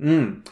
[0.00, 0.46] Mm.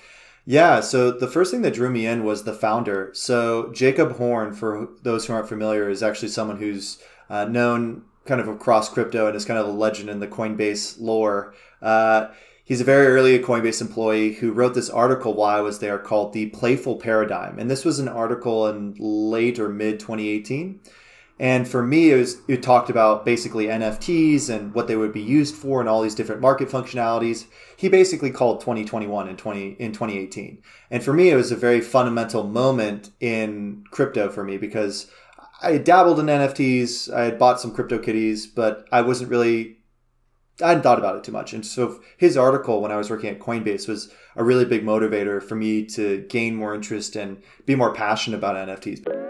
[0.44, 3.10] Yeah, so the first thing that drew me in was the founder.
[3.12, 8.40] So Jacob Horne, for those who aren't familiar, is actually someone who's uh, known kind
[8.40, 11.54] of across crypto and is kind of a legend in the Coinbase lore.
[11.82, 12.28] Uh,
[12.64, 16.32] he's a very early Coinbase employee who wrote this article while I was there called
[16.32, 17.58] The Playful Paradigm.
[17.58, 20.80] And this was an article in late or mid 2018.
[21.40, 25.20] And for me, it, was, it talked about basically NFTs and what they would be
[25.20, 27.46] used for and all these different market functionalities.
[27.76, 30.62] He basically called 2021 and 20 in 2018.
[30.90, 35.10] And for me, it was a very fundamental moment in crypto for me because
[35.62, 37.12] I dabbled in NFTs.
[37.12, 39.78] I had bought some CryptoKitties, but I wasn't really
[40.60, 41.52] I hadn't thought about it too much.
[41.52, 45.40] And so his article when I was working at Coinbase was a really big motivator
[45.40, 49.27] for me to gain more interest and be more passionate about NFTs.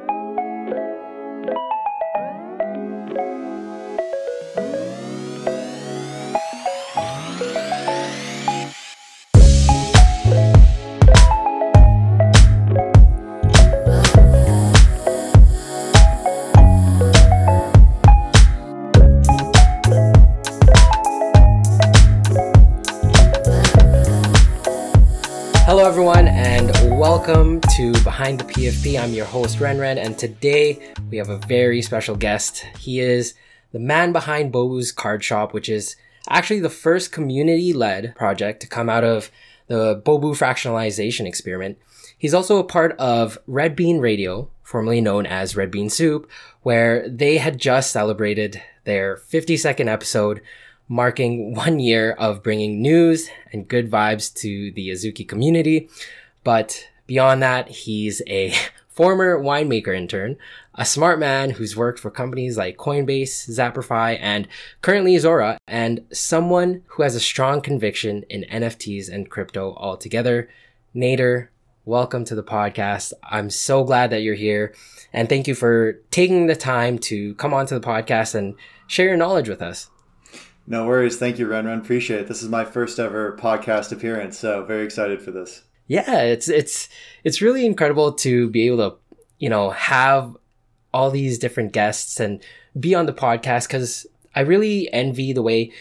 [28.28, 29.02] Behind the PFP.
[29.02, 32.58] I'm your host, Renren, and today we have a very special guest.
[32.78, 33.32] He is
[33.72, 35.96] the man behind Bobu's Card Shop, which is
[36.28, 39.30] actually the first community led project to come out of
[39.68, 41.78] the Bobu fractionalization experiment.
[42.18, 47.08] He's also a part of Red Bean Radio, formerly known as Red Bean Soup, where
[47.08, 50.42] they had just celebrated their 52nd episode
[50.86, 55.88] marking one year of bringing news and good vibes to the Azuki community.
[56.44, 58.52] But Beyond that, he's a
[58.90, 60.36] former winemaker intern,
[60.74, 64.46] a smart man who's worked for companies like Coinbase, Zapper.fi, and
[64.82, 70.50] currently Zora, and someone who has a strong conviction in NFTs and crypto altogether.
[70.94, 71.48] Nader,
[71.86, 73.14] welcome to the podcast.
[73.24, 74.74] I'm so glad that you're here.
[75.10, 78.54] And thank you for taking the time to come onto the podcast and
[78.86, 79.88] share your knowledge with us.
[80.66, 81.16] No worries.
[81.16, 81.78] Thank you, Ren Ren.
[81.78, 82.28] Appreciate it.
[82.28, 86.88] This is my first ever podcast appearance, so very excited for this yeah, it's it's
[87.24, 88.96] it's really incredible to be able to
[89.38, 90.36] you know have
[90.92, 92.42] all these different guests and
[92.78, 95.72] be on the podcast because I really envy the way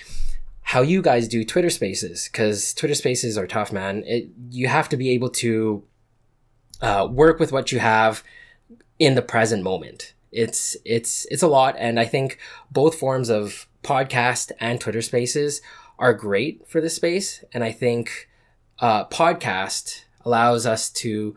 [0.64, 4.04] how you guys do Twitter Spaces because Twitter Spaces are tough, man.
[4.06, 5.84] It, you have to be able to
[6.82, 8.24] uh, work with what you have
[9.00, 10.14] in the present moment.
[10.32, 12.38] It's it's it's a lot, and I think
[12.72, 15.62] both forms of podcast and Twitter Spaces
[16.00, 18.28] are great for this space, and I think
[18.80, 21.36] uh, podcast allows us to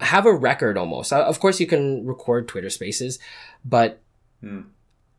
[0.00, 1.12] have a record almost.
[1.12, 3.18] Uh, of course, you can record Twitter spaces,
[3.64, 4.00] but
[4.42, 4.64] mm.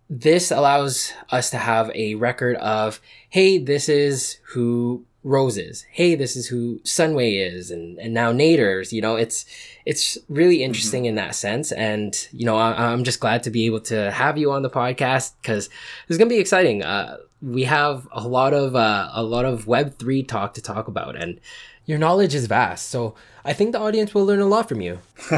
[0.10, 5.86] this allows us to have a record of, hey, this is who Rose is.
[5.90, 8.92] Hey, this is who Sunway is, and and now Nader's.
[8.92, 9.46] You know, it's
[9.86, 10.66] it's really mm-hmm.
[10.66, 11.10] interesting mm-hmm.
[11.10, 14.38] in that sense, and you know, I, am just glad to be able to have
[14.38, 15.70] you on the podcast because
[16.08, 16.84] it's gonna be exciting.
[16.84, 20.88] Uh, we have a lot of uh, a lot of Web three talk to talk
[20.88, 21.40] about, and
[21.86, 22.90] your knowledge is vast.
[22.90, 25.00] So I think the audience will learn a lot from you.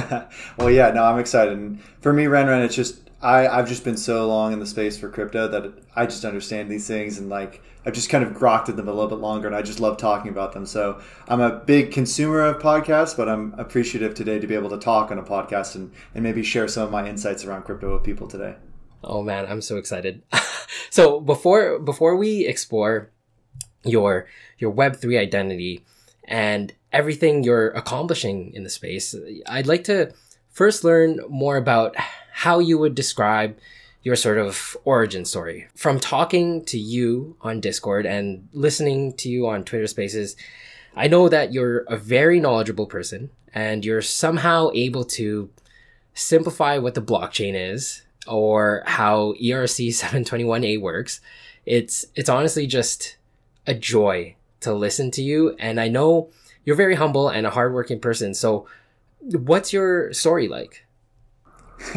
[0.58, 1.54] well, yeah, no, I'm excited.
[1.54, 4.66] And for me, Ren Ren, it's just I I've just been so long in the
[4.66, 8.34] space for crypto that I just understand these things and like I've just kind of
[8.34, 10.66] grokked at them a little bit longer, and I just love talking about them.
[10.66, 14.78] So I'm a big consumer of podcasts, but I'm appreciative today to be able to
[14.78, 18.04] talk on a podcast and, and maybe share some of my insights around crypto with
[18.04, 18.56] people today.
[19.04, 20.24] Oh man, I'm so excited.
[20.90, 23.12] so before before we explore
[23.84, 25.86] your your Web three identity,
[26.28, 29.16] and everything you're accomplishing in the space.
[29.48, 30.14] I'd like to
[30.50, 31.96] first learn more about
[32.32, 33.58] how you would describe
[34.06, 35.68] your sort of origin story.
[35.76, 40.36] From talking to you on Discord and listening to you on Twitter Spaces,
[40.96, 45.50] I know that you're a very knowledgeable person and you're somehow able to
[46.14, 51.20] simplify what the blockchain is or how ERC 721A works.
[51.66, 53.18] It's it's honestly just
[53.66, 55.56] a joy to listen to you.
[55.58, 56.30] And I know
[56.64, 58.36] you're very humble and a hardworking person.
[58.36, 58.68] So,
[59.20, 60.85] what's your story like?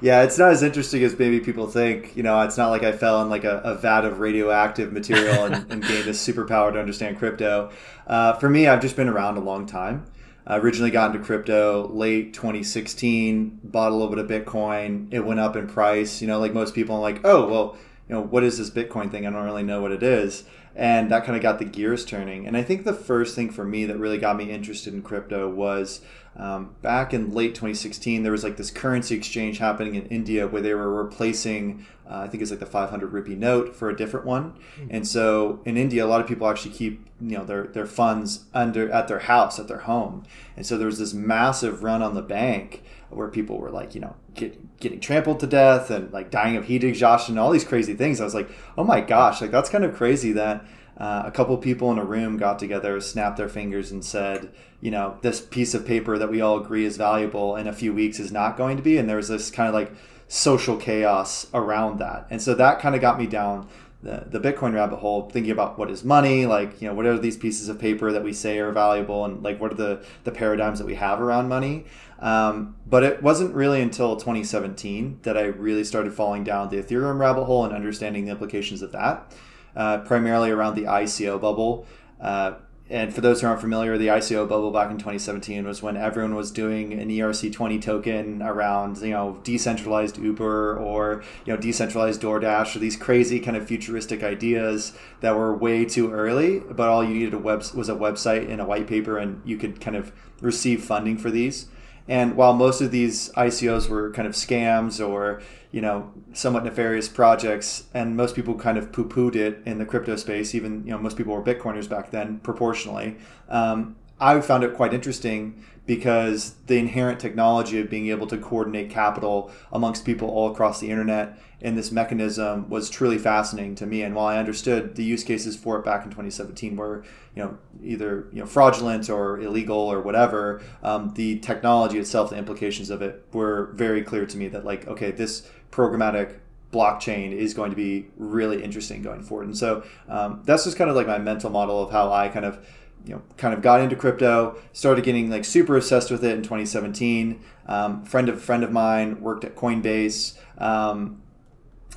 [0.00, 2.16] yeah, it's not as interesting as maybe people think.
[2.16, 5.44] You know, it's not like I fell in like a, a vat of radioactive material
[5.44, 7.70] and, and, gained a superpower to understand crypto.
[8.06, 10.06] Uh, for me, I've just been around a long time.
[10.46, 15.12] I originally got into crypto late 2016, bought a little bit of Bitcoin.
[15.12, 16.20] It went up in price.
[16.20, 17.76] You know, like most people, I'm like, oh, well,
[18.08, 19.26] you know, what is this Bitcoin thing?
[19.26, 20.44] I don't really know what it is
[20.74, 22.46] and that kind of got the gears turning.
[22.46, 25.48] And I think the first thing for me that really got me interested in crypto
[25.48, 26.00] was
[26.36, 30.62] um, back in late 2016, there was like this currency exchange happening in India where
[30.62, 34.24] they were replacing, uh, I think it's like the 500 rupee note for a different
[34.24, 34.52] one.
[34.52, 34.86] Mm-hmm.
[34.90, 38.46] And so in India, a lot of people actually keep you know their their funds
[38.52, 40.24] under at their house at their home.
[40.56, 44.00] And so there was this massive run on the bank where people were like, you
[44.00, 47.64] know, get, getting trampled to death and like dying of heat exhaustion, and all these
[47.64, 48.20] crazy things.
[48.20, 50.64] I was like, oh my gosh, like that's kind of crazy that
[50.96, 54.90] uh, a couple people in a room got together, snapped their fingers, and said, you
[54.90, 58.20] know, this piece of paper that we all agree is valuable in a few weeks
[58.20, 58.98] is not going to be.
[58.98, 59.92] And there was this kind of like
[60.28, 62.26] social chaos around that.
[62.30, 63.68] And so that kind of got me down
[64.02, 67.18] the, the Bitcoin rabbit hole, thinking about what is money, like, you know, what are
[67.18, 70.32] these pieces of paper that we say are valuable, and like, what are the, the
[70.32, 71.84] paradigms that we have around money.
[72.18, 77.18] Um, but it wasn't really until 2017 that I really started falling down the Ethereum
[77.18, 79.32] rabbit hole and understanding the implications of that
[79.76, 81.86] uh, primarily around the ICO bubble.
[82.20, 82.54] Uh,
[82.92, 86.34] and for those who aren't familiar, the ICO bubble back in 2017 was when everyone
[86.34, 92.76] was doing an ERC20 token around, you know, decentralized Uber or, you know, decentralized DoorDash
[92.76, 97.14] or these crazy kind of futuristic ideas that were way too early, but all you
[97.14, 100.12] needed a web was a website and a white paper and you could kind of
[100.42, 101.68] receive funding for these.
[102.08, 105.40] And while most of these ICOs were kind of scams or
[105.70, 110.16] you know somewhat nefarious projects, and most people kind of poo-pooed it in the crypto
[110.16, 110.54] space.
[110.54, 113.16] Even you know most people were Bitcoiners back then, proportionally.
[113.48, 118.88] Um, I found it quite interesting because the inherent technology of being able to coordinate
[118.88, 124.02] capital amongst people all across the internet in this mechanism was truly fascinating to me.
[124.02, 127.04] And while I understood the use cases for it back in 2017 were,
[127.36, 132.36] you know, either you know fraudulent or illegal or whatever, um, the technology itself, the
[132.36, 134.48] implications of it were very clear to me.
[134.48, 136.40] That like, okay, this programmatic
[136.72, 139.46] blockchain is going to be really interesting going forward.
[139.46, 142.44] And so um, that's just kind of like my mental model of how I kind
[142.44, 142.66] of
[143.06, 146.42] you know kind of got into crypto started getting like super obsessed with it in
[146.42, 151.21] 2017 um, friend of a friend of mine worked at coinbase um,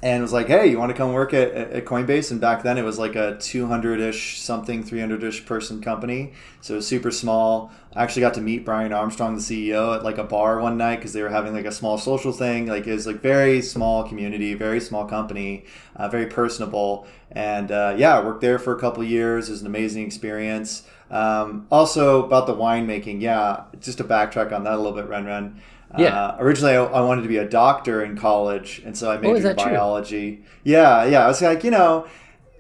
[0.06, 2.78] and was like, "Hey, you want to come work at, at Coinbase?" And back then,
[2.78, 7.72] it was like a 200-ish something, 300-ish person company, so it was super small.
[7.96, 10.98] I actually got to meet Brian Armstrong, the CEO, at like a bar one night
[10.98, 12.68] because they were having like a small social thing.
[12.68, 15.66] Like it was like very small community, very small company,
[15.96, 19.50] uh, very personable, and uh, yeah, I worked there for a couple years.
[19.50, 20.84] It was an amazing experience.
[21.10, 25.26] Um, also about the winemaking, yeah, just to backtrack on that a little bit, Ren
[25.26, 25.62] Ren.
[25.98, 26.16] Yeah.
[26.16, 29.46] Uh, originally, I, I, wanted to be a doctor in college, and so I majored
[29.46, 30.36] oh, in biology.
[30.38, 30.46] True?
[30.64, 31.24] Yeah, yeah.
[31.24, 32.08] I was like, you know,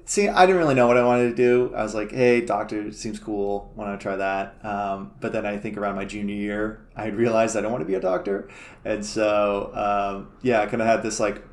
[0.05, 1.73] see, I didn't really know what I wanted to do.
[1.75, 3.71] I was like, hey, doctor seems cool.
[3.75, 4.63] Want to try that?
[4.63, 7.87] Um, but then I think around my junior year, I realized I don't want to
[7.87, 8.49] be a doctor,
[8.83, 11.43] and so um, yeah, I kind of had this like.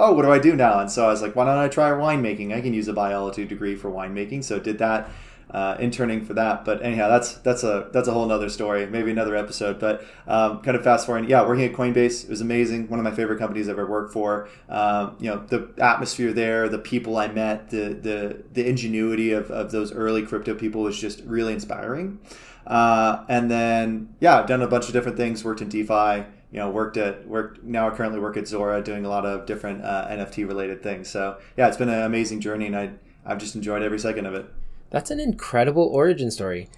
[0.00, 0.78] Oh, what do I do now?
[0.78, 2.54] And so I was like, why don't I try winemaking?
[2.54, 4.44] I can use a biology degree for winemaking.
[4.44, 5.10] So did that
[5.50, 6.64] uh, interning for that.
[6.64, 9.78] But anyhow, that's that's a that's a whole other story, maybe another episode.
[9.78, 12.88] But um, kind of fast forwarding, yeah, working at Coinbase it was amazing.
[12.88, 14.48] One of my favorite companies I've ever worked for.
[14.68, 19.50] Um, you know, the atmosphere there, the people I met, the the the ingenuity of,
[19.50, 22.18] of those early crypto people was just really inspiring.
[22.66, 25.44] Uh, and then yeah, I've done a bunch of different things.
[25.44, 29.04] Worked in DeFi you know worked at worked now I currently work at Zora doing
[29.04, 31.08] a lot of different uh, NFT related things.
[31.08, 32.90] So yeah, it's been an amazing journey, and I
[33.24, 34.46] I've just enjoyed every second of it.
[34.90, 36.68] That's an incredible origin story.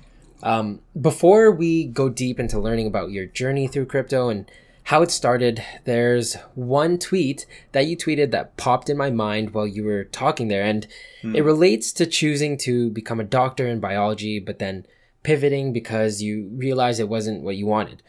[0.42, 4.50] Um, before we go deep into learning about your journey through crypto and
[4.84, 9.66] how it started, there's one tweet that you tweeted that popped in my mind while
[9.66, 10.64] you were talking there.
[10.64, 10.86] And
[11.22, 11.36] hmm.
[11.36, 14.86] it relates to choosing to become a doctor in biology, but then
[15.22, 18.02] pivoting because you realized it wasn't what you wanted.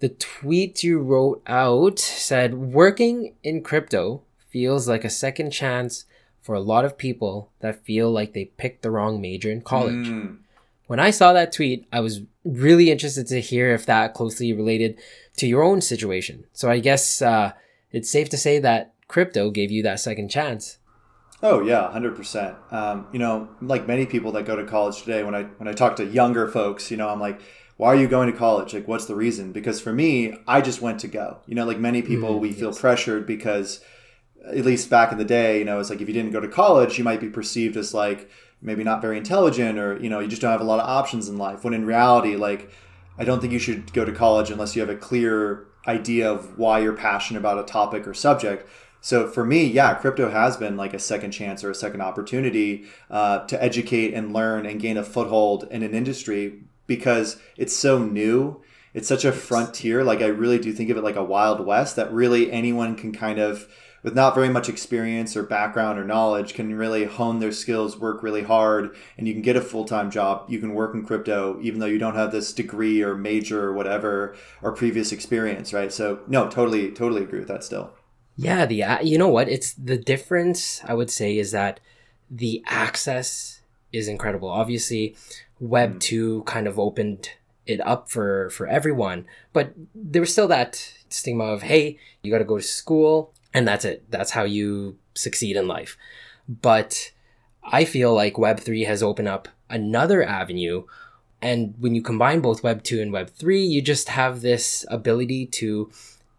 [0.00, 6.04] The tweet you wrote out said, Working in crypto feels like a second chance
[6.44, 10.06] for a lot of people that feel like they picked the wrong major in college.
[10.06, 10.36] Mm.
[10.88, 15.00] When I saw that tweet, I was really interested to hear if that closely related
[15.38, 16.44] to your own situation.
[16.52, 17.52] So I guess uh,
[17.92, 20.76] it's safe to say that crypto gave you that second chance.
[21.42, 22.56] Oh yeah, hundred um, percent.
[22.70, 25.96] You know, like many people that go to college today, when I when I talk
[25.96, 27.40] to younger folks, you know, I'm like,
[27.78, 28.74] why are you going to college?
[28.74, 29.52] Like, what's the reason?
[29.52, 31.38] Because for me, I just went to go.
[31.46, 32.58] You know, like many people, mm, we yes.
[32.58, 33.80] feel pressured because
[34.46, 36.48] at least back in the day, you know, it's like if you didn't go to
[36.48, 40.28] college, you might be perceived as like maybe not very intelligent or, you know, you
[40.28, 41.64] just don't have a lot of options in life.
[41.64, 42.70] When in reality, like,
[43.18, 46.58] I don't think you should go to college unless you have a clear idea of
[46.58, 48.68] why you're passionate about a topic or subject.
[49.00, 52.86] So for me, yeah, crypto has been like a second chance or a second opportunity
[53.10, 57.98] uh, to educate and learn and gain a foothold in an industry because it's so
[57.98, 58.62] new.
[58.94, 60.02] It's such a frontier.
[60.04, 63.12] Like I really do think of it like a wild west that really anyone can
[63.12, 63.68] kind of
[64.04, 68.22] with not very much experience or background or knowledge can really hone their skills, work
[68.22, 70.44] really hard, and you can get a full time job.
[70.48, 73.72] You can work in crypto even though you don't have this degree or major or
[73.72, 75.90] whatever or previous experience, right?
[75.90, 77.92] So no, totally, totally agree with that still.
[78.36, 79.48] Yeah, the you know what?
[79.48, 81.80] It's the difference I would say is that
[82.30, 84.48] the access is incredible.
[84.48, 85.16] Obviously,
[85.60, 86.00] Web mm.
[86.00, 87.30] 2 kind of opened
[87.64, 92.38] it up for for everyone, but there was still that stigma of hey, you got
[92.38, 94.04] to go to school and that's it.
[94.10, 95.96] That's how you succeed in life.
[96.48, 97.12] But
[97.62, 100.84] I feel like Web 3 has opened up another avenue
[101.44, 105.44] and when you combine both Web 2 and Web 3, you just have this ability
[105.46, 105.90] to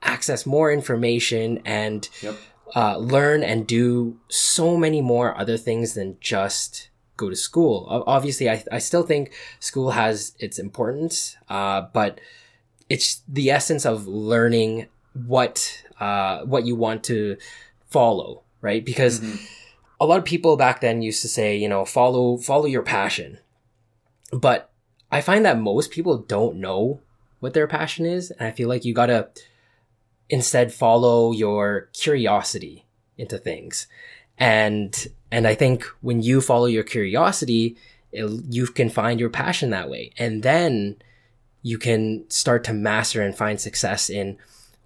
[0.01, 2.35] access more information and yep.
[2.75, 7.85] uh, learn and do so many more other things than just go to school.
[8.07, 12.19] Obviously, I, I still think school has its importance, uh, but
[12.89, 17.37] it's the essence of learning what uh, what you want to
[17.87, 18.83] follow, right?
[18.83, 19.43] Because mm-hmm.
[19.99, 23.39] a lot of people back then used to say, you know, follow follow your passion,
[24.31, 24.71] but
[25.11, 27.01] I find that most people don't know
[27.39, 29.29] what their passion is, and I feel like you gotta
[30.29, 32.85] instead follow your curiosity
[33.17, 33.87] into things.
[34.37, 37.77] And and I think when you follow your curiosity,
[38.11, 40.11] it, you can find your passion that way.
[40.17, 40.97] And then
[41.61, 44.37] you can start to master and find success in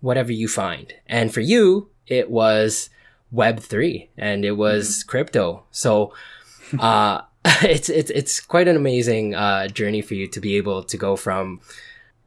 [0.01, 0.93] whatever you find.
[1.07, 2.89] And for you, it was
[3.33, 5.09] Web3 and it was mm-hmm.
[5.09, 5.63] crypto.
[5.71, 6.13] So,
[6.79, 7.21] uh,
[7.63, 11.15] it's, it's, it's quite an amazing, uh, journey for you to be able to go
[11.15, 11.61] from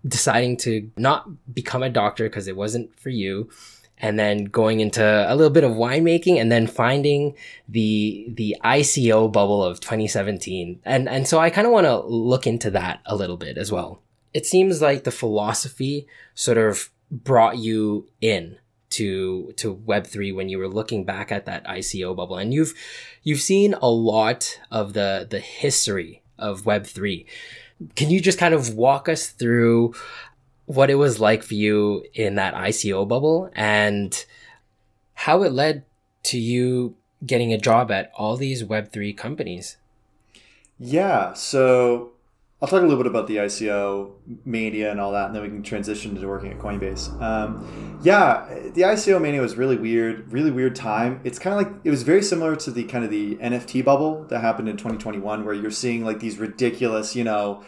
[0.07, 3.49] deciding to not become a doctor because it wasn't for you
[4.03, 7.35] and then going into a little bit of winemaking and then finding
[7.69, 10.81] the the ICO bubble of 2017.
[10.85, 13.71] And and so I kind of want to look into that a little bit as
[13.71, 14.03] well.
[14.35, 18.57] It seems like the philosophy sort of brought you in
[18.91, 22.75] to to web3 when you were looking back at that ICO bubble and you've
[23.23, 27.27] you've seen a lot of the the history of web3
[27.95, 29.95] can you just kind of walk us through
[30.67, 34.25] what it was like for you in that ICO bubble and
[35.15, 35.85] how it led
[36.25, 39.77] to you getting a job at all these Web3 companies?
[40.79, 42.13] Yeah, so
[42.63, 44.13] I'll talk a little bit about the ICO
[44.45, 47.21] mania and all that, and then we can transition to working at Coinbase.
[47.21, 51.21] Um, yeah, the ICO mania was really weird, really weird time.
[51.25, 54.23] It's kind of like it was very similar to the kind of the NFT bubble
[54.29, 57.65] that happened in 2021, where you're seeing like these ridiculous, you know,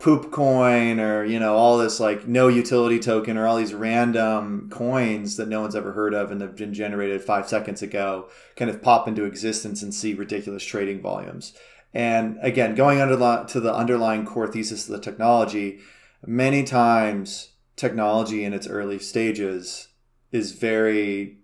[0.00, 4.68] poop coin or you know all this like no utility token or all these random
[4.68, 8.68] coins that no one's ever heard of and have been generated five seconds ago kind
[8.68, 11.54] of pop into existence and see ridiculous trading volumes
[11.94, 15.78] and again going under the, to the underlying core thesis of the technology
[16.26, 19.88] many times technology in its early stages
[20.32, 21.38] is very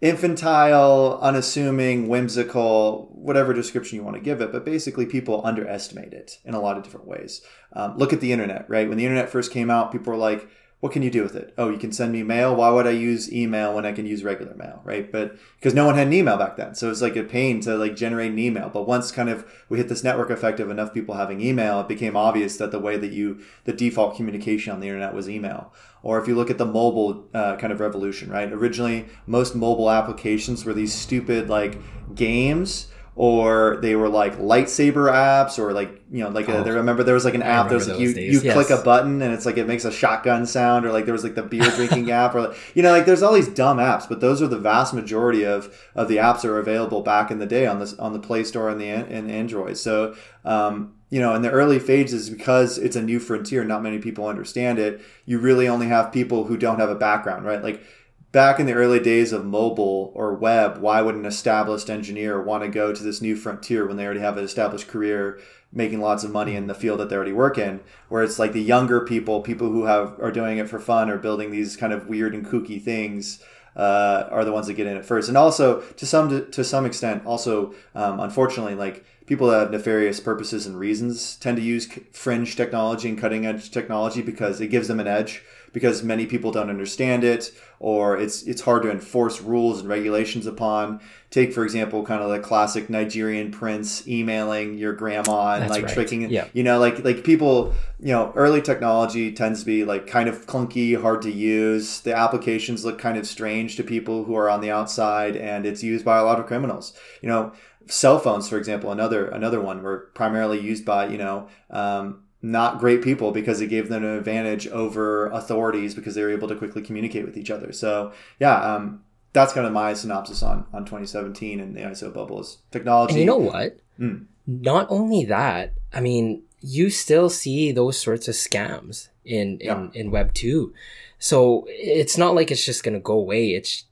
[0.00, 4.50] infantile, unassuming, whimsical, whatever description you want to give it.
[4.50, 7.40] But basically, people underestimate it in a lot of different ways.
[7.72, 8.88] Um, look at the internet, right?
[8.88, 10.48] When the internet first came out, people were like,
[10.82, 11.54] what can you do with it?
[11.56, 12.56] Oh, you can send me mail.
[12.56, 15.12] Why would I use email when I can use regular mail, right?
[15.12, 17.76] But because no one had an email back then, so it's like a pain to
[17.76, 18.68] like generate an email.
[18.68, 21.86] But once kind of we hit this network effect of enough people having email, it
[21.86, 25.72] became obvious that the way that you the default communication on the internet was email.
[26.02, 28.52] Or if you look at the mobile uh, kind of revolution, right?
[28.52, 31.78] Originally, most mobile applications were these stupid like
[32.16, 36.68] games or they were like lightsaber apps or like you know like a, oh, I
[36.68, 38.54] remember there was like an app that was like you, you yes.
[38.54, 41.22] click a button and it's like it makes a shotgun sound or like there was
[41.22, 44.08] like the beer drinking app or like, you know like there's all these dumb apps
[44.08, 47.38] but those are the vast majority of of the apps that are available back in
[47.38, 49.76] the day on this on the Play Store and the and Android.
[49.76, 50.14] So
[50.46, 54.26] um, you know in the early phases because it's a new frontier not many people
[54.26, 57.62] understand it you really only have people who don't have a background right?
[57.62, 57.84] Like
[58.32, 62.64] back in the early days of mobile or web, why would an established engineer want
[62.64, 65.38] to go to this new frontier when they already have an established career
[65.70, 67.80] making lots of money in the field that they already work in?
[68.08, 71.18] Where it's like the younger people, people who have are doing it for fun or
[71.18, 73.42] building these kind of weird and kooky things.
[73.74, 76.84] Uh, are the ones that get in at first, and also to some to some
[76.84, 81.90] extent, also um, unfortunately, like people that have nefarious purposes and reasons tend to use
[82.12, 86.52] fringe technology and cutting edge technology because it gives them an edge because many people
[86.52, 91.00] don't understand it or it's it's hard to enforce rules and regulations upon.
[91.30, 95.84] Take for example, kind of the classic Nigerian prince emailing your grandma and That's like
[95.84, 95.94] right.
[95.94, 96.46] tricking, yeah.
[96.52, 100.46] you know, like like people, you know, early technology tends to be like kind of
[100.46, 102.00] clunky, hard to use.
[102.00, 105.82] The applications look kind of strange to people who are on the outside, and it's
[105.82, 106.92] used by a lot of criminals.
[107.22, 107.52] You know,
[107.86, 112.78] cell phones, for example, another another one were primarily used by you know um, not
[112.80, 116.56] great people because it gave them an advantage over authorities because they were able to
[116.56, 117.72] quickly communicate with each other.
[117.72, 122.58] So yeah, um, that's kind of my synopsis on on 2017 and the ICO bubbles
[122.70, 123.12] technology.
[123.14, 123.78] And you know what?
[123.98, 124.26] Mm.
[124.46, 129.88] Not only that, I mean, you still see those sorts of scams in in, Yeah.
[129.94, 130.74] in Web two,
[131.18, 133.50] so it's not like it's just gonna go away.
[133.54, 133.84] It's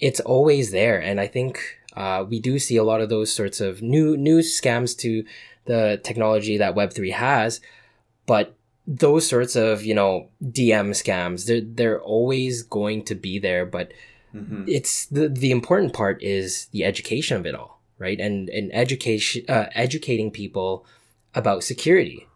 [0.00, 1.60] it's always there, and I think
[1.96, 5.24] uh, we do see a lot of those sorts of new new scams to
[5.66, 7.60] the technology that Web three has,
[8.26, 8.54] but
[8.86, 13.92] those sorts of you know DM scams they're they're always going to be there, but
[14.34, 14.64] Mhm.
[14.66, 19.44] it's the the important part is the education of it all right and and education
[19.46, 20.86] uh, educating people
[21.34, 22.26] about security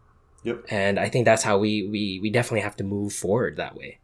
[0.43, 0.65] Yep.
[0.69, 3.97] and i think that's how we we we definitely have to move forward that way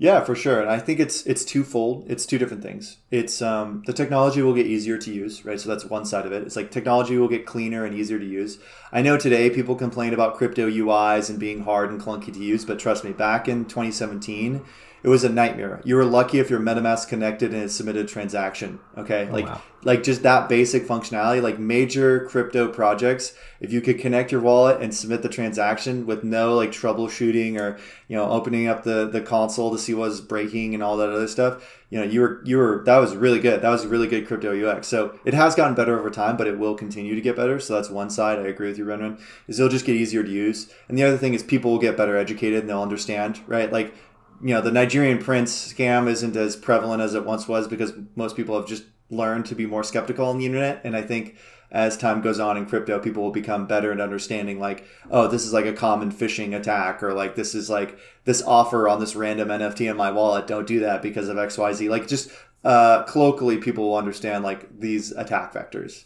[0.00, 0.62] Yeah, for sure.
[0.62, 2.06] And I think it's it's twofold.
[2.08, 2.96] It's two different things.
[3.10, 5.60] It's um, the technology will get easier to use, right?
[5.60, 6.42] So that's one side of it.
[6.42, 8.58] It's like technology will get cleaner and easier to use.
[8.92, 12.64] I know today people complain about crypto UIs and being hard and clunky to use,
[12.64, 14.64] but trust me, back in 2017,
[15.02, 15.80] it was a nightmare.
[15.84, 18.80] You were lucky if your MetaMask connected and it submitted a transaction.
[18.98, 19.62] Okay, oh, like wow.
[19.82, 21.40] like just that basic functionality.
[21.42, 26.22] Like major crypto projects, if you could connect your wallet and submit the transaction with
[26.22, 27.78] no like troubleshooting or
[28.08, 31.28] you know opening up the the console to see what's breaking and all that other
[31.28, 33.62] stuff, you know you were you were that was really good.
[33.62, 34.86] That was really good crypto UX.
[34.86, 37.58] So it has gotten better over time, but it will continue to get better.
[37.58, 38.38] So that's one side.
[38.38, 39.18] I agree with you, Renren.
[39.48, 41.96] Is it'll just get easier to use, and the other thing is people will get
[41.96, 43.72] better educated and they'll understand, right?
[43.72, 43.94] Like
[44.42, 48.36] you know the Nigerian prince scam isn't as prevalent as it once was because most
[48.36, 50.80] people have just learned to be more skeptical on the internet.
[50.84, 51.36] And I think
[51.72, 55.46] as time goes on in crypto people will become better at understanding like oh this
[55.46, 59.14] is like a common phishing attack or like this is like this offer on this
[59.14, 60.46] random NFT in my wallet.
[60.46, 62.30] Don't do that because of XYZ like just
[62.64, 66.04] uh, colloquially people will understand like these attack vectors.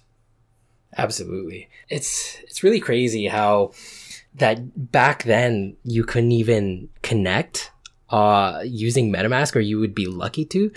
[0.96, 1.68] Absolutely.
[1.88, 3.72] It's it's really crazy how
[4.34, 7.72] that back then you couldn't even connect
[8.14, 10.70] uh using metamask or you would be lucky to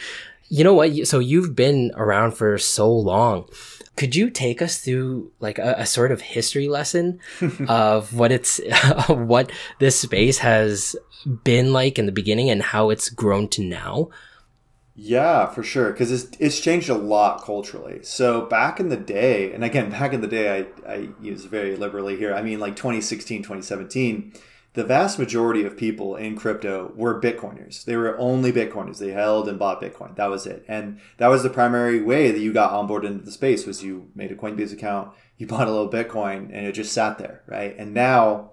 [0.49, 3.47] you know what so you've been around for so long
[3.95, 7.19] could you take us through like a, a sort of history lesson
[7.67, 8.59] of what it's
[9.07, 10.95] what this space has
[11.43, 14.09] been like in the beginning and how it's grown to now
[14.99, 15.91] Yeah, for sure.
[15.91, 17.99] Because it's, it's changed a lot culturally.
[18.01, 21.75] So back in the day, and again, back in the day, I, I use very
[21.75, 22.33] liberally here.
[22.33, 24.33] I mean, like 2016, 2017,
[24.77, 27.83] the vast majority of people in crypto were Bitcoiners.
[27.83, 28.99] They were only Bitcoiners.
[28.99, 30.15] They held and bought Bitcoin.
[30.15, 30.63] That was it.
[30.67, 34.11] And that was the primary way that you got onboarded into the space was you
[34.13, 37.75] made a Coinbase account, you bought a little Bitcoin, and it just sat there, right?
[37.75, 38.51] And now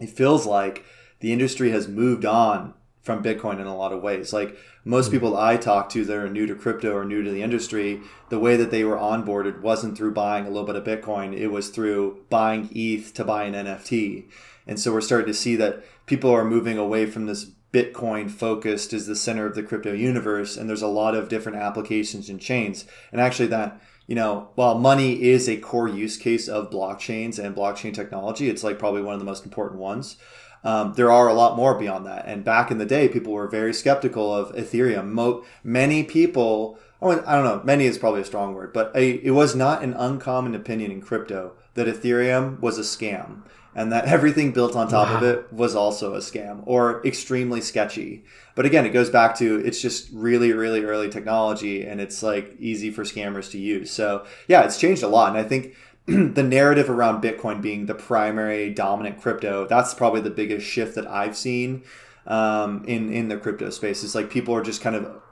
[0.00, 0.82] it feels like
[1.18, 4.32] the industry has moved on from Bitcoin in a lot of ways.
[4.32, 5.12] Like most hmm.
[5.12, 8.38] people I talk to that are new to crypto or new to the industry, the
[8.38, 11.36] way that they were onboarded wasn't through buying a little bit of Bitcoin.
[11.36, 14.24] It was through buying ETH to buy an NFT.
[14.66, 18.92] And so we're starting to see that people are moving away from this Bitcoin focused
[18.92, 20.56] as the center of the crypto universe.
[20.56, 22.84] And there's a lot of different applications and chains.
[23.12, 27.54] And actually that you know, while money is a core use case of blockchains and
[27.54, 30.16] blockchain technology, it's like probably one of the most important ones.
[30.64, 32.26] Um, there are a lot more beyond that.
[32.26, 35.10] And back in the day, people were very skeptical of Ethereum.
[35.12, 39.30] Mo- many people, I don't know, many is probably a strong word, but a, it
[39.30, 43.42] was not an uncommon opinion in crypto that Ethereum was a scam
[43.74, 48.24] and that everything built on top of it was also a scam or extremely sketchy.
[48.56, 52.56] But again, it goes back to it's just really, really early technology and it's like
[52.58, 53.90] easy for scammers to use.
[53.90, 55.36] So yeah, it's changed a lot.
[55.36, 60.30] And I think the narrative around Bitcoin being the primary dominant crypto, that's probably the
[60.30, 61.84] biggest shift that I've seen
[62.26, 64.02] um, in, in the crypto space.
[64.02, 65.22] It's like people are just kind of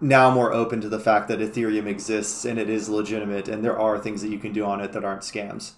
[0.00, 3.78] now more open to the fact that Ethereum exists and it is legitimate and there
[3.78, 5.72] are things that you can do on it that aren't scams.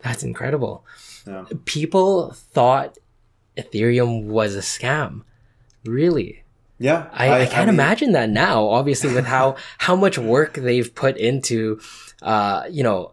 [0.00, 0.84] That's incredible
[1.26, 1.44] Yeah.
[1.64, 2.98] people thought
[3.56, 5.22] ethereum was a scam
[5.84, 6.42] really
[6.78, 7.08] Yeah.
[7.12, 8.66] I, I, can't mean- imagine that now.
[8.68, 11.80] Obviously, with how how much work they've put into,
[12.20, 13.12] uh, you know,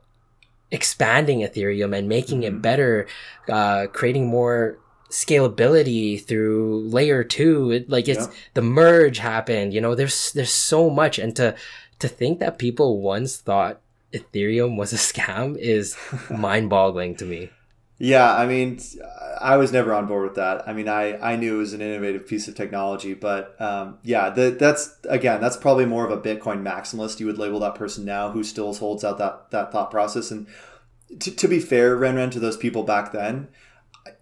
[0.69, 2.47] expanding Ethereum and making Mhm.
[2.47, 3.07] it better,
[3.47, 4.77] uh, creating more
[5.09, 7.71] scalability through layer two.
[7.71, 8.33] It, like it's Yeah.
[8.55, 9.73] the merge happened.
[9.73, 11.55] You know, there's there's so much, and to
[11.99, 13.79] to think that people once thought
[14.13, 15.97] Ethereum was a scam is
[16.29, 17.49] mind boggling to me.
[17.99, 18.79] Yeah, I mean,
[19.39, 20.67] I was never on board with that.
[20.67, 24.29] I mean, I, I knew it was an innovative piece of technology, but um, yeah,
[24.29, 27.19] the, that's again, that's probably more of a Bitcoin maximalist.
[27.19, 30.31] You would label that person now who still holds out that that thought process.
[30.31, 30.47] And
[31.19, 33.47] to, to be fair, Renren, to those people back then,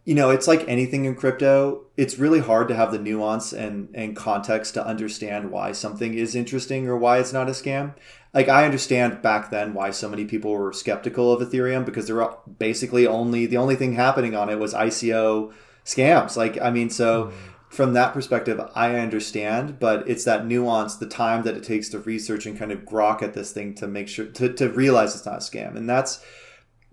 [0.05, 1.85] you know, it's like anything in crypto.
[1.97, 6.35] It's really hard to have the nuance and and context to understand why something is
[6.35, 7.95] interesting or why it's not a scam
[8.33, 12.15] like I understand back then why so many people were skeptical of Ethereum because there
[12.15, 15.51] were basically only the only thing happening on it was ICO
[15.85, 16.37] scams.
[16.37, 17.49] Like I mean, so hmm.
[17.69, 21.99] from that perspective, I understand, but it's that nuance, the time that it takes to
[21.99, 25.25] research and kind of grok at this thing to make sure to, to realize it's
[25.25, 25.75] not a scam.
[25.75, 26.23] And that's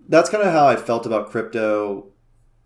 [0.09, 2.11] that's kind of how I felt about crypto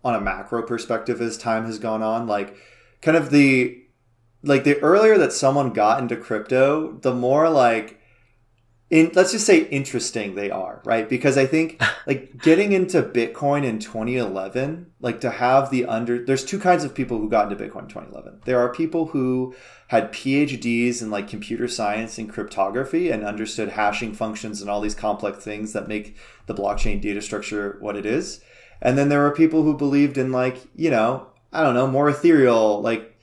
[0.02, 2.26] on a macro perspective as time has gone on.
[2.26, 2.56] Like
[3.02, 3.80] kind of the
[4.42, 8.00] like the earlier that someone got into crypto, the more like
[8.90, 11.08] in let's just say interesting they are, right?
[11.08, 16.44] Because I think like getting into Bitcoin in 2011, like to have the under there's
[16.44, 18.42] two kinds of people who got into Bitcoin in 2011.
[18.44, 19.54] There are people who
[19.88, 24.94] had PhDs in like computer science and cryptography and understood hashing functions and all these
[24.94, 26.16] complex things that make
[26.46, 28.40] the blockchain data structure what it is.
[28.82, 32.08] And then there were people who believed in like, you know, I don't know, more
[32.08, 33.13] ethereal, like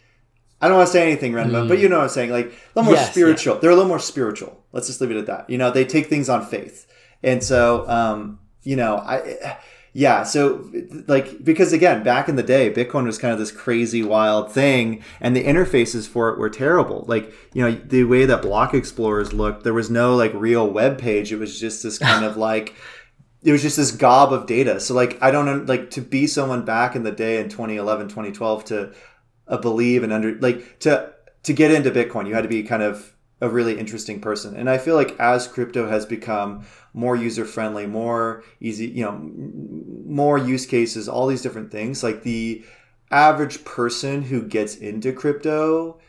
[0.61, 1.67] I don't want to say anything random, mm.
[1.67, 2.29] but you know what I'm saying.
[2.29, 3.55] Like a little more yes, spiritual.
[3.55, 3.59] Yeah.
[3.61, 4.63] They're a little more spiritual.
[4.71, 5.49] Let's just leave it at that.
[5.49, 6.87] You know, they take things on faith,
[7.23, 9.57] and so um, you know, I
[9.93, 10.23] yeah.
[10.23, 10.69] So
[11.07, 15.03] like because again, back in the day, Bitcoin was kind of this crazy, wild thing,
[15.19, 17.05] and the interfaces for it were terrible.
[17.07, 20.99] Like you know, the way that block explorers looked, there was no like real web
[20.99, 21.31] page.
[21.31, 22.75] It was just this kind of like
[23.43, 24.79] it was just this gob of data.
[24.79, 28.65] So like I don't like to be someone back in the day in 2011, 2012
[28.65, 28.93] to
[29.51, 32.81] a believe and under like to to get into Bitcoin, you had to be kind
[32.81, 34.55] of a really interesting person.
[34.55, 39.19] And I feel like as crypto has become more user friendly, more easy, you know,
[40.05, 42.63] more use cases, all these different things, like the
[43.09, 45.99] average person who gets into crypto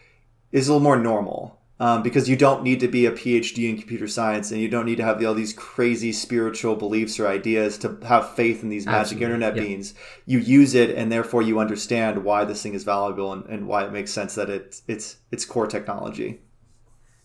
[0.52, 3.77] is a little more normal um, because you don't need to be a PhD in
[3.77, 7.77] computer science and you don't need to have all these crazy spiritual beliefs or ideas
[7.79, 9.25] to have faith in these magic Absolutely.
[9.25, 9.92] internet beings.
[10.25, 13.85] You use it and therefore you understand why this thing is valuable and, and why
[13.85, 16.40] it makes sense that it's it's it's core technology.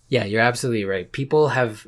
[0.08, 1.12] Yeah, you're absolutely right.
[1.12, 1.86] People have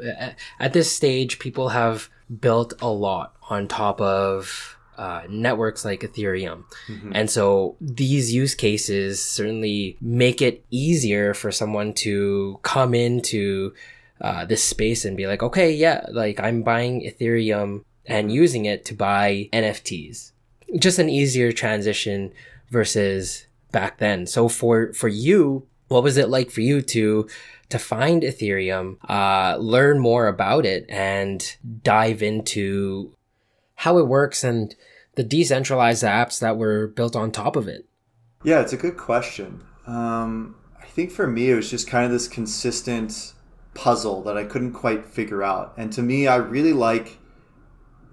[0.59, 2.07] at this stage, people have
[2.39, 6.65] built a lot on top of uh, networks like Ethereum.
[6.89, 7.13] Mm-hmm.
[7.15, 13.73] And so these use cases certainly make it easier for someone to come into
[14.19, 18.83] uh, this space and be like, okay, yeah, like I'm buying Ethereum and using it
[18.85, 20.33] to buy NFTs.
[20.77, 22.33] Just an easier transition
[22.69, 24.27] versus back then.
[24.27, 27.25] So for for you, what was it like for you to
[27.69, 33.13] to find Ethereum, uh, learn more about it, and dive into
[33.75, 34.75] how it works and
[35.19, 37.85] the decentralized apps that were built on top of it?
[38.41, 39.61] Yeah, it's a good question.
[39.85, 43.33] Um, I think for me, it was just kind of this consistent
[43.73, 45.73] puzzle that I couldn't quite figure out.
[45.75, 47.17] And to me, I really like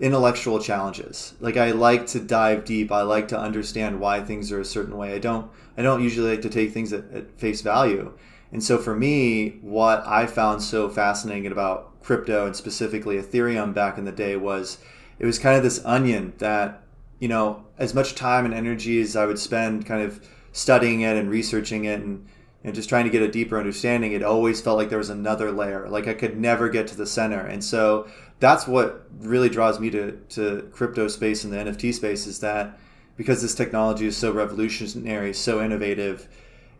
[0.00, 1.34] intellectual challenges.
[1.38, 2.90] Like I like to dive deep.
[2.90, 5.14] I like to understand why things are a certain way.
[5.14, 8.18] I don't I don't usually like to take things at, at face value.
[8.50, 13.96] And so for me, what I found so fascinating about crypto and specifically Ethereum back
[13.96, 14.78] in the day was
[15.20, 16.82] it was kind of this onion that
[17.18, 21.16] you know, as much time and energy as I would spend kind of studying it
[21.16, 22.26] and researching it and,
[22.64, 25.50] and just trying to get a deeper understanding, it always felt like there was another
[25.50, 25.88] layer.
[25.88, 27.40] Like I could never get to the center.
[27.40, 28.08] And so
[28.40, 32.78] that's what really draws me to, to crypto space and the NFT space is that
[33.16, 36.28] because this technology is so revolutionary, so innovative,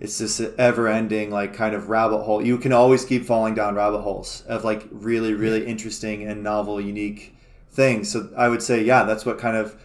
[0.00, 2.44] it's this ever ending like kind of rabbit hole.
[2.44, 5.70] You can always keep falling down rabbit holes of like really, really mm-hmm.
[5.70, 7.34] interesting and novel, unique
[7.70, 8.10] things.
[8.10, 9.80] So I would say, yeah, that's what kind of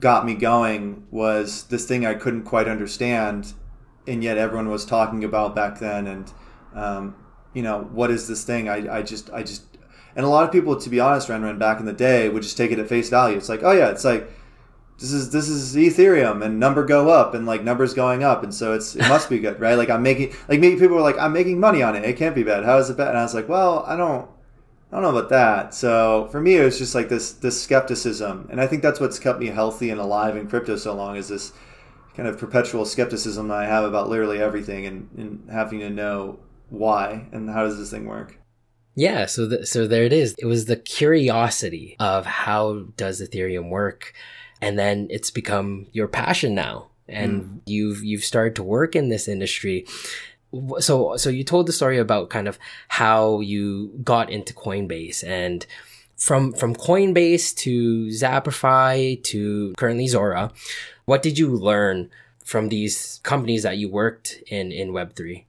[0.00, 3.52] got me going was this thing I couldn't quite understand,
[4.06, 6.06] and yet everyone was talking about back then.
[6.06, 6.32] And
[6.74, 7.16] um,
[7.52, 8.68] you know, what is this thing?
[8.68, 9.62] I, I just I just
[10.16, 12.56] and a lot of people, to be honest, Ren back in the day would just
[12.56, 13.36] take it at face value.
[13.36, 14.28] It's like, oh yeah, it's like
[14.98, 18.54] this is this is Ethereum and number go up and like numbers going up, and
[18.54, 19.74] so it's it must be good, right?
[19.74, 22.04] Like I'm making like maybe people were like, I'm making money on it.
[22.04, 22.64] It can't be bad.
[22.64, 23.08] How is it bad?
[23.08, 24.28] And I was like, well, I don't
[24.92, 25.72] I don't know about that.
[25.74, 29.18] So for me, it was just like this this skepticism, and I think that's what's
[29.18, 31.52] kept me healthy and alive in crypto so long is this
[32.16, 36.40] kind of perpetual skepticism that I have about literally everything, and, and having to know
[36.68, 38.38] why and how does this thing work.
[38.96, 40.34] Yeah, so the, so there it is.
[40.38, 44.12] It was the curiosity of how does Ethereum work,
[44.60, 47.60] and then it's become your passion now, and mm.
[47.66, 49.86] you've you've started to work in this industry
[50.78, 52.58] so so you told the story about kind of
[52.88, 55.66] how you got into Coinbase and
[56.16, 60.52] from from Coinbase to Zapper.fi to currently Zora,
[61.06, 62.10] what did you learn
[62.44, 65.46] from these companies that you worked in in Web three?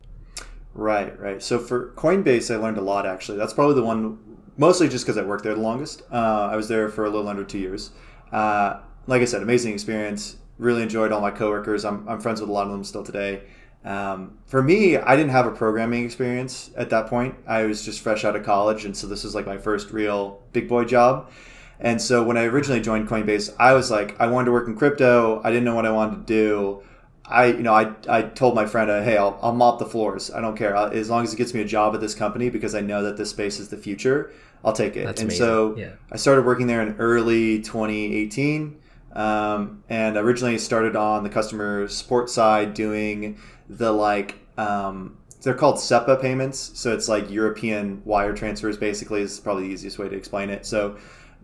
[0.74, 1.44] Right, right.
[1.44, 3.38] So for Coinbase, I learned a lot actually.
[3.38, 4.18] That's probably the one,
[4.58, 6.04] mostly just because I worked there the longest.
[6.12, 7.92] Uh, I was there for a little under two years.
[8.32, 10.38] Uh, like I said, amazing experience.
[10.58, 11.84] Really enjoyed all my coworkers.
[11.84, 13.42] I'm, I'm friends with a lot of them still today.
[13.84, 17.36] Um, for me, I didn't have a programming experience at that point.
[17.48, 20.42] I was just fresh out of college, and so this was like my first real
[20.54, 21.32] big boy job.
[21.80, 24.76] And so when I originally joined Coinbase, I was like, I wanted to work in
[24.76, 25.42] crypto.
[25.44, 26.84] I didn't know what I wanted to do.
[27.26, 30.30] I, you know, I, I told my friend, uh, hey, I'll, I'll mop the floors.
[30.30, 32.50] I don't care uh, as long as it gets me a job at this company
[32.50, 34.32] because I know that this space is the future.
[34.64, 35.06] I'll take it.
[35.06, 35.46] That's and amazing.
[35.46, 35.92] so Yeah.
[36.12, 38.78] I started working there in early 2018.
[39.14, 43.38] Um, and originally started on the customer support side doing
[43.72, 46.72] the like, um, they're called SEPA payments.
[46.76, 50.66] So it's like European wire transfers, basically, is probably the easiest way to explain it.
[50.66, 50.98] So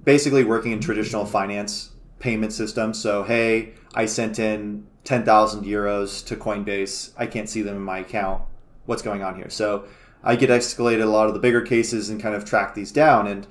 [0.03, 2.99] basically working in traditional finance payment systems.
[2.99, 7.13] So, hey, I sent in 10,000 euros to Coinbase.
[7.17, 8.43] I can't see them in my account.
[8.85, 9.49] What's going on here?
[9.49, 9.85] So
[10.23, 13.27] I get escalated a lot of the bigger cases and kind of track these down.
[13.27, 13.47] And,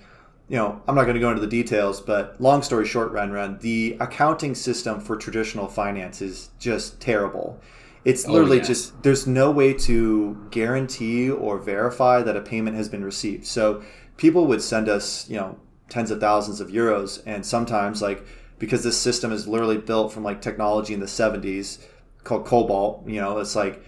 [0.48, 3.32] you know, I'm not going to go into the details, but long story short, Ren
[3.32, 7.60] Ren, the accounting system for traditional finance is just terrible.
[8.06, 8.62] It's Oh, literally yeah.
[8.62, 13.44] just, there's no way to guarantee or verify that a payment has been received.
[13.46, 13.82] So
[14.16, 17.20] people would send us, you know, tens of thousands of euros.
[17.26, 18.24] And sometimes, like,
[18.60, 21.84] because this system is literally built from like technology in the 70s
[22.22, 23.84] called COBOL, you know, it's like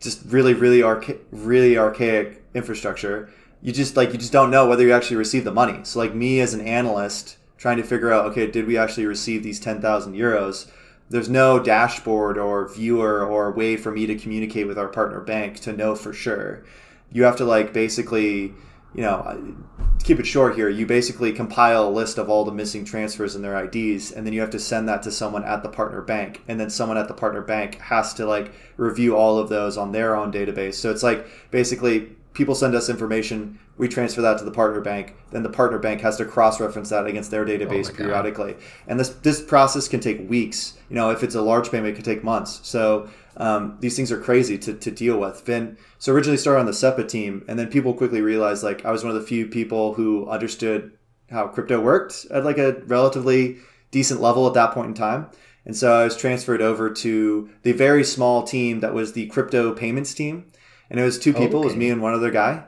[0.00, 3.30] just really, really, archa- really archaic infrastructure.
[3.62, 5.80] You just like, you just don't know whether you actually receive the money.
[5.84, 9.44] So, like, me as an analyst trying to figure out, okay, did we actually receive
[9.44, 10.68] these 10,000 euros?
[11.10, 15.58] There's no dashboard or viewer or way for me to communicate with our partner bank
[15.60, 16.64] to know for sure.
[17.10, 18.54] You have to like basically,
[18.94, 19.56] you know,
[20.04, 23.44] keep it short here, you basically compile a list of all the missing transfers and
[23.44, 26.42] their IDs, and then you have to send that to someone at the partner bank,
[26.46, 29.90] and then someone at the partner bank has to like review all of those on
[29.90, 30.74] their own database.
[30.74, 35.16] So it's like basically people send us information, we transfer that to the partner bank,
[35.30, 37.96] then the partner bank has to cross-reference that against their database God.
[37.96, 40.78] periodically, and this this process can take weeks.
[40.88, 42.60] You know, if it's a large payment, it could take months.
[42.62, 45.44] So um, these things are crazy to, to deal with.
[45.44, 48.90] Then so originally started on the SEPA team, and then people quickly realized like I
[48.90, 50.92] was one of the few people who understood
[51.30, 53.58] how crypto worked at like a relatively
[53.90, 55.28] decent level at that point in time.
[55.64, 59.72] And so I was transferred over to the very small team that was the crypto
[59.72, 60.49] payments team.
[60.90, 62.64] And it was two people, it was me and one other guy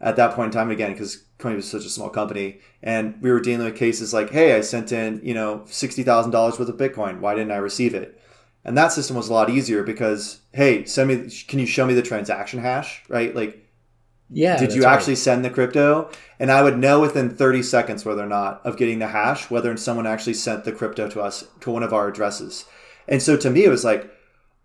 [0.00, 2.60] at that point in time again, because Coinbase was such a small company.
[2.82, 6.68] And we were dealing with cases like, hey, I sent in, you know, $60,000 worth
[6.68, 7.20] of Bitcoin.
[7.20, 8.20] Why didn't I receive it?
[8.64, 11.94] And that system was a lot easier because, hey, send me, can you show me
[11.94, 13.34] the transaction hash, right?
[13.34, 13.64] Like,
[14.28, 14.58] Yeah.
[14.58, 14.92] did you right.
[14.92, 16.10] actually send the crypto?
[16.40, 19.74] And I would know within 30 seconds whether or not of getting the hash, whether
[19.76, 22.64] someone actually sent the crypto to us to one of our addresses.
[23.08, 24.10] And so to me, it was like,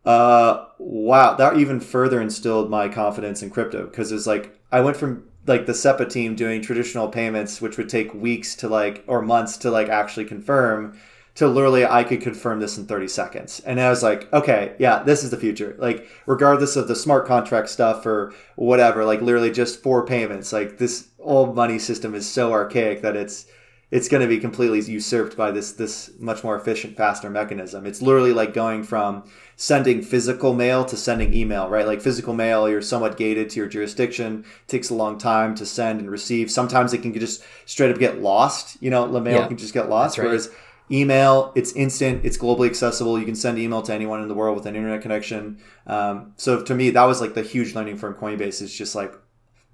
[0.05, 4.97] uh, wow, that even further instilled my confidence in crypto because it's like I went
[4.97, 9.21] from like the SEPA team doing traditional payments, which would take weeks to like or
[9.21, 10.97] months to like actually confirm,
[11.35, 13.59] to literally I could confirm this in 30 seconds.
[13.61, 15.75] And I was like, okay, yeah, this is the future.
[15.77, 20.77] Like regardless of the smart contract stuff or whatever, like literally just for payments, like
[20.77, 23.45] this old money system is so archaic that it's
[23.91, 28.01] it's going to be completely usurped by this this much more efficient faster mechanism it's
[28.01, 29.23] literally like going from
[29.61, 31.85] sending physical mail to sending email right?
[31.85, 34.43] Like physical mail you're somewhat gated to your jurisdiction.
[34.67, 36.49] Takes a long time to send and receive.
[36.49, 39.75] Sometimes it can just straight up get lost you know the mail Yeah, can just
[39.75, 40.17] get lost.
[40.17, 40.25] Right.
[40.25, 40.49] whereas
[40.89, 43.19] email it's instant it's globally accessible.
[43.19, 45.59] You can send email to anyone in the world with an internet connection.
[45.85, 49.13] Um, so to me that was like the huge learning from coinbase is just like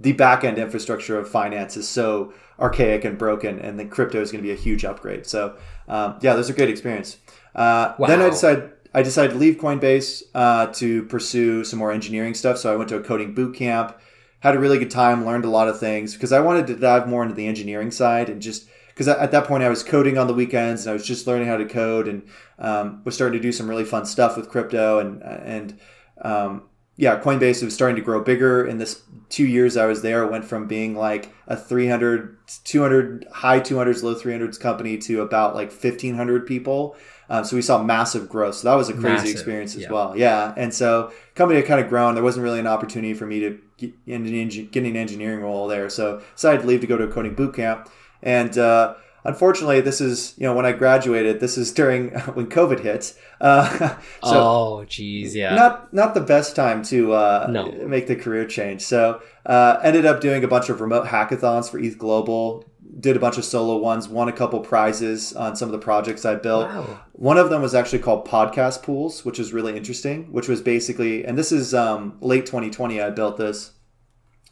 [0.02, 4.32] the back end infrastructure of finance is so archaic and broken, and the crypto is
[4.32, 5.26] going to be a huge upgrade.
[5.26, 5.56] So,
[5.88, 7.18] um, yeah, there's a great experience.
[7.56, 12.34] Uh, Then I decided I decided to leave Coinbase uh, to pursue some more engineering
[12.34, 12.58] stuff.
[12.58, 13.96] So I went to a coding boot camp,
[14.40, 17.08] had a really good time, learned a lot of things because I wanted to dive
[17.08, 20.26] more into the engineering side and just because at that point I was coding on
[20.26, 22.24] the weekends and I was just learning how to code and
[22.58, 25.80] um, was starting to do some really fun stuff with crypto and and
[26.24, 26.64] um,
[26.96, 28.66] yeah, Coinbase was starting to grow bigger.
[28.66, 33.28] In this two years I was there, it went from being like a 300, 200,
[33.32, 36.96] high 200s, low 300s company to about like 1,500 people.
[37.30, 38.56] Um, so we saw massive growth.
[38.56, 39.92] So that was a crazy Massive, experience as yeah.
[39.92, 40.18] well.
[40.18, 40.54] Yeah.
[40.56, 42.16] And so company had kind of grown.
[42.16, 45.90] There wasn't really an opportunity for me to get an, get an engineering role there.
[45.90, 47.90] So decided to leave to go to a coding boot camp.
[48.24, 52.80] And uh, unfortunately, this is, you know, when I graduated, this is during when COVID
[52.80, 53.14] hit.
[53.42, 55.54] Uh, so oh, geez, yeah.
[55.54, 57.72] not not the best time to uh, No.
[57.88, 58.82] make the career change.
[58.82, 62.66] So uh, ended up doing a bunch of remote hackathons for ETH Global.
[63.00, 64.08] Did a bunch of solo ones.
[64.08, 66.68] Won a couple prizes on some of the projects I built.
[66.68, 67.00] Wow.
[67.14, 70.32] One of them was actually called Podcast Pools, which was really interesting.
[70.32, 73.00] Which was basically, and this is um, late 2020.
[73.00, 73.74] I built this,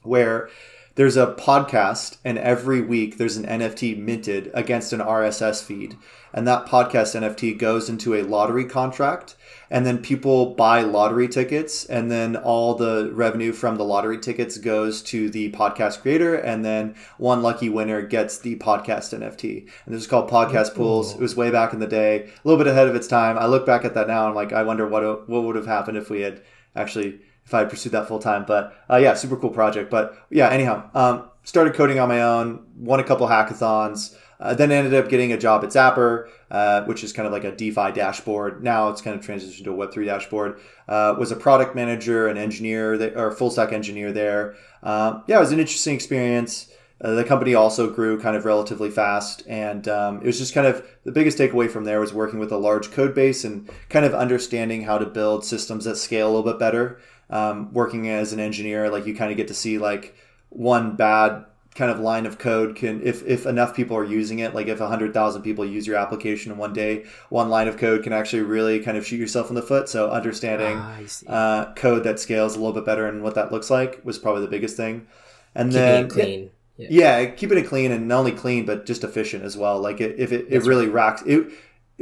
[0.03, 0.49] where
[0.95, 5.97] there's a podcast, and every week there's an NFT minted against an RSS feed.
[6.34, 9.36] And that podcast NFT goes into a lottery contract.
[9.69, 14.58] And then people buy lottery tickets, and then all the revenue from the lottery tickets
[14.58, 16.36] goes to the podcast creator.
[16.36, 19.69] And then one lucky winner gets the podcast NFT.
[19.86, 21.13] And this is called Podcast Pools.
[21.13, 23.38] It was way back in the day, a little bit ahead of its time.
[23.38, 25.97] I look back at that now and like, I wonder what, what would have happened
[25.97, 26.41] if we had
[26.73, 28.45] actually if I pursued that full time.
[28.45, 29.89] But uh, yeah, super cool project.
[29.91, 34.15] But yeah, anyhow, um, started coding on my own, won a couple hackathons.
[34.38, 37.45] Uh, then ended up getting a job at Zapper, uh, which is kind of like
[37.45, 38.63] a DeFi dashboard.
[38.63, 40.60] Now it's kind of transitioned to a Web3 dashboard.
[40.89, 44.55] Uh, was a product manager, an engineer, or full stack engineer there.
[44.84, 46.69] Um, yeah, it was an interesting experience.
[47.01, 50.65] Uh, the company also grew kind of relatively fast, and um, it was just kind
[50.65, 54.05] of the biggest takeaway from there was working with a large code base and kind
[54.05, 58.33] of understanding how to build systems that scale a little bit better um, working as
[58.33, 60.15] an engineer, like you kind of get to see like
[60.49, 64.55] one bad kind of line of code can if, if enough people are using it
[64.55, 68.13] like if 100000 people use your application in one day one line of code can
[68.13, 69.89] actually really kind of shoot yourself in the foot.
[69.89, 73.69] So understanding ah, uh, code that scales a little bit better and what that looks
[73.69, 75.05] like was probably the biggest thing.
[75.53, 76.51] And Keeping then clean.
[76.77, 79.79] Yeah, yeah, keeping it clean and not only clean but just efficient as well.
[79.79, 81.17] Like it, if it, it really right.
[81.17, 81.51] racks it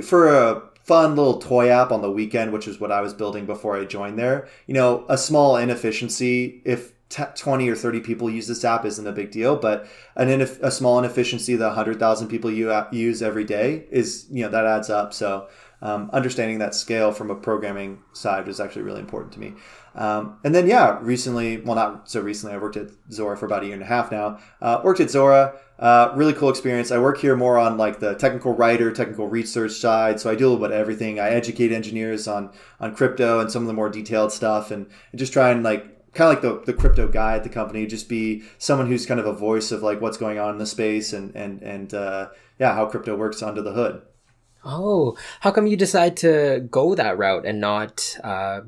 [0.03, 3.45] for a fun little toy app on the weekend, which is what I was building
[3.45, 4.47] before I joined there.
[4.67, 9.07] You know, a small inefficiency, if t- 20 or 30 people use this app, isn't
[9.07, 13.45] a big deal, but an ineff- a small inefficiency that 100,000 people you use every
[13.45, 15.13] day is, you know, that adds up.
[15.13, 15.47] So,
[15.81, 19.53] um, understanding that scale from a programming side was actually really important to me.
[19.95, 23.63] Um, and then, yeah, recently, well, not so recently, I worked at Zora for about
[23.63, 24.39] a year and a half now.
[24.61, 26.91] Uh, worked at Zora, uh, really cool experience.
[26.91, 30.19] I work here more on like the technical writer, technical research side.
[30.19, 31.19] So I do a little bit of everything.
[31.19, 35.19] I educate engineers on on crypto and some of the more detailed stuff, and, and
[35.19, 38.07] just try and like kind of like the, the crypto guy at the company, just
[38.07, 41.13] be someone who's kind of a voice of like what's going on in the space
[41.13, 42.29] and and and uh,
[42.59, 44.01] yeah, how crypto works under the hood.
[44.65, 48.61] Oh, how come you decide to go that route and not uh,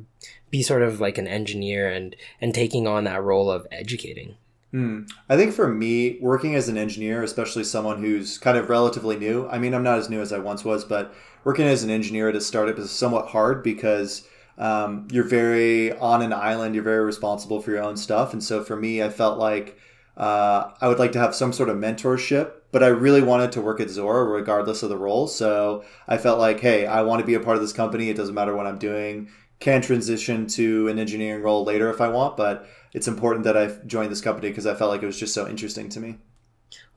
[0.56, 4.36] be sort of like an engineer and and taking on that role of educating?
[4.72, 5.04] Hmm.
[5.30, 9.48] I think for me, working as an engineer, especially someone who's kind of relatively new,
[9.48, 11.14] I mean, I'm not as new as I once was, but
[11.44, 16.22] working as an engineer at a startup is somewhat hard because um, you're very on
[16.22, 18.34] an island, you're very responsible for your own stuff.
[18.34, 19.80] And so for me, I felt like
[20.18, 23.62] uh, I would like to have some sort of mentorship, but I really wanted to
[23.62, 25.28] work at Zora regardless of the role.
[25.28, 28.10] So I felt like, hey, I want to be a part of this company.
[28.10, 29.30] It doesn't matter what I'm doing.
[29.60, 33.68] Can transition to an engineering role later if I want, but it's important that I
[33.86, 36.18] joined this company because I felt like it was just so interesting to me.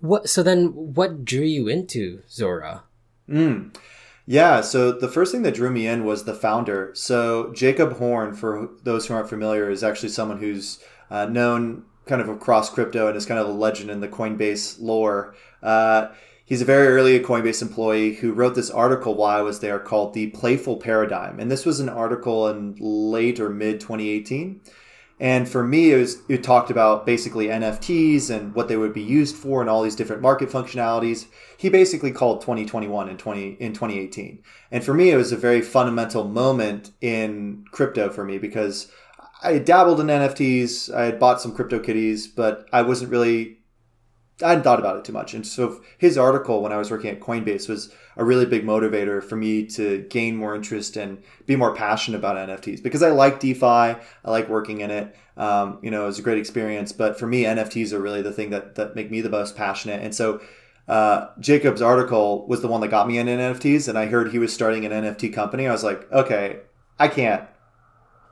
[0.01, 0.29] What?
[0.29, 2.83] So then, what drew you into Zora?
[3.29, 3.75] Mm.
[4.27, 6.90] Yeah, so the first thing that drew me in was the founder.
[6.94, 12.21] So Jacob Horne, for those who aren't familiar, is actually someone who's uh, known kind
[12.21, 15.35] of across crypto and is kind of a legend in the Coinbase lore.
[15.62, 16.09] Uh,
[16.49, 20.15] he's a very early Coinbase employee who wrote this article while I was there called
[20.15, 24.61] "The Playful Paradigm," and this was an article in late or mid 2018.
[25.21, 29.03] And for me, it was it talked about basically NFTs and what they would be
[29.03, 31.27] used for and all these different market functionalities.
[31.57, 34.43] He basically called 2021 and 20 in 2018.
[34.71, 38.91] And for me, it was a very fundamental moment in crypto for me because
[39.43, 40.95] I dabbled in NFTs.
[40.95, 43.58] I had bought some CryptoKitties, but I wasn't really
[44.42, 45.35] I hadn't thought about it too much.
[45.35, 49.22] And so his article when I was working at Coinbase was a really big motivator
[49.22, 53.40] for me to gain more interest and be more passionate about NFTs because I like
[53.40, 53.64] DeFi.
[53.64, 55.16] I like working in it.
[55.37, 56.92] Um, you know, it was a great experience.
[56.92, 60.03] But for me, NFTs are really the thing that, that make me the most passionate.
[60.03, 60.40] And so
[60.87, 63.88] uh, Jacob's article was the one that got me into NFTs.
[63.88, 65.66] And I heard he was starting an NFT company.
[65.66, 66.61] I was like, okay,
[66.98, 67.44] I can't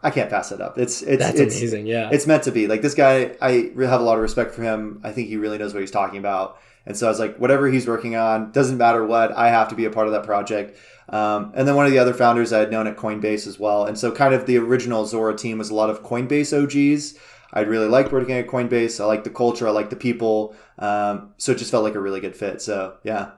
[0.06, 0.78] I can't pass it up.
[0.78, 1.88] It's it's That's it's, amazing.
[1.88, 2.68] Yeah, it's meant to be.
[2.68, 5.00] Like this guy, I really have a lot of respect for him.
[5.02, 6.60] I think he really knows what he's talking about.
[6.86, 9.74] And so I was like, whatever he's working on, doesn't matter what, I have to
[9.74, 10.78] be a part of that project.
[11.08, 13.84] Um, and then one of the other founders I had known at Coinbase as well.
[13.84, 17.18] And so kind of the original Zora team was a lot of Coinbase OGs.
[17.52, 19.00] I really liked working at Coinbase.
[19.00, 19.66] I liked the culture.
[19.66, 20.54] I liked the people.
[20.78, 22.62] Um, so it just felt like a really good fit.
[22.62, 23.32] So yeah.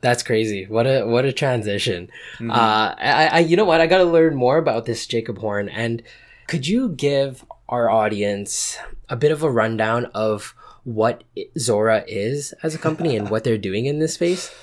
[0.00, 0.66] That's crazy.
[0.66, 2.10] What a what a transition.
[2.34, 2.50] Mm-hmm.
[2.50, 3.80] Uh, I, I you know what?
[3.80, 5.68] I got to learn more about this Jacob Horne.
[5.68, 6.02] And
[6.46, 11.24] could you give our audience a bit of a rundown of what
[11.58, 14.54] Zora is as a company and what they're doing in this space?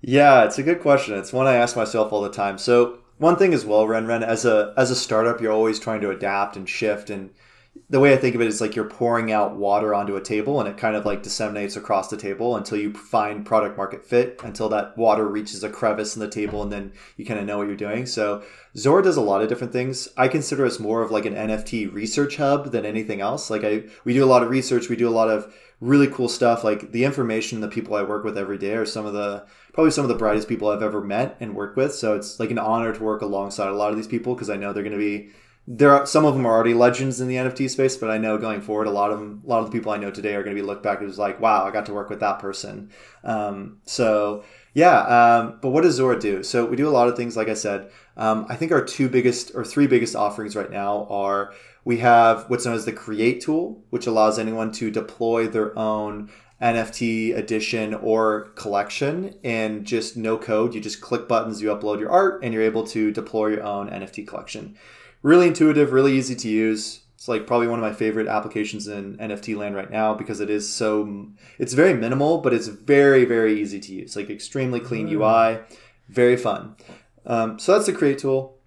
[0.00, 1.16] Yeah, it's a good question.
[1.16, 2.58] It's one I ask myself all the time.
[2.58, 6.00] So one thing as well, Ren Ren, as a as a startup, you're always trying
[6.00, 7.30] to adapt and shift and
[7.90, 10.58] the way I think of it is like you're pouring out water onto a table
[10.58, 14.40] and it kind of like disseminates across the table until you find product market fit,
[14.42, 17.58] until that water reaches a crevice in the table and then you kind of know
[17.58, 18.06] what you're doing.
[18.06, 18.42] So
[18.76, 20.08] Zora does a lot of different things.
[20.16, 23.50] I consider us more of like an NFT research hub than anything else.
[23.50, 26.28] Like I we do a lot of research, we do a lot of really cool
[26.28, 26.64] stuff.
[26.64, 29.90] Like the information the people I work with every day are some of the probably
[29.90, 31.94] some of the brightest people I've ever met and worked with.
[31.94, 34.56] So it's like an honor to work alongside a lot of these people because I
[34.56, 35.30] know they're going to be
[35.66, 38.36] there are some of them are already legends in the NFT space, but I know
[38.36, 40.42] going forward, a lot of them, a lot of the people I know today are
[40.42, 42.90] going to be looked back as like, wow, I got to work with that person.
[43.22, 44.44] Um, so
[44.74, 46.42] yeah, um, but what does Zora do?
[46.42, 47.90] So we do a lot of things, like I said.
[48.16, 51.54] Um, I think our two biggest or three biggest offerings right now are
[51.84, 56.30] we have what's known as the Create tool, which allows anyone to deploy their own
[56.60, 60.74] NFT edition or collection and just no code.
[60.74, 63.88] You just click buttons, you upload your art, and you're able to deploy your own
[63.88, 64.76] NFT collection
[65.24, 67.00] really intuitive, really easy to use.
[67.14, 70.50] It's like probably one of my favorite applications in NFT land right now because it
[70.50, 71.26] is so
[71.58, 74.14] it's very minimal, but it's very very easy to use.
[74.14, 75.12] Like extremely clean mm.
[75.12, 75.64] UI,
[76.08, 76.76] very fun.
[77.26, 78.58] Um, so that's the create tool.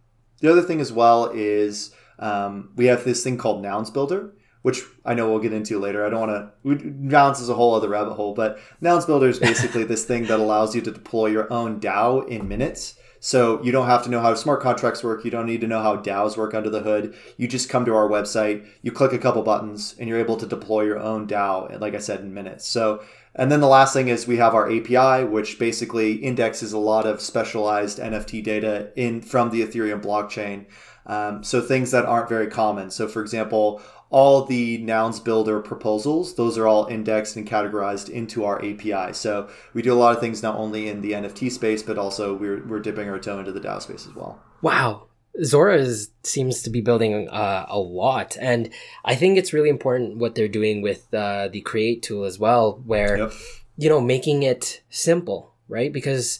[0.42, 4.34] The other thing as well is um, we have this thing called Nouns Builder,
[4.64, 6.04] which I know we'll get into later.
[6.04, 6.88] I don't want to.
[6.90, 10.40] Nouns is a whole other rabbit hole, but Nouns Builder is basically this thing that
[10.40, 12.97] allows you to deploy your own DAO in minutes.
[13.20, 15.26] So you don't have to know how smart contracts work.
[15.26, 17.16] You don't need to know how DAOs work under the hood.
[17.38, 20.46] You just come to our website, you click a couple buttons, and you're able to
[20.46, 22.68] deploy your own DAO, like I said, in minutes.
[22.68, 23.04] So,
[23.36, 27.06] and then the last thing is we have our API, which basically indexes a lot
[27.06, 30.66] of specialized NFT data in from the Ethereum blockchain.
[31.06, 32.92] Um, so things that aren't very common.
[32.92, 38.46] So, for example, all the nouns builder proposals, those are all indexed and categorized into
[38.46, 39.14] our API.
[39.14, 42.34] So we do a lot of things not only in the NFT space, but also
[42.34, 44.42] we're, we're dipping our toe into the DAO space as well.
[44.62, 45.08] Wow.
[45.44, 48.38] Zora is, seems to be building uh, a lot.
[48.40, 48.70] And
[49.06, 52.82] I think it's really important what they're doing with uh, the Create tool as well,
[52.86, 53.34] where, yep.
[53.78, 55.92] you know, making it simple, right?
[55.92, 56.40] Because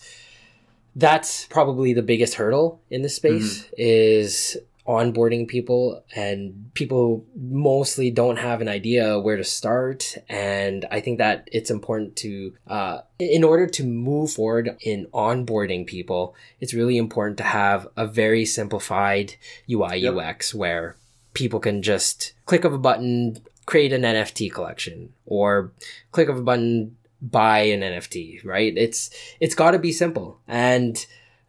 [0.96, 3.74] that's probably the biggest hurdle in this space mm-hmm.
[3.78, 4.58] is
[4.88, 10.16] onboarding people and people mostly don't have an idea where to start.
[10.30, 15.86] And i think that it's important to uh, in order to move forward in onboarding
[15.86, 19.36] people it's really important to have a very simplified
[19.70, 20.16] ui yep.
[20.16, 20.96] ux where
[21.34, 25.72] people can just click of a button create an nft collection or
[26.12, 28.74] click of a button buy an nft right?
[28.78, 29.10] It's
[29.40, 30.40] it's got to be simple.
[30.48, 31.06] And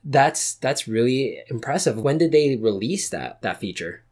[0.09, 2.01] that's that's really impressive.
[2.01, 4.05] When did they release that that feature?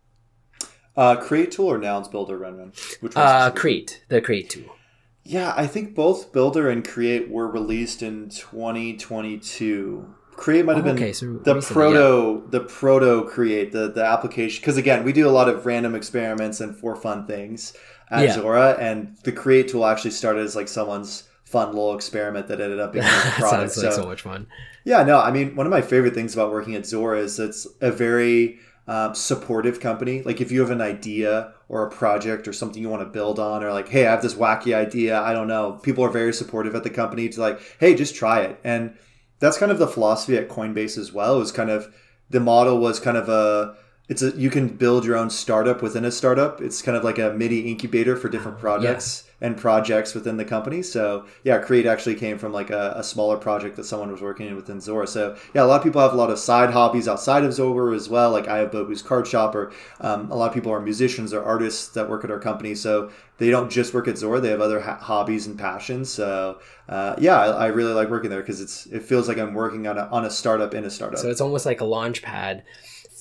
[0.96, 2.74] Uh, create tool or nouns builder, Renren?
[3.02, 4.76] Which uh, create the create tool.
[5.24, 10.14] Yeah, I think both builder and create were released in 2022.
[10.36, 12.50] Create might have oh, been so the recently, proto yeah.
[12.50, 16.60] the proto create the the application because again we do a lot of random experiments
[16.60, 17.72] and for fun things
[18.10, 18.34] at yeah.
[18.34, 21.24] Zora and the create tool actually started as like someone's
[21.56, 23.72] fun little experiment that ended up being a product.
[23.72, 24.46] Sounds like so, so much fun.
[24.84, 27.66] Yeah, no, I mean, one of my favorite things about working at Zora is it's
[27.80, 30.22] a very um, supportive company.
[30.22, 33.38] Like if you have an idea or a project or something you want to build
[33.38, 35.18] on, or like, hey, I have this wacky idea.
[35.18, 35.80] I don't know.
[35.82, 38.60] People are very supportive at the company to like, hey, just try it.
[38.62, 38.94] And
[39.40, 41.36] that's kind of the philosophy at Coinbase as well.
[41.36, 41.92] It was kind of
[42.28, 43.76] the model was kind of a
[44.08, 46.60] it's a you can build your own startup within a startup.
[46.60, 50.82] It's kind of like a mini incubator for different projects and projects within the company.
[50.82, 54.46] So yeah, Create actually came from like a, a, smaller project that someone was working
[54.46, 55.06] in within Zora.
[55.06, 57.94] So yeah, a lot of people have a lot of side hobbies outside of Zora
[57.94, 58.30] as well.
[58.30, 61.44] Like I have Bobu's Card Shop, or um, a lot of people are musicians or
[61.44, 62.74] artists that work at our company.
[62.74, 66.10] So they don't just work at Zora; they have other ha- hobbies and passions.
[66.10, 66.58] So
[66.88, 69.86] uh, yeah, I, I, really like working there because it's it feels like I'm working
[69.86, 71.18] on a on a startup in a startup.
[71.18, 72.64] So it's almost like a launch pad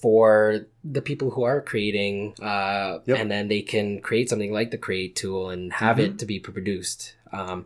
[0.06, 3.18] for the people who are creating, uh, yep.
[3.18, 6.12] and then they can create something like the Create tool and have mm-hmm.
[6.12, 7.16] it to be produced.
[7.32, 7.66] Um,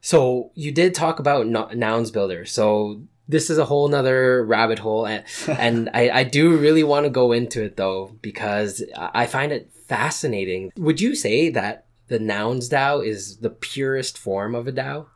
[0.00, 2.44] so you did talk about no- Nouns Builder.
[2.46, 7.06] So this is a whole nother rabbit hole, and, and I, I do really want
[7.06, 10.70] to go into it though because I find it fascinating.
[10.76, 15.06] Would you say that the Nouns DAO is the purest form of a DAO?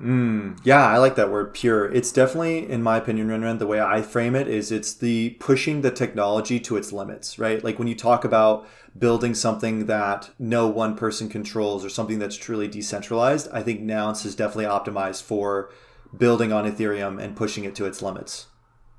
[0.00, 1.90] Mm, yeah, I like that word pure.
[1.92, 5.82] It's definitely, in my opinion, Renren, the way I frame it is it's the pushing
[5.82, 7.62] the technology to its limits, right?
[7.62, 8.66] Like when you talk about
[8.98, 14.24] building something that no one person controls or something that's truly decentralized, I think Nouns
[14.24, 15.70] is definitely optimized for
[16.16, 18.46] building on Ethereum and pushing it to its limits.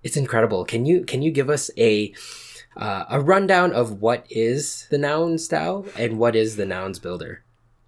[0.03, 0.65] It's incredible.
[0.65, 2.13] Can you can you give us a
[2.75, 7.43] uh, a rundown of what is the Nouns DAO and what is the Nouns Builder?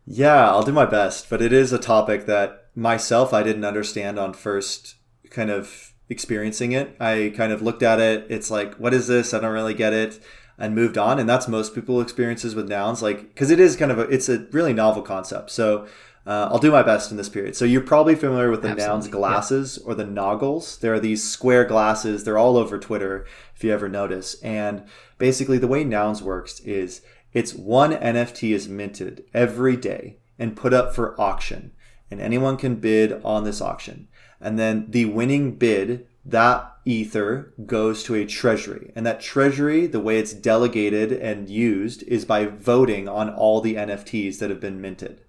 [0.05, 4.19] Yeah, I'll do my best, but it is a topic that myself I didn't understand
[4.19, 4.95] on first
[5.29, 6.95] kind of experiencing it.
[6.99, 8.27] I kind of looked at it.
[8.29, 9.33] It's like, what is this?
[9.33, 10.19] I don't really get it.
[10.57, 11.19] and moved on.
[11.19, 14.29] And that's most people experiences with nouns, like because it is kind of a it's
[14.29, 15.51] a really novel concept.
[15.51, 15.85] So
[16.25, 17.55] uh, I'll do my best in this period.
[17.55, 20.77] So you're probably familiar with the Absolutely, nouns glasses or the noggles.
[20.79, 22.23] There are these square glasses.
[22.23, 24.41] They're all over Twitter if you ever notice.
[24.41, 24.85] And
[25.17, 27.01] basically, the way nouns works is
[27.33, 31.73] it's one NFT is minted every day and put up for auction,
[32.15, 34.07] and anyone can bid on this auction.
[34.39, 38.93] And then the winning bid, that ether goes to a treasury.
[38.95, 43.75] And that treasury, the way it's delegated and used is by voting on all the
[43.75, 45.21] NFTs that have been minted.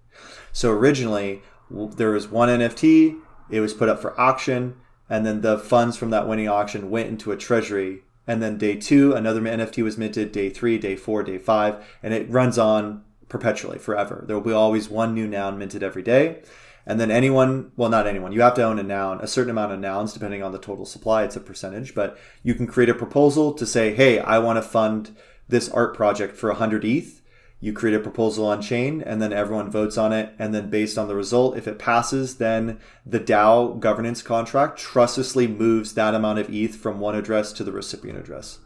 [0.53, 3.19] So originally, there was one NFT,
[3.49, 4.75] it was put up for auction,
[5.09, 8.03] and then the funds from that winning auction went into a treasury.
[8.25, 12.13] And then day two, another NFT was minted, day three, day four, day five, and
[12.13, 14.23] it runs on perpetually, forever.
[14.25, 16.41] There will be always one new noun minted every day.
[16.87, 19.73] And then anyone, well, not anyone, you have to own a noun, a certain amount
[19.73, 21.23] of nouns, depending on the total supply.
[21.23, 24.61] It's a percentage, but you can create a proposal to say, hey, I want to
[24.61, 25.13] fund
[25.49, 27.21] this art project for 100 ETH.
[27.59, 30.33] You create a proposal on chain, and then everyone votes on it.
[30.39, 35.47] And then, based on the result, if it passes, then the DAO governance contract trustlessly
[35.47, 38.59] moves that amount of ETH from one address to the recipient address.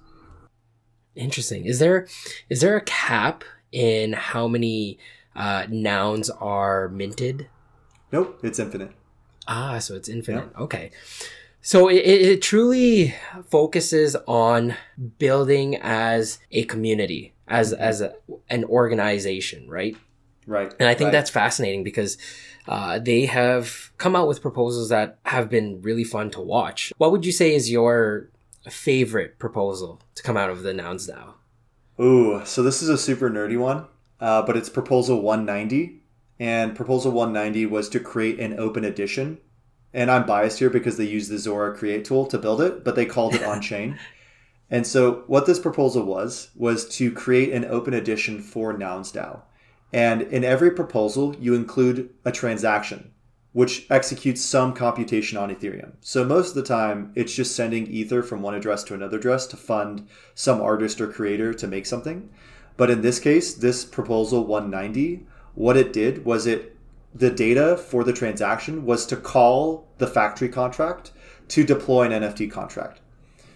[1.15, 1.65] Interesting.
[1.65, 2.07] Is there
[2.49, 4.99] is there a cap in how many
[5.35, 7.47] uh, nouns are minted?
[8.11, 8.91] Nope, it's infinite.
[9.47, 10.49] Ah, so it's infinite.
[10.57, 10.91] Okay.
[11.61, 13.15] So it, it truly
[13.49, 14.75] focuses on
[15.19, 17.81] building as a community, as mm-hmm.
[17.81, 18.13] as a,
[18.49, 19.95] an organization, right?
[20.47, 20.73] Right.
[20.79, 21.11] And I think right.
[21.11, 22.17] that's fascinating because
[22.67, 26.91] uh, they have come out with proposals that have been really fun to watch.
[26.97, 28.29] What would you say is your
[28.69, 31.33] favorite proposal to come out of the Nouns DAO?
[32.01, 33.85] Ooh, so this is a super nerdy one,
[34.19, 36.00] uh, but it's Proposal 190
[36.41, 39.37] and Proposal 190 was to create an open edition.
[39.93, 42.95] And I'm biased here because they used the Zora Create tool to build it, but
[42.95, 43.99] they called it on chain.
[44.67, 49.41] And so, what this proposal was, was to create an open edition for Nouns DAO.
[49.93, 53.11] And in every proposal, you include a transaction,
[53.51, 55.91] which executes some computation on Ethereum.
[55.99, 59.45] So, most of the time, it's just sending Ether from one address to another address
[59.47, 62.31] to fund some artist or creator to make something.
[62.77, 66.77] But in this case, this proposal 190 what it did was it
[67.13, 71.11] the data for the transaction was to call the factory contract
[71.49, 73.01] to deploy an NFT contract.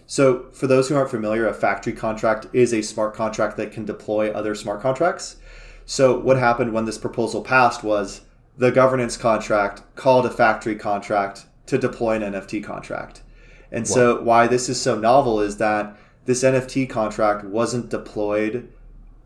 [0.07, 3.85] So, for those who aren't familiar, a factory contract is a smart contract that can
[3.85, 5.37] deploy other smart contracts.
[5.85, 8.21] So, what happened when this proposal passed was
[8.57, 13.23] the governance contract called a factory contract to deploy an NFT contract.
[13.71, 18.71] And so, why this is so novel is that this NFT contract wasn't deployed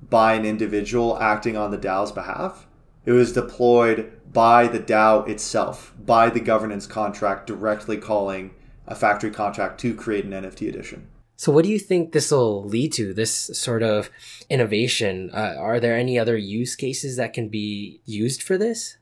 [0.08, 2.68] by an individual acting on the DAO's behalf.
[3.06, 8.54] It was deployed by the DAO itself, by the governance contract directly calling
[8.88, 11.08] a factory contract to create an NFT edition.
[11.36, 13.14] So, what do you think this will lead to?
[13.14, 14.10] This sort of
[14.50, 15.32] innovation?
[15.34, 18.97] Uh, are there any other use cases that can be used for this?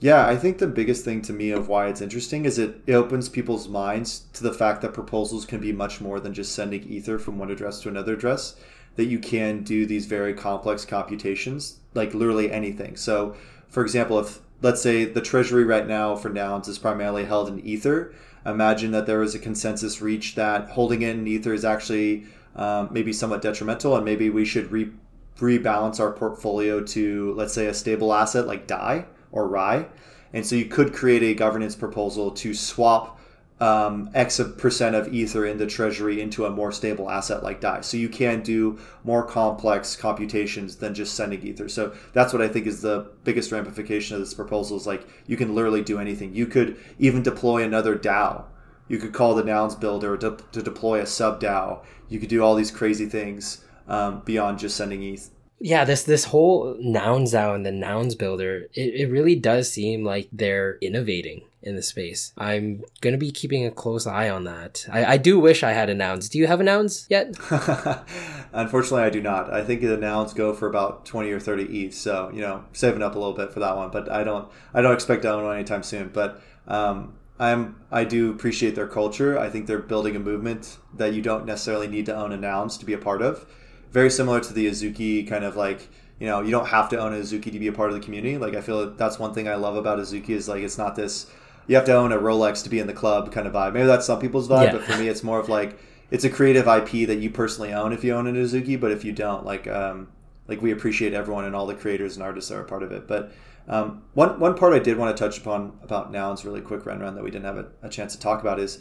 [0.00, 2.94] Yeah, I think the biggest thing to me of why it's interesting is it, it
[2.94, 6.82] opens people's minds to the fact that proposals can be much more than just sending
[6.84, 8.56] Ether from one address to another address
[8.96, 12.96] that you can do these very complex computations, like literally anything.
[12.96, 13.34] So,
[13.68, 17.60] for example, if let's say the treasury right now for nouns is primarily held in
[17.60, 18.14] Ether,
[18.46, 22.26] imagine that there was a consensus reached that holding it in Ether is actually
[22.56, 24.92] um, maybe somewhat detrimental, and maybe we should re-
[25.38, 29.86] rebalance our portfolio to, let's say, a stable asset like DAI or RAI.
[30.32, 33.20] And so you could create a governance proposal to swap
[33.64, 37.80] um, X percent of Ether in the treasury into a more stable asset like DAI.
[37.80, 41.70] So you can do more complex computations than just sending Ether.
[41.70, 45.38] So that's what I think is the biggest ramification of this proposal is like you
[45.38, 46.34] can literally do anything.
[46.34, 48.44] You could even deploy another DAO.
[48.88, 51.82] You could call the nouns builder to, to deploy a sub DAO.
[52.10, 56.24] You could do all these crazy things um, beyond just sending ETH yeah this this
[56.24, 61.42] whole nouns DAO and the nouns builder it, it really does seem like they're innovating
[61.64, 62.32] in the space.
[62.38, 64.86] I'm gonna be keeping a close eye on that.
[64.92, 65.94] I, I do wish i had a
[66.28, 66.64] do you have a
[67.08, 67.34] yet?
[68.52, 69.52] Unfortunately i do not.
[69.52, 73.02] I think the nouns go for about 20 or 30 eth so you know saving
[73.02, 75.44] up a little bit for that one but i don't i don't expect to own
[75.44, 76.10] one anytime soon.
[76.12, 79.38] But um, I'm I do appreciate their culture.
[79.38, 82.78] I think they're building a movement that you don't necessarily need to own a nouns
[82.78, 83.46] to be a part of.
[83.90, 85.88] Very similar to the Azuki kind of like
[86.20, 88.02] you know you don't have to own a Azuki to be a part of the
[88.02, 88.38] community.
[88.38, 91.26] Like I feel that's one thing I love about Azuki is like it's not this
[91.66, 93.72] you have to own a Rolex to be in the club kind of vibe.
[93.72, 94.72] Maybe that's some people's vibe, yeah.
[94.72, 95.78] but for me it's more of like
[96.10, 99.04] it's a creative IP that you personally own if you own an Azuki, but if
[99.04, 100.08] you don't, like um,
[100.46, 102.92] like we appreciate everyone and all the creators and artists that are a part of
[102.92, 103.08] it.
[103.08, 103.32] But
[103.68, 107.00] um, one one part I did want to touch upon about nouns really quick Ren
[107.00, 108.78] Ren that we didn't have a, a chance to talk about is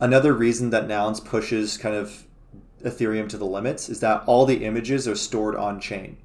[0.00, 2.24] another reason that nouns pushes kind of
[2.84, 6.16] Ethereum to the limits is that all the images are stored on chain.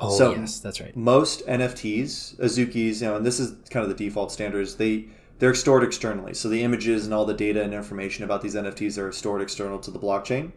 [0.00, 0.96] Oh So- yes, that's right.
[0.96, 4.76] Most NFTs, Azukis, you know, and this is kind of the default standards.
[4.76, 5.06] They
[5.42, 8.96] they're stored externally, so the images and all the data and information about these NFTs
[8.96, 10.52] are stored external to the blockchain.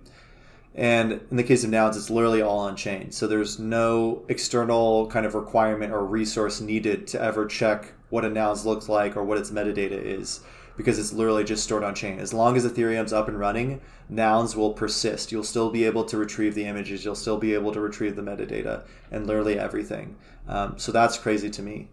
[0.75, 3.09] And in the case of Nouns, it's literally all on chain.
[3.09, 8.29] So there's no external kind of requirement or resource needed to ever check what a
[8.29, 10.41] Nouns looks like or what its metadata is
[10.77, 12.19] because it's literally just stored on chain.
[12.19, 15.31] As long as Ethereum's up and running, Nouns will persist.
[15.31, 18.21] You'll still be able to retrieve the images, you'll still be able to retrieve the
[18.21, 20.15] metadata and literally everything.
[20.47, 21.89] Um, so that's crazy to me.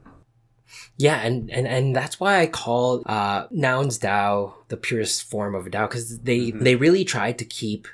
[0.97, 5.67] Yeah, and, and and that's why I call uh, Nouns DAO the purest form of
[5.67, 6.61] a DAO because they Mhm.
[6.65, 7.87] they really tried to keep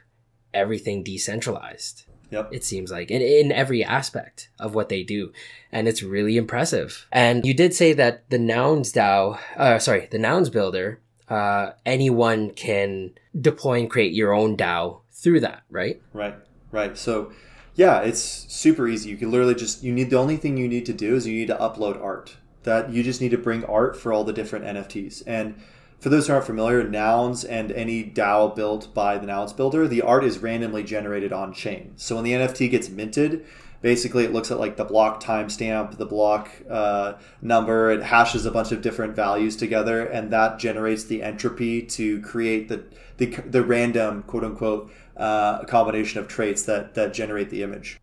[0.53, 2.05] everything decentralized.
[2.31, 2.51] Yep.
[2.53, 5.33] It seems like in, in every aspect of what they do,
[5.73, 7.07] and it's really impressive.
[7.11, 11.01] And you did say that the Nouns DAO, uh, sorry, the Nouns Builder,
[11.31, 16.03] uh, anyone can deploy and create your own DAO through that, right?
[16.13, 16.35] Right,
[16.71, 16.99] right.
[16.99, 17.33] So,
[17.77, 19.09] yeah, it's super easy.
[19.09, 21.35] You can literally just you need the only thing you need to do is you
[21.35, 22.37] need to upload art.
[22.69, 25.23] That you just need to bring art for all the different NFTs.
[25.27, 25.55] And
[25.99, 30.03] for those who aren't familiar, nouns and any DAO built by the nouns builder, the
[30.03, 31.95] art is randomly generated on chain.
[31.97, 33.47] So when the NFT gets minted,
[33.81, 38.51] basically it looks at like the block timestamp, the block uh, number, it hashes a
[38.51, 42.85] bunch of different values together, and that generates the entropy to create the
[43.17, 47.99] the, the random quote unquote uh, combination of traits that that generate the image.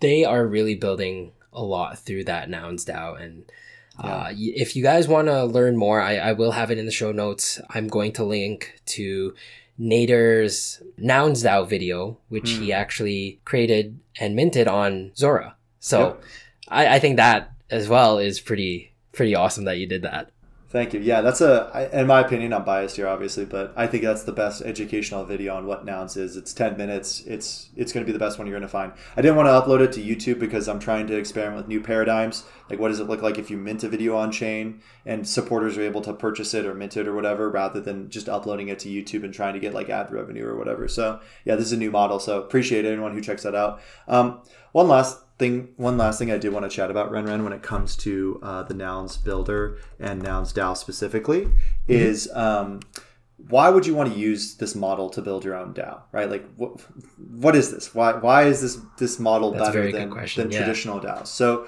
[0.00, 3.20] they are really building a lot through that nouns DAO.
[3.20, 3.44] And
[4.02, 4.52] uh, Yeah.
[4.56, 7.12] if you guys want to learn more, I, I will have it in the show
[7.12, 7.60] notes.
[7.70, 9.34] I'm going to link to
[9.80, 12.62] Nader's nouns DAO video, which Hmm.
[12.62, 15.56] he actually created and minted on Zora.
[15.80, 16.22] So Yep.
[16.68, 20.30] I, I think that as well is pretty pretty awesome that you did that.
[20.72, 21.00] Thank you.
[21.00, 24.32] Yeah, that's a, in my opinion, I'm biased here, obviously, but I think that's the
[24.32, 26.34] best educational video on what nouns is.
[26.34, 27.20] It's 10 minutes.
[27.26, 28.94] It's it's going to be the best one you're going to find.
[29.14, 31.82] I didn't want to upload it to YouTube because I'm trying to experiment with new
[31.82, 32.44] paradigms.
[32.70, 35.76] Like, what does it look like if you mint a video on chain and supporters
[35.76, 38.78] are able to purchase it or mint it or whatever, rather than just uploading it
[38.78, 40.88] to YouTube and trying to get like ad revenue or whatever.
[40.88, 42.18] So, yeah, this is a new model.
[42.18, 43.82] So, appreciate anyone who checks that out.
[44.08, 44.40] Um,
[44.72, 47.52] one last thing one last thing I did want to chat about Ren Ren when
[47.52, 51.48] it comes to uh, the nouns builder and nouns DAO specifically
[51.88, 52.80] is um,
[53.48, 56.30] why would you want to use this model to build your own DAO right?
[56.30, 56.80] Like what
[57.16, 57.94] what is this?
[57.94, 60.58] Why why is this this model That's better than, than yeah.
[60.58, 61.26] traditional DAOs?
[61.26, 61.66] So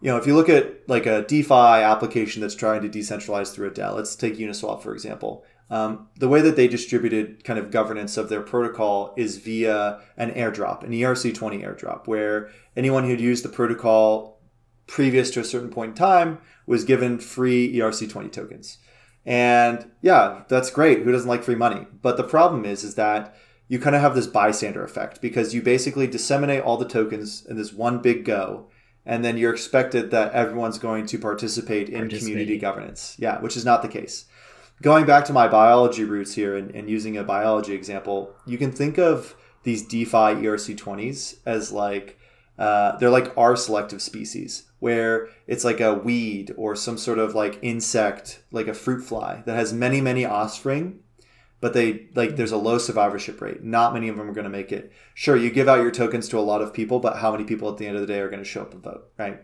[0.00, 3.68] you know if you look at like a DeFi application that's trying to decentralize through
[3.68, 5.44] a DAO let's take Uniswap for example
[5.74, 10.30] um, the way that they distributed kind of governance of their protocol is via an
[10.30, 14.38] airdrop, an ERC20 airdrop, where anyone who'd used the protocol
[14.86, 18.78] previous to a certain point in time was given free ERC20 tokens.
[19.26, 21.02] And yeah, that's great.
[21.02, 21.88] Who doesn't like free money?
[22.02, 23.34] But the problem is, is that
[23.66, 27.56] you kind of have this bystander effect because you basically disseminate all the tokens in
[27.56, 28.68] this one big go,
[29.04, 33.16] and then you're expected that everyone's going to participate in community governance.
[33.18, 34.26] Yeah, which is not the case
[34.82, 38.72] going back to my biology roots here and, and using a biology example, you can
[38.72, 42.18] think of these DeFi ERC20s as like
[42.58, 47.34] uh, they're like R selective species, where it's like a weed or some sort of
[47.34, 51.00] like insect, like a fruit fly that has many, many offspring,
[51.60, 53.64] but they like there's a low survivorship rate.
[53.64, 54.92] Not many of them are going to make it.
[55.14, 57.68] Sure, you give out your tokens to a lot of people, but how many people
[57.70, 59.40] at the end of the day are going to show up and vote, right?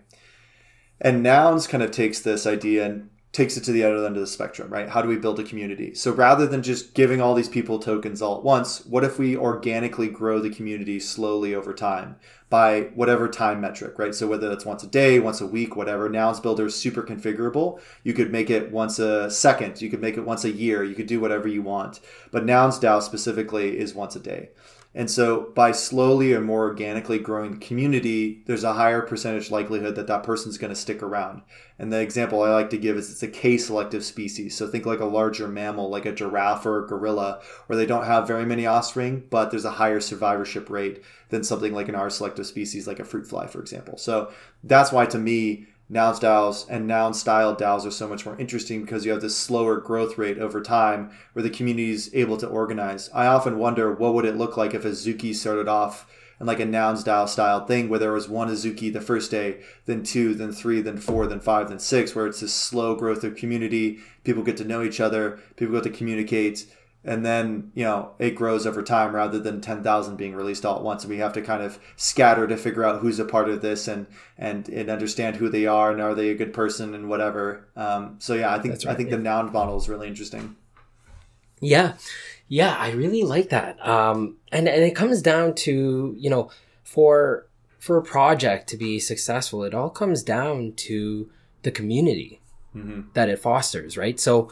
[1.00, 4.20] And Nouns kind of takes this idea and takes it to the other end of
[4.20, 4.88] the spectrum, right?
[4.88, 5.94] How do we build a community?
[5.94, 9.36] So rather than just giving all these people tokens all at once, what if we
[9.36, 12.16] organically grow the community slowly over time
[12.48, 14.12] by whatever time metric, right?
[14.12, 16.08] So whether that's once a day, once a week, whatever.
[16.08, 17.80] Nouns Builder is super configurable.
[18.02, 20.96] You could make it once a second, you could make it once a year, you
[20.96, 22.00] could do whatever you want.
[22.32, 24.50] But Nouns DAO specifically is once a day.
[24.92, 29.94] And so by slowly or more organically growing the community, there's a higher percentage likelihood
[29.94, 31.42] that that person's going to stick around.
[31.78, 34.56] And the example I like to give is it's a K selective species.
[34.56, 38.04] So think like a larger mammal, like a giraffe or a gorilla, where they don't
[38.04, 42.10] have very many offspring, but there's a higher survivorship rate than something like an R
[42.10, 43.96] selective species, like a fruit fly, for example.
[43.96, 44.32] So
[44.64, 48.82] that's why to me, nouns DAOs and noun style DAOs are so much more interesting
[48.82, 52.46] because you have this slower growth rate over time where the community is able to
[52.46, 53.10] organize.
[53.12, 56.06] I often wonder what would it look like if Azuki started off
[56.40, 59.60] in like a nouns DAO style thing where there was one Azuki the first day,
[59.84, 63.24] then two, then three, then four, then five, then six, where it's this slow growth
[63.24, 63.98] of community.
[64.22, 66.66] People get to know each other, people get to communicate,
[67.04, 70.82] and then you know it grows over time rather than 10,000 being released all at
[70.82, 73.62] once and we have to kind of scatter to figure out who's a part of
[73.62, 77.08] this and and, and understand who they are and are they a good person and
[77.08, 79.16] whatever um, so yeah I think right, I think yeah.
[79.16, 80.56] the noun model is really interesting
[81.60, 81.94] Yeah.
[82.48, 83.86] Yeah, I really like that.
[83.86, 86.50] Um, and and it comes down to you know
[86.82, 87.46] for
[87.78, 91.30] for a project to be successful, it all comes down to
[91.62, 92.40] the community
[92.74, 93.00] Mm-hmm.
[93.14, 94.20] that it fosters, right?
[94.20, 94.48] So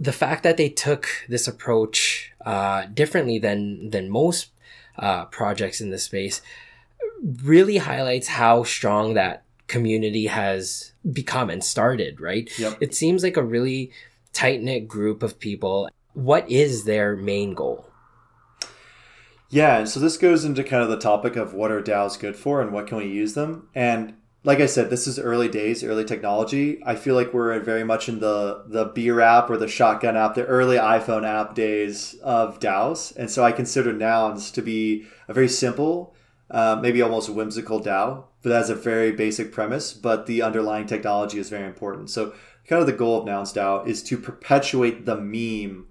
[0.00, 4.50] the fact that they took this approach uh, differently than than most
[4.98, 6.40] uh, projects in this space
[7.42, 12.50] really highlights how strong that community has become and started, right?
[12.58, 12.78] Yep.
[12.80, 13.92] It seems like a really
[14.32, 15.90] tight knit group of people.
[16.14, 17.86] What is their main goal?
[19.50, 22.36] Yeah, and so this goes into kind of the topic of what are DAOs good
[22.36, 23.68] for and what can we use them.
[23.74, 24.14] And
[24.48, 26.80] like I said, this is early days, early technology.
[26.86, 30.34] I feel like we're very much in the the beer app or the shotgun app,
[30.34, 33.14] the early iPhone app days of DAOs.
[33.14, 36.14] And so I consider Nouns to be a very simple,
[36.50, 41.38] uh, maybe almost whimsical DAO, but has a very basic premise, but the underlying technology
[41.38, 42.08] is very important.
[42.08, 42.32] So
[42.66, 45.88] kind of the goal of Nouns DAO is to perpetuate the meme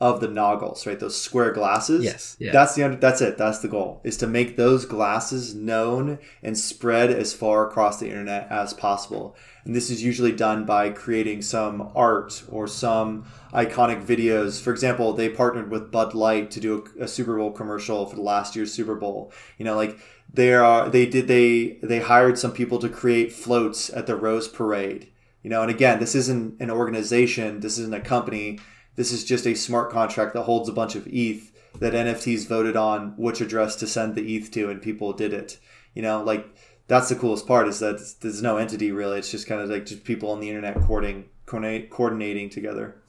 [0.00, 0.98] of the noggles, right?
[0.98, 2.02] Those square glasses.
[2.02, 2.52] Yes, yeah.
[2.52, 3.36] That's the under, that's it.
[3.36, 8.08] That's the goal is to make those glasses known and spread as far across the
[8.08, 9.36] internet as possible.
[9.64, 14.58] And this is usually done by creating some art or some iconic videos.
[14.60, 18.16] For example, they partnered with Bud Light to do a, a Super Bowl commercial for
[18.16, 19.32] the last year's Super Bowl.
[19.58, 19.98] You know, like
[20.32, 24.48] they are they did they they hired some people to create floats at the Rose
[24.48, 25.08] Parade.
[25.42, 27.60] You know, and again, this isn't an organization.
[27.60, 28.58] This isn't a company.
[29.00, 32.76] This is just a smart contract that holds a bunch of ETH that NFTs voted
[32.76, 35.58] on which address to send the ETH to, and people did it.
[35.94, 36.46] You know, like
[36.86, 39.18] that's the coolest part is that there's no entity really.
[39.18, 41.30] It's just kind of like just people on the internet coordinating,
[41.88, 43.00] coordinating together.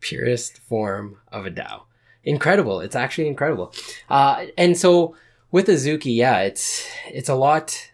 [0.00, 1.82] Purest form of a DAO.
[2.24, 2.80] Incredible.
[2.80, 3.74] It's actually incredible.
[4.08, 5.14] Uh, and so
[5.50, 7.90] with Azuki, yeah, it's it's a lot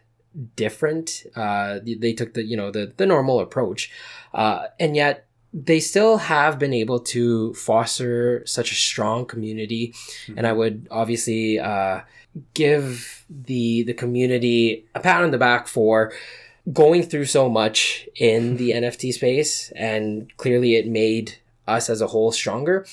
[0.55, 1.25] different.
[1.35, 3.91] Uh, they- took the you know the the normal approach,
[4.35, 9.95] uh, and yet they still have been able to foster such a strong community.
[10.37, 12.03] And I would obviously uh,
[12.55, 16.13] give the the community a pat on the back for
[16.73, 22.09] going through so much in the NFT space, and clearly it made us as a
[22.09, 22.87] whole stronger.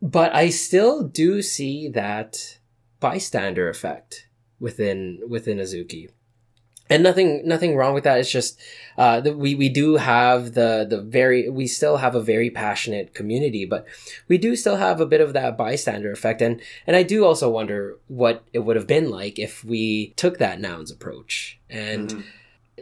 [0.00, 2.58] But I still do see that
[3.00, 4.28] bystander effect
[4.60, 6.10] within within Azuki.
[6.94, 8.18] And nothing nothing wrong with that.
[8.18, 8.60] It's just
[8.96, 13.14] uh, that we we do have the the very we still have a very passionate
[13.14, 13.86] community, but
[14.28, 16.42] we do still have a bit of that bystander effect.
[16.42, 20.38] And and I do also wonder what it would have been like if we took
[20.38, 21.58] that nouns approach.
[21.70, 22.24] And Mhm.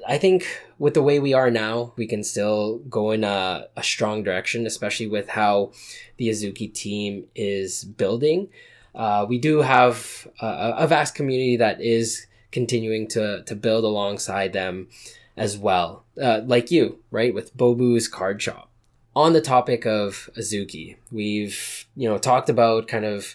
[0.08, 0.46] I think
[0.78, 4.64] with the way we are now, we can still go in a, a strong direction,
[4.66, 5.72] especially with how
[6.16, 8.48] the Azuki team is building.
[8.94, 14.52] Uh, we do have a, a vast community that is continuing to, to build alongside
[14.52, 14.88] them
[15.36, 18.68] as well, uh, like you, right, with Bobu's card shop.
[19.16, 23.34] On the topic of Azuki, we've you know talked about kind of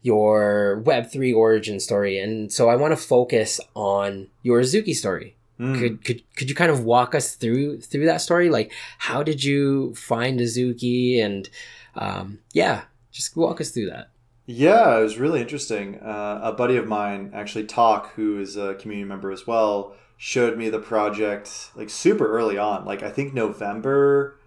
[0.00, 5.36] your Web3 origin story, and so I want to focus on your Azuki story.
[5.60, 5.78] Mm.
[5.78, 8.48] could could could you kind of walk us through through that story?
[8.48, 11.22] Like how did you find azuki?
[11.22, 11.50] And
[11.96, 14.09] um yeah just walk us through that
[14.52, 16.00] Yeah, it was really interesting.
[16.00, 20.58] Uh, a buddy of mine, actually, Talk, who is a community member as well, showed
[20.58, 22.84] me the project like super early on.
[22.84, 24.38] Like I think November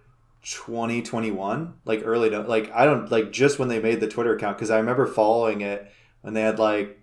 [0.42, 4.58] 2021, like early, no, like I don't like just when they made the Twitter account
[4.58, 5.90] because I remember following it
[6.20, 7.00] when they had like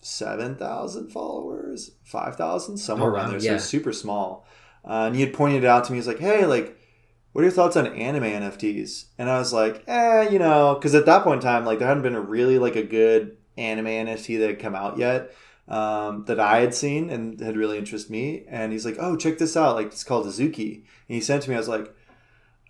[0.00, 3.40] seven thousand followers, five thousand, somewhere Oh, around there.
[3.40, 3.50] So yeah.
[3.52, 4.46] it was super small.
[4.84, 5.98] Uh, and he had pointed it out to me.
[5.98, 6.78] He's like, "Hey, like."
[7.34, 9.06] What are your thoughts on anime NFTs?
[9.18, 11.88] And I was like, eh, you know, because at that point in time, like there
[11.88, 15.34] hadn't been a really like a good anime NFT that had come out yet
[15.66, 18.44] um, that I had seen and had really interested me.
[18.48, 20.74] And he's like, oh, check this out, like it's called Azuki.
[21.08, 21.56] And he sent to me.
[21.56, 21.92] I was like,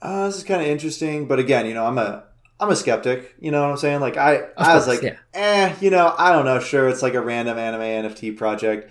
[0.00, 2.24] oh, this is kind of interesting, but again, you know, I'm a
[2.60, 3.34] I'm a skeptic.
[3.40, 4.00] You know what I'm saying?
[4.00, 5.16] Like I I was like, yeah.
[5.34, 6.60] eh, you know, I don't know.
[6.60, 8.90] Sure, it's like a random anime NFT project.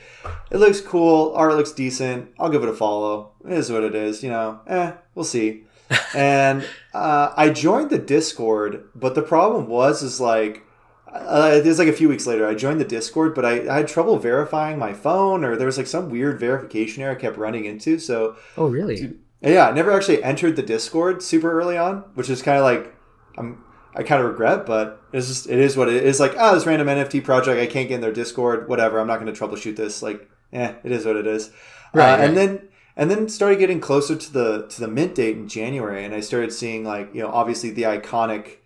[0.51, 1.33] It looks cool.
[1.35, 2.31] Art looks decent.
[2.39, 3.31] I'll give it a follow.
[3.45, 4.21] It is what it is.
[4.23, 5.63] You know, eh, we'll see.
[6.15, 10.63] and uh, I joined the Discord, but the problem was is like.
[11.07, 12.47] Uh, it was like a few weeks later.
[12.47, 15.77] I joined the Discord, but I, I had trouble verifying my phone, or there was
[15.77, 17.99] like some weird verification error I kept running into.
[17.99, 19.13] So oh really
[19.51, 22.95] yeah, I never actually entered the Discord super early on, which is kind of like
[23.37, 23.63] I'm
[23.95, 26.19] I kind of regret, but it's just it is what it is.
[26.19, 28.67] Like oh, this random NFT project, I can't get in their Discord.
[28.67, 30.01] Whatever, I'm not going to troubleshoot this.
[30.01, 31.51] Like, eh, it is what it is.
[31.93, 32.27] Right, Uh, right.
[32.27, 36.03] And then and then started getting closer to the to the mint date in January,
[36.05, 38.57] and I started seeing like you know obviously the iconic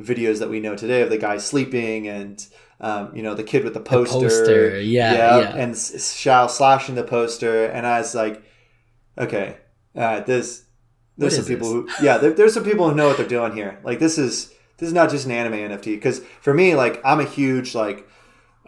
[0.00, 2.46] videos that we know today of the guy sleeping and
[2.80, 5.56] um, you know the kid with the poster, poster, yeah, yeah.
[5.56, 8.42] and S- Shao slashing the poster, and I was like,
[9.18, 9.56] okay,
[9.96, 10.64] uh, this
[11.18, 13.78] there's some people who yeah there, there's some people who know what they're doing here.
[13.82, 15.84] Like this is this is not just an anime NFT.
[15.94, 18.08] Because for me, like I'm a huge like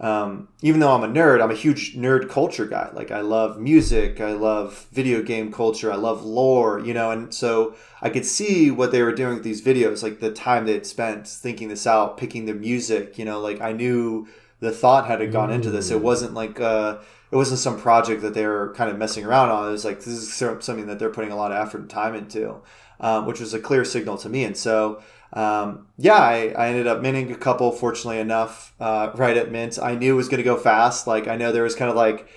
[0.01, 2.91] um, even though I'm a nerd, I'm a huge nerd culture guy.
[2.93, 7.35] Like I love music, I love video game culture, I love lore, you know, and
[7.35, 10.75] so I could see what they were doing with these videos, like the time they
[10.75, 14.29] had spent thinking this out, picking the music, you know, like I knew
[14.61, 15.91] the thought had gone into this.
[15.91, 16.99] It wasn't like uh,
[17.31, 19.69] it wasn't some project that they were kind of messing around on.
[19.69, 22.15] It was like this is something that they're putting a lot of effort and time
[22.15, 22.57] into,
[23.01, 24.45] um, which was a clear signal to me.
[24.45, 25.03] And so
[25.33, 29.79] um, yeah, I, I ended up minting a couple, fortunately enough, uh, right at mint.
[29.81, 31.07] I knew it was going to go fast.
[31.07, 32.29] Like, I know there was kind of like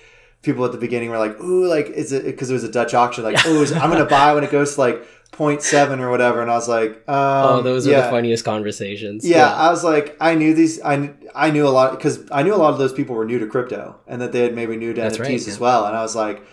[0.42, 2.92] people at the beginning were like, ooh, like, is it because it was a Dutch
[2.92, 3.24] auction?
[3.24, 6.42] Like, ooh, I'm going to buy when it goes to like 0.7 or whatever.
[6.42, 7.98] And I was like, um, oh, those yeah.
[7.98, 9.26] are the funniest conversations.
[9.26, 12.42] Yeah, yeah, I was like, I knew these, I, I knew a lot because I
[12.42, 14.76] knew a lot of those people were new to crypto and that they had maybe
[14.76, 15.86] new to That's NFTs right, as well.
[15.86, 16.44] And I was like,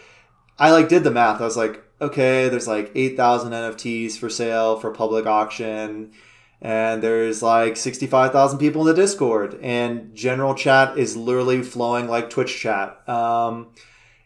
[0.58, 1.42] I like did the math.
[1.42, 6.12] I was like, okay, there's like 8,000 NFTs for sale for public auction
[6.62, 12.30] and there's like 65,000 people in the Discord, and general chat is literally flowing like
[12.30, 13.08] Twitch chat.
[13.08, 13.68] Um,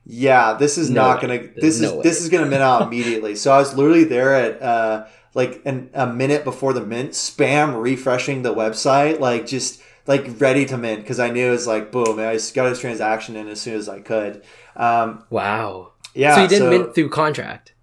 [0.06, 1.38] yeah, this is no not way.
[1.38, 1.50] gonna.
[1.56, 2.02] This no is way.
[2.04, 3.36] this is gonna mint out immediately.
[3.36, 7.82] So I was literally there at uh, like an, a minute before the mint, spam
[7.82, 11.92] refreshing the website, like just like ready to mint because I knew it was like
[11.92, 12.20] boom.
[12.20, 14.44] I just got this transaction in as soon as I could.
[14.76, 15.94] Um, wow.
[16.14, 16.36] Yeah.
[16.36, 17.74] So you didn't so, mint through contract.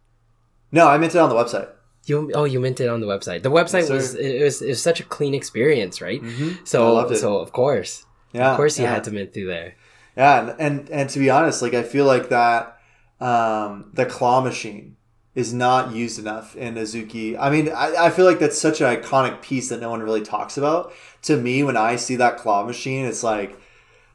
[0.73, 1.69] No, I minted on the website.
[2.07, 3.43] You oh you it on the website.
[3.43, 6.23] The website yes, was it was it was such a clean experience, right?
[6.23, 6.65] Mm-hmm.
[6.65, 8.95] So so of course, yeah, of course you yeah.
[8.95, 9.75] had to mint through there.
[10.21, 12.79] Yeah, and, and and to be honest, like I feel like that
[13.21, 14.97] um, the claw machine
[15.35, 17.39] is not used enough in Azuki.
[17.41, 20.21] I mean, I, I feel like that's such an iconic piece that no one really
[20.21, 20.93] talks about.
[21.23, 23.59] To me, when I see that claw machine, it's like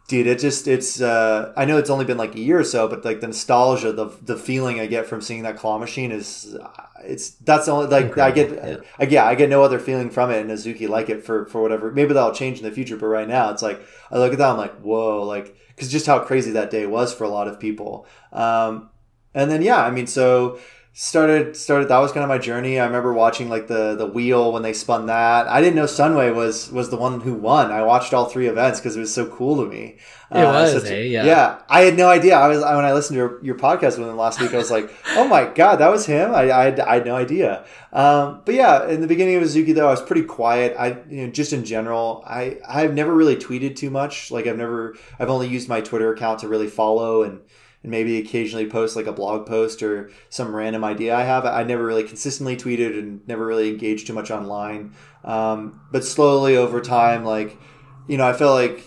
[0.08, 2.88] dude it just it's uh i know it's only been like a year or so
[2.88, 6.56] but like the nostalgia the the feeling i get from seeing that claw machine is
[7.04, 8.44] it's that's the only like Incredible.
[8.44, 8.78] i get yeah.
[9.00, 11.60] I, yeah i get no other feeling from it and azuki like it for for
[11.60, 13.82] whatever maybe that'll change in the future but right now it's like
[14.12, 17.14] i look at that i'm like whoa like because just how crazy that day was
[17.14, 18.08] for a lot of people.
[18.32, 18.90] Um
[19.36, 20.58] and then yeah i mean so
[20.98, 22.80] started started that was kind of my journey.
[22.80, 25.46] I remember watching like the the wheel when they spun that.
[25.46, 27.70] I didn't know Sunway was was the one who won.
[27.70, 29.98] I watched all three events because it was so cool to me.
[30.32, 31.26] It uh, was, such, hey, yeah.
[31.26, 32.38] Yeah, I had no idea.
[32.38, 34.54] I was when I listened to your, your podcast with him last week.
[34.54, 36.34] I was like, oh my god, that was him.
[36.34, 37.66] I I had, I had no idea.
[37.92, 40.78] Um, but yeah, in the beginning of Azuki though, I was pretty quiet.
[40.80, 44.32] I you know just in general, I I've never really tweeted too much.
[44.32, 47.42] Like I've never I've only used my Twitter account to really follow and
[47.86, 51.46] and maybe occasionally post like a blog post or some random idea I have.
[51.46, 54.96] I never really consistently tweeted and never really engaged too much online.
[55.24, 57.56] Um, but slowly over time, like,
[58.08, 58.84] you know, I felt like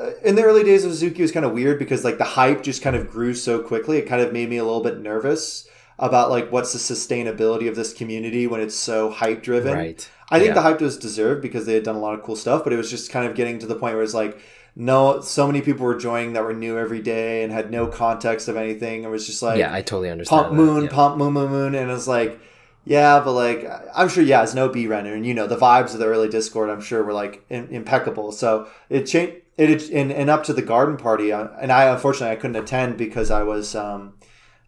[0.00, 2.64] uh, in the early days of Azuki was kind of weird because like the hype
[2.64, 3.98] just kind of grew so quickly.
[3.98, 5.68] It kind of made me a little bit nervous
[6.00, 9.74] about like what's the sustainability of this community when it's so hype driven.
[9.74, 10.10] Right.
[10.28, 10.54] I think yeah.
[10.54, 12.76] the hype was deserved because they had done a lot of cool stuff, but it
[12.76, 14.40] was just kind of getting to the point where it's like,
[14.78, 18.46] no so many people were joining that were new every day and had no context
[18.46, 19.02] of anything.
[19.02, 20.90] It was just like yeah i totally understand pump moon yeah.
[20.90, 21.74] pump moon moon moon.
[21.74, 22.40] And it was like
[22.84, 25.94] yeah but like i'm sure yeah it's no b render and you know the vibes
[25.94, 28.30] of the early discord i'm sure were like in, impeccable.
[28.30, 32.36] So it changed it and, and up to the garden party uh, and i unfortunately
[32.36, 34.14] i couldn't attend because i was um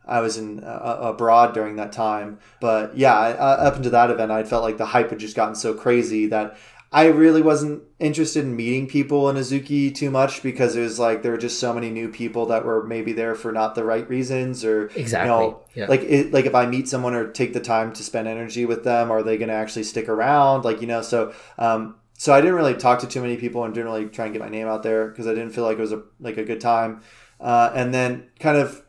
[0.08, 4.32] I was in uh, abroad during that time, but yeah, uh, up into that event,
[4.32, 6.56] I felt like the hype had just gotten so crazy that
[6.93, 11.22] I really wasn't interested in meeting people in Azuki too much because it was like
[11.22, 14.09] there were just so many new people that were maybe there for not the right
[14.09, 15.20] reasons or exactly.
[15.20, 15.86] you know, yeah.
[15.86, 18.82] like it, like if I meet someone or take the time to spend energy with
[18.82, 20.64] them are they going to actually stick around?
[20.64, 23.72] Like you know so um so I didn't really talk to too many people and
[23.72, 25.82] didn't really try and get my name out there because I didn't feel like it
[25.82, 27.03] was a like a good time.
[27.41, 28.82] Uh, and then kind of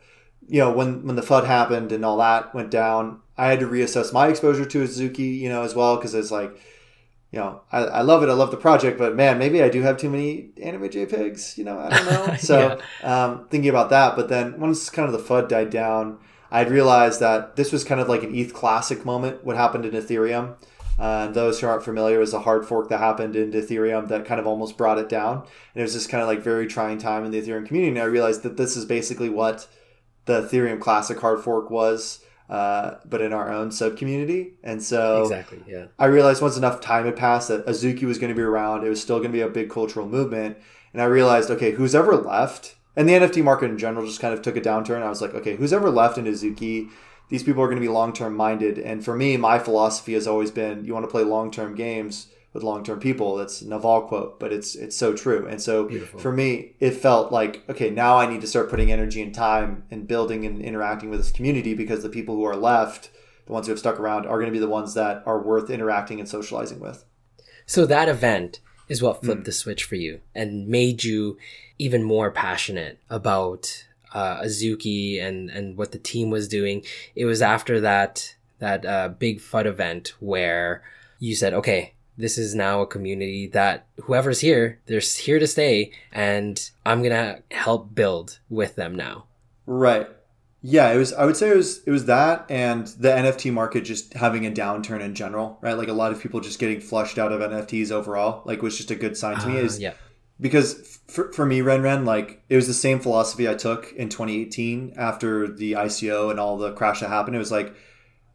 [0.48, 3.66] you know when when the flood happened and all that went down I had to
[3.66, 6.58] reassess my exposure to Azuki you know as well because it's like
[7.32, 8.28] you know, I, I love it.
[8.28, 11.56] I love the project, but man, maybe I do have too many anime JPEGs.
[11.56, 12.36] You know, I don't know.
[12.38, 13.24] So yeah.
[13.24, 16.18] um, thinking about that, but then once kind of the FUD died down,
[16.50, 19.44] I'd realized that this was kind of like an ETH classic moment.
[19.44, 20.56] What happened in Ethereum?
[20.98, 24.38] Uh, those who aren't familiar, was a hard fork that happened in Ethereum that kind
[24.38, 25.38] of almost brought it down.
[25.38, 27.88] And it was just kind of like very trying time in the Ethereum community.
[27.92, 29.66] And I realized that this is basically what
[30.26, 32.22] the Ethereum classic hard fork was
[32.52, 34.52] uh, but in our own sub community.
[34.62, 35.86] And so exactly, yeah.
[35.98, 38.84] I realized once enough time had passed that Azuki was going to be around.
[38.84, 40.58] It was still going to be a big cultural movement.
[40.92, 44.34] And I realized, okay, who's ever left, and the NFT market in general just kind
[44.34, 45.02] of took a downturn.
[45.02, 46.90] I was like, okay, who's ever left in Azuki?
[47.30, 48.78] These people are going to be long term minded.
[48.78, 52.26] And for me, my philosophy has always been you want to play long term games
[52.52, 53.36] with long-term people.
[53.36, 55.46] That's Naval quote, but it's it's so true.
[55.46, 56.20] And so Beautiful.
[56.20, 59.84] for me, it felt like okay, now I need to start putting energy and time
[59.90, 63.10] and building and interacting with this community because the people who are left,
[63.46, 65.70] the ones who have stuck around, are going to be the ones that are worth
[65.70, 67.04] interacting and socializing with.
[67.66, 71.38] So that event is what flipped the switch for you and made you
[71.78, 76.84] even more passionate about uh, Azuki and and what the team was doing.
[77.14, 80.82] It was after that that uh, big FUD event where
[81.18, 85.90] you said, okay, this is now a community that whoever's here, they're here to stay,
[86.12, 89.26] and I'm gonna help build with them now.
[89.66, 90.08] Right.
[90.62, 91.12] Yeah, it was.
[91.12, 91.82] I would say it was.
[91.82, 95.76] It was that, and the NFT market just having a downturn in general, right?
[95.76, 98.92] Like a lot of people just getting flushed out of NFTs overall, like was just
[98.92, 99.58] a good sign to me.
[99.58, 99.94] Uh, Is yeah.
[100.40, 104.08] because for, for me, Ren Ren, like it was the same philosophy I took in
[104.08, 107.34] 2018 after the ICO and all the crash that happened.
[107.34, 107.74] It was like,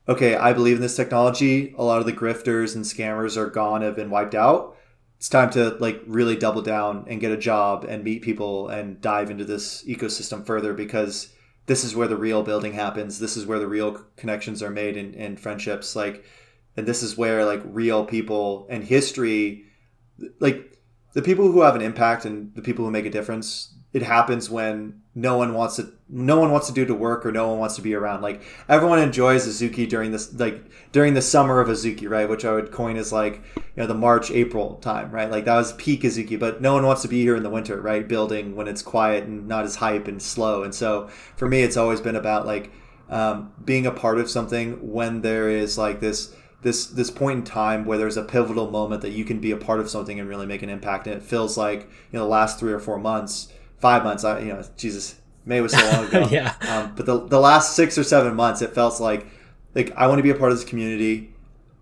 [0.08, 1.74] okay, I believe in this technology.
[1.78, 4.76] A lot of the grifters and scammers are gone, have been wiped out.
[5.18, 9.02] It's time to like really double down and get a job and meet people and
[9.02, 11.34] dive into this ecosystem further because
[11.66, 13.20] this is where the real building happens.
[13.20, 15.96] This is where the real connections are made and, and friendships.
[15.96, 16.24] Like,
[16.78, 19.66] and this is where like real people and history,
[20.40, 20.78] like
[21.14, 24.50] the people who have an impact and the people who make a difference it happens
[24.50, 27.58] when no one wants to no one wants to do to work or no one
[27.58, 28.22] wants to be around.
[28.22, 32.30] Like everyone enjoys azuki during this like during the summer of azuki right?
[32.30, 35.30] Which i would coin as like you know the march april time right?
[35.32, 37.82] Like that was peak azuki but no one wants to be here in the winter
[37.82, 38.08] right?
[38.08, 40.62] Building when it's quiet and not as hype and slow.
[40.62, 42.72] And so for me it's always been about like
[43.10, 47.44] um, being a part of something when there is like this this this point in
[47.44, 50.30] time where there's a pivotal moment that you can be a part of something and
[50.30, 51.08] really make an impact.
[51.08, 54.40] And it feels like you know the last three or four months five months I,
[54.40, 55.16] you know jesus
[55.46, 56.54] may was so long ago Yeah.
[56.68, 59.28] um, but the, the last six or seven months it felt like
[59.76, 61.34] like i want to be a part of this community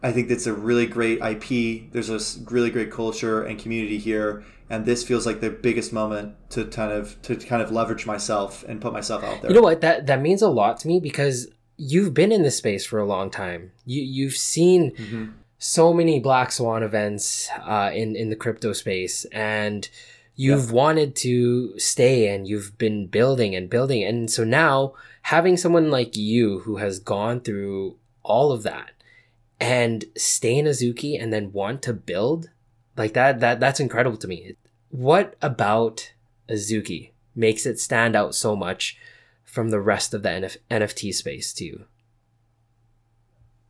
[0.04, 2.20] i think that's a really great ip there's a
[2.52, 6.92] really great culture and community here and this feels like the biggest moment to kind
[6.92, 9.82] of to kind of leverage myself and put myself out there You know what?
[9.82, 13.06] That that means a lot to me because you've been in this space for a
[13.06, 13.72] long time.
[13.86, 15.34] You you've seen Mhm.
[15.60, 19.88] so many black swan events uh, in in the crypto space, and
[20.36, 25.90] you've wanted to stay, and you've been building and building, and so now having someone
[25.90, 28.92] like you who has gone through all of that
[29.60, 32.50] and stay in Azuki and then want to build
[32.98, 34.56] like that that that's incredible to me.
[34.90, 36.14] What about
[36.50, 38.98] Azuki makes it stand out so much
[39.44, 41.86] from the rest of the NF- NFT space to you?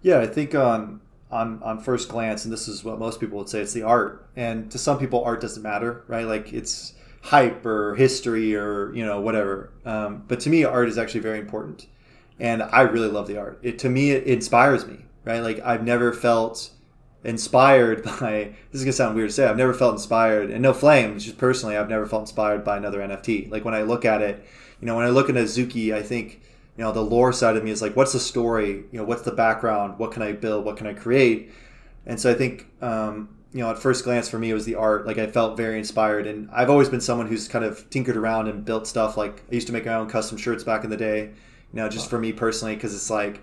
[0.01, 1.01] Yeah, I think on
[1.32, 4.28] on on first glance, and this is what most people would say, it's the art.
[4.36, 6.26] And to some people, art doesn't matter, right?
[6.26, 9.71] Like it's hype or history or you know whatever.
[9.86, 11.88] Um, but to me, art is actually very important,
[12.39, 13.59] and I really love the art.
[13.63, 15.39] It to me, it inspires me, right?
[15.39, 16.71] Like I've never felt
[17.26, 20.73] inspired by this is gonna sound weird to say i've never felt inspired and no
[20.73, 24.21] flame just personally i've never felt inspired by another nft like when i look at
[24.21, 24.45] it
[24.80, 26.41] you know when i look at azuki i think
[26.78, 28.84] you know the lore side of me is like what's the story?
[28.91, 29.97] You know what's the background?
[29.99, 30.65] What can i build?
[30.65, 31.51] What can i create?
[32.05, 34.76] And so i think um, you know at first glance for me it was the
[34.76, 35.05] art.
[35.07, 36.28] Like i felt very inspired.
[36.28, 39.17] And i've always been someone who's kind of tinkered around and built stuff.
[39.17, 41.32] Like i used to make my own custom shirts back in the day
[41.73, 43.41] you know just for me personally because it's like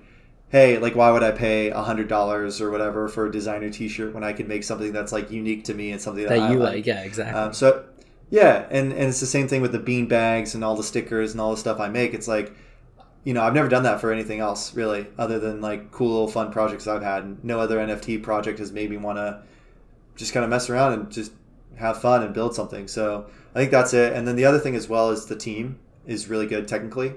[0.50, 4.14] hey like why would i pay a hundred dollars or whatever for a designer t-shirt
[4.14, 6.52] when i could make something that's like unique to me and something that, That I
[6.52, 7.34] you like, yeah, exactly.
[7.38, 7.84] um, so
[8.30, 11.32] yeah, and and it's the same thing with the bean bags and all the stickers
[11.32, 12.14] and all the stuff I make.
[12.14, 12.54] It's like,
[13.24, 16.28] you know, I've never done that for anything else really, other than like cool little
[16.28, 17.24] fun projects I've had.
[17.24, 19.42] And no other NFT project has made me want to
[20.16, 21.32] just kind of mess around and just
[21.76, 22.88] have fun and build something.
[22.88, 24.12] So I think that's it.
[24.12, 27.14] And then the other thing as well is the team is really good technically.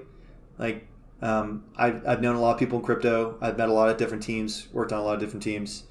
[0.58, 0.86] Like
[1.22, 3.36] um, I've, I've known a lot of people in crypto.
[3.40, 5.84] I've met a lot of different teams, worked on a lot of different teams.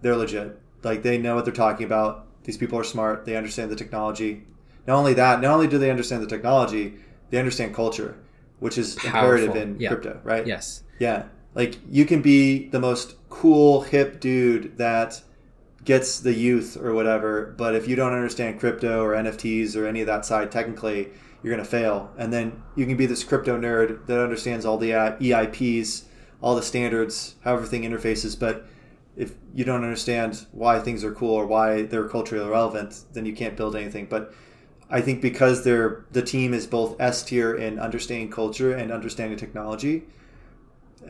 [0.00, 0.58] They're legit.
[0.82, 2.26] Like they know what they're talking about.
[2.44, 3.24] These people are smart.
[3.24, 4.44] They understand the technology.
[4.86, 6.94] Not only that, not only do they understand the technology,
[7.30, 8.18] they understand culture,
[8.62, 9.88] which is imperative in Yeah.
[9.88, 10.46] crypto, right?
[10.46, 10.84] yes.
[10.98, 11.24] Yeah.
[11.54, 15.20] Like you can be the most cool, hip dude that
[15.84, 20.00] gets the youth or whatever, but if you don't understand crypto or NFTs or any
[20.00, 21.08] of that side technically,
[21.42, 22.12] you're going to fail.
[22.16, 26.04] And then you can be this crypto nerd that understands all the EIPs,
[26.40, 28.64] all the standards, how everything interfaces, but
[29.16, 33.34] if you don't understand why things are cool or why they're culturally relevant, then you
[33.34, 34.06] can't build anything.
[34.08, 34.32] But
[34.92, 39.38] I think because they're the team is both S tier in understanding culture and understanding
[39.38, 40.02] technology,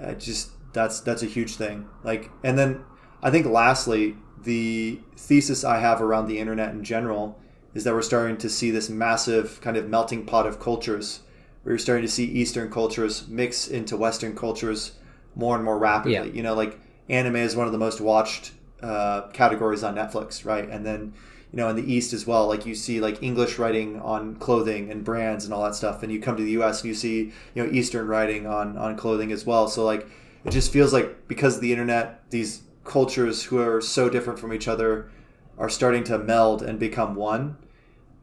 [0.00, 1.88] I just that's that's a huge thing.
[2.04, 2.84] Like, and then
[3.22, 7.38] I think lastly, the thesis I have around the internet in general
[7.74, 11.20] is that we're starting to see this massive kind of melting pot of cultures.
[11.64, 14.92] We're starting to see Eastern cultures mix into Western cultures
[15.34, 16.14] more and more rapidly.
[16.14, 16.24] Yeah.
[16.24, 16.78] You know, like
[17.08, 20.68] anime is one of the most watched uh, categories on Netflix, right?
[20.68, 21.14] And then
[21.52, 24.90] you know in the East as well, like you see like English writing on clothing
[24.90, 26.80] and brands and all that stuff, and you come to the U.S.
[26.80, 29.68] and you see you know Eastern writing on on clothing as well.
[29.68, 30.06] So like
[30.44, 34.52] it just feels like because of the internet, these cultures who are so different from
[34.52, 35.10] each other
[35.58, 37.56] are starting to meld and become one.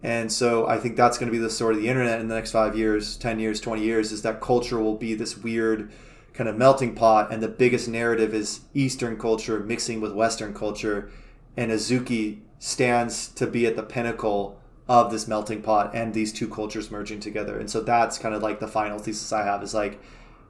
[0.01, 2.35] And so I think that's going to be the story of the internet in the
[2.35, 5.91] next five years, 10 years, 20 years is that culture will be this weird
[6.33, 7.31] kind of melting pot.
[7.31, 11.11] And the biggest narrative is Eastern culture mixing with Western culture.
[11.57, 16.47] And Azuki stands to be at the pinnacle of this melting pot and these two
[16.47, 17.59] cultures merging together.
[17.59, 19.99] And so that's kind of like the final thesis I have is like,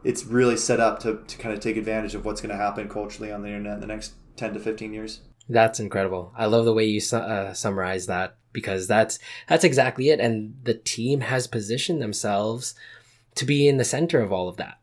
[0.04, 2.88] it's really set up to, to kind of take advantage of what's going to happen
[2.90, 5.22] culturally on the internet in the next 10 to 15 years.
[5.50, 6.34] That's incredible.
[6.38, 10.56] I love the way you su- uh, summarize that because that's that's exactly it and
[10.64, 12.74] the team has positioned themselves
[13.36, 14.80] to be in the center of all of that.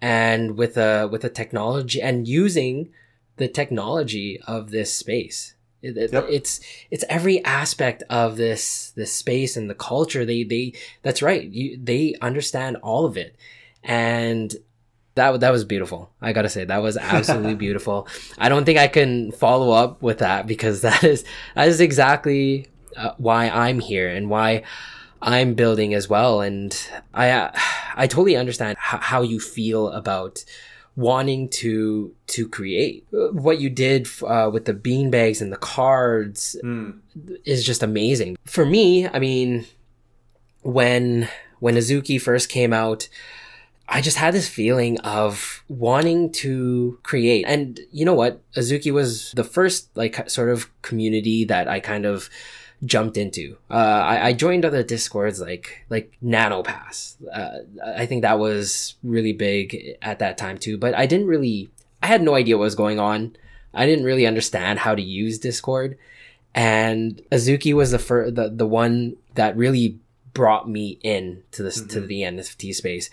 [0.00, 2.90] And with a with a technology and using
[3.36, 5.53] the technology of this space.
[5.84, 6.26] It, yep.
[6.30, 6.60] It's
[6.90, 10.24] it's every aspect of this this space and the culture.
[10.24, 10.72] They they
[11.02, 11.44] that's right.
[11.44, 13.36] You they understand all of it,
[13.82, 14.54] and
[15.14, 16.10] that that was beautiful.
[16.22, 18.08] I gotta say that was absolutely beautiful.
[18.38, 21.24] I don't think I can follow up with that because that is
[21.54, 22.66] that is exactly
[22.96, 24.62] uh, why I'm here and why
[25.20, 26.40] I'm building as well.
[26.40, 26.76] And
[27.12, 27.52] I uh,
[27.94, 30.44] I totally understand h- how you feel about
[30.96, 36.96] wanting to to create what you did uh, with the beanbags and the cards mm.
[37.44, 39.66] is just amazing for me i mean
[40.62, 41.28] when
[41.58, 43.08] when azuki first came out
[43.88, 47.44] I just had this feeling of wanting to create.
[47.46, 48.40] And you know what?
[48.54, 52.30] Azuki was the first like sort of community that I kind of
[52.84, 53.56] jumped into.
[53.70, 57.16] Uh, I, I, joined other discords like like NanoPass.
[57.32, 57.58] Uh,
[57.96, 60.76] I think that was really big at that time too.
[60.76, 61.70] But I didn't really.
[62.02, 63.36] I had no idea what was going on.
[63.72, 65.98] I didn't really understand how to use Discord.
[66.54, 69.98] And Azuki was the fir- the the one that really
[70.34, 71.88] brought me in to this mm-hmm.
[71.88, 73.08] to the NFT space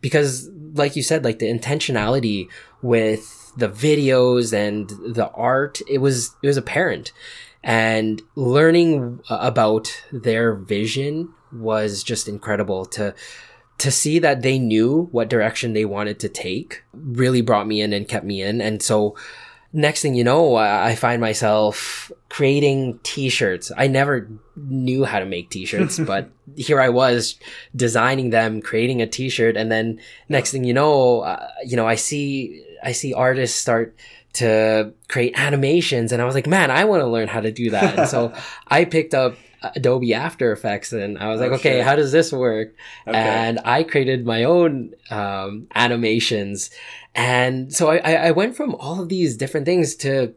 [0.00, 2.48] because like you said like the intentionality
[2.82, 7.12] with the videos and the art it was it was apparent
[7.64, 13.14] and learning about their vision was just incredible to
[13.76, 17.92] to see that they knew what direction they wanted to take really brought me in
[17.92, 19.16] and kept me in and so
[19.74, 23.72] next thing you know, I find myself creating t-shirts.
[23.76, 27.38] I never knew how to make t-shirts, but here I was
[27.74, 29.56] designing them, creating a t-shirt.
[29.56, 33.96] And then next thing you know, uh, you know, I see, I see artists start
[34.34, 37.70] to create animations and I was like, man, I want to learn how to do
[37.70, 37.98] that.
[37.98, 38.32] And so
[38.68, 39.36] I picked up
[39.74, 42.74] Adobe After Effects, and I was like, oh, okay, how does this work?
[43.06, 43.16] Okay.
[43.16, 46.70] And I created my own um, animations,
[47.14, 50.34] and so I, I went from all of these different things to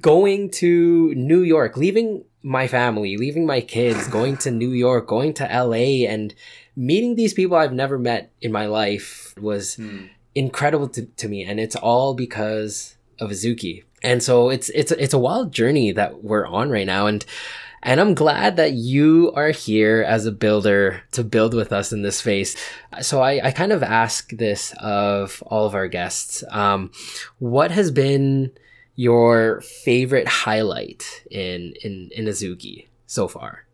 [0.00, 5.34] going to New York, leaving my family, leaving my kids, going to New York, going
[5.34, 6.34] to LA, and
[6.76, 10.06] meeting these people I've never met in my life was hmm.
[10.34, 13.84] incredible to, to me, and it's all because of Azuki.
[14.02, 17.24] And so it's it's it's a wild journey that we're on right now, and
[17.84, 22.00] and I'm glad that you are here as a builder to build with us in
[22.00, 22.56] this space.
[23.02, 26.42] So I, I kind of ask this of all of our guests.
[26.50, 26.90] Um,
[27.38, 28.52] what has been
[28.96, 33.66] your favorite highlight in, in, in Azuki so far?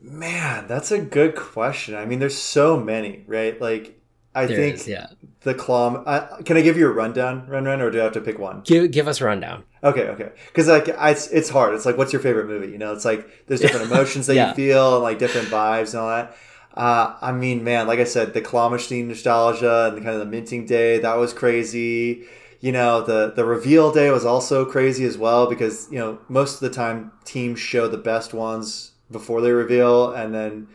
[0.00, 1.96] Man, that's a good question.
[1.96, 3.60] I mean, there's so many, right?
[3.60, 3.99] Like,
[4.34, 5.08] I there think is, yeah.
[5.40, 5.94] the claw.
[6.04, 8.38] Uh, can I give you a rundown, Ren Ren, or do I have to pick
[8.38, 8.62] one?
[8.64, 9.64] Give give us a rundown.
[9.82, 10.30] Okay, okay.
[10.46, 11.74] Because like it's it's hard.
[11.74, 12.68] It's like, what's your favorite movie?
[12.68, 14.50] You know, it's like there's different emotions that yeah.
[14.50, 16.36] you feel and like different vibes and all that.
[16.74, 20.20] Uh, I mean, man, like I said, the claw machine nostalgia and the kind of
[20.20, 22.24] the minting day that was crazy.
[22.60, 26.54] You know, the the reveal day was also crazy as well because you know most
[26.54, 30.68] of the time teams show the best ones before they reveal, and then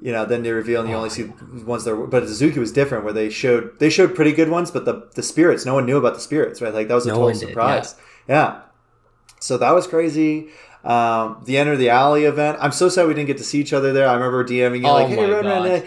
[0.00, 1.24] you know, then they reveal and you only see
[1.64, 1.92] ones that.
[1.92, 5.08] Are, but Azuki was different, where they showed they showed pretty good ones, but the
[5.14, 6.74] the spirits, no one knew about the spirits, right?
[6.74, 7.94] Like that was a no total surprise.
[8.28, 8.34] yeah.
[8.34, 8.60] yeah.
[9.40, 10.48] So that was crazy.
[10.84, 12.58] Um, the Enter the Alley event.
[12.60, 14.06] I'm so sad we didn't get to see each other there.
[14.06, 15.82] I remember DMing you oh like, "Hey, Ren Ren,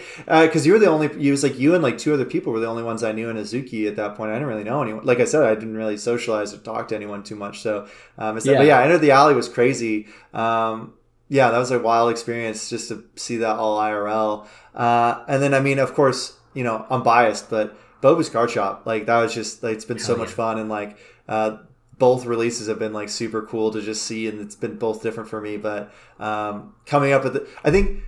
[0.46, 1.08] because uh, you were the only.
[1.22, 3.28] You was like you and like two other people were the only ones I knew
[3.30, 4.32] in Azuki at that point.
[4.32, 5.04] I didn't really know anyone.
[5.04, 7.60] Like I said, I didn't really socialize or talk to anyone too much.
[7.60, 7.86] So,
[8.18, 8.58] um, yeah.
[8.58, 10.08] but yeah, Enter the Alley was crazy.
[10.34, 10.94] Um,
[11.28, 14.46] yeah, that was a wild experience just to see that all IRL.
[14.74, 18.82] Uh, and then, I mean, of course, you know, I'm biased, but Bobu's Card Shop,
[18.86, 20.18] like that was just like it's been Hell so yeah.
[20.20, 20.96] much fun, and like
[21.28, 21.58] uh,
[21.98, 25.28] both releases have been like super cool to just see, and it's been both different
[25.28, 25.56] for me.
[25.56, 28.02] But um, coming up with, the, I think,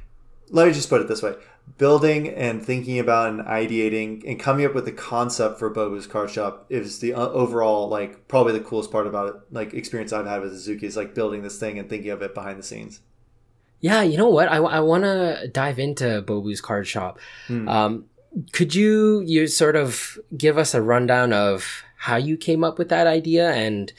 [0.51, 1.35] let me just put it this way:
[1.77, 6.31] building and thinking about and ideating and coming up with the concept for Bobu's Card
[6.31, 9.35] Shop is the uh, overall like probably the coolest part about it.
[9.51, 12.35] Like experience I've had with Azuki is like building this thing and thinking of it
[12.35, 13.01] behind the scenes.
[13.81, 14.49] Yeah, you know what?
[14.49, 17.19] I, I want to dive into Bobu's card shop.
[17.47, 17.69] Hmm.
[17.69, 18.05] Um,
[18.53, 22.89] could you you sort of give us a rundown of how you came up with
[22.89, 23.93] that idea and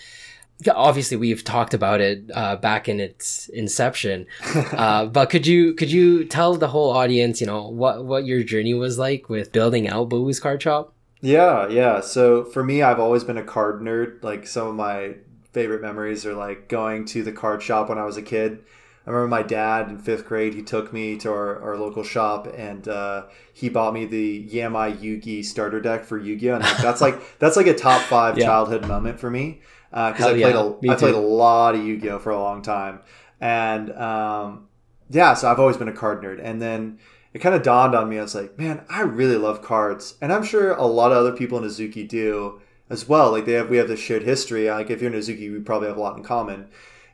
[0.70, 4.28] obviously we've talked about it uh, back in its inception,
[4.74, 8.44] uh, but could you could you tell the whole audience, you know, what what your
[8.44, 10.94] journey was like with building out Bobu's Card Shop?
[11.22, 12.02] Yeah, yeah.
[12.02, 14.24] So for me, I've always been a card nerd.
[14.24, 15.16] Like some of my
[15.52, 18.64] favorite memories are like going to the card shop when I was a kid.
[19.06, 20.54] I remember my dad in fifth grade.
[20.54, 23.24] He took me to our, our local shop and uh,
[23.54, 26.56] he bought me the Yami Yugi starter deck for Yu-Gi-Oh.
[26.56, 28.46] And that's like that's like a top five Yeah.
[28.46, 31.20] childhood moment for me because Hell I played yeah, a me I played too.
[31.20, 33.00] a lot of Yu-Gi-Oh for a long time,
[33.42, 34.68] and um,
[35.10, 36.40] yeah, so I've always been a card nerd.
[36.42, 37.00] And then
[37.34, 38.18] it kind of dawned on me.
[38.20, 41.34] I was like, man, I really love cards, and I'm sure a lot of other
[41.34, 43.32] people in Azuki do as well.
[43.32, 44.70] Like they have, we have this shared history.
[44.70, 46.68] Like if you're in Azuki, we probably have a lot in common.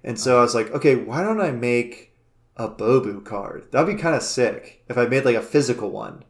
[0.07, 2.13] And so I was like, okay, why don't I make
[2.55, 3.67] a Bobu card?
[3.71, 6.23] That'd be kind of sick if I made like a physical one.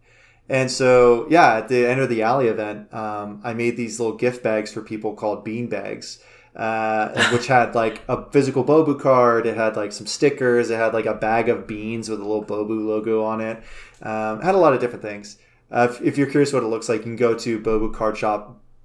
[0.50, 4.18] And so, yeah, at the end of the alley event, um, I made these little
[4.18, 6.20] gift bags for people called bean bags,
[6.56, 9.46] uh, which had like a physical Bobu card.
[9.46, 10.72] It had like some stickers.
[10.72, 13.62] It had like a bag of beans with a little Bobu logo on it.
[14.02, 15.38] Um, it had a lot of different things.
[15.70, 17.60] Uh, if, if you're curious what it looks like, you can go to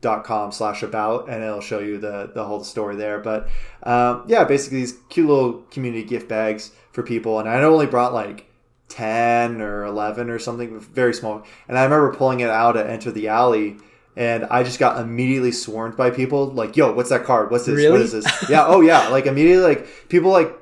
[0.03, 3.19] bobucardshop.com slash about and it'll show you the, the whole story there.
[3.19, 3.49] But
[3.83, 7.39] um, yeah, basically these cute little community gift bags for people.
[7.39, 8.47] And I only brought like
[8.89, 11.45] 10 or 11 or something very small.
[11.69, 13.79] And i remember pulling it out at enter the alley
[14.15, 16.49] and i just got immediately swarmed by people.
[16.49, 17.51] Like yo what's that card?
[17.51, 17.75] What's this?
[17.77, 18.03] What Really?
[18.03, 18.51] is this?
[18.51, 19.09] Yeah oh yeah.
[19.09, 20.55] Like immediately like people like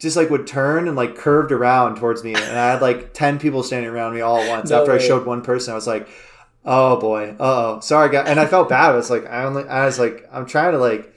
[0.00, 2.34] just like would turn and like curved around towards me.
[2.34, 4.70] And i had like 10 people standing around me all at once.
[4.70, 6.08] No after i showed one person i was like
[6.70, 9.64] oh boy Uh oh sorry guys and i felt bad i was like i only
[9.68, 11.12] i was like i'm trying to like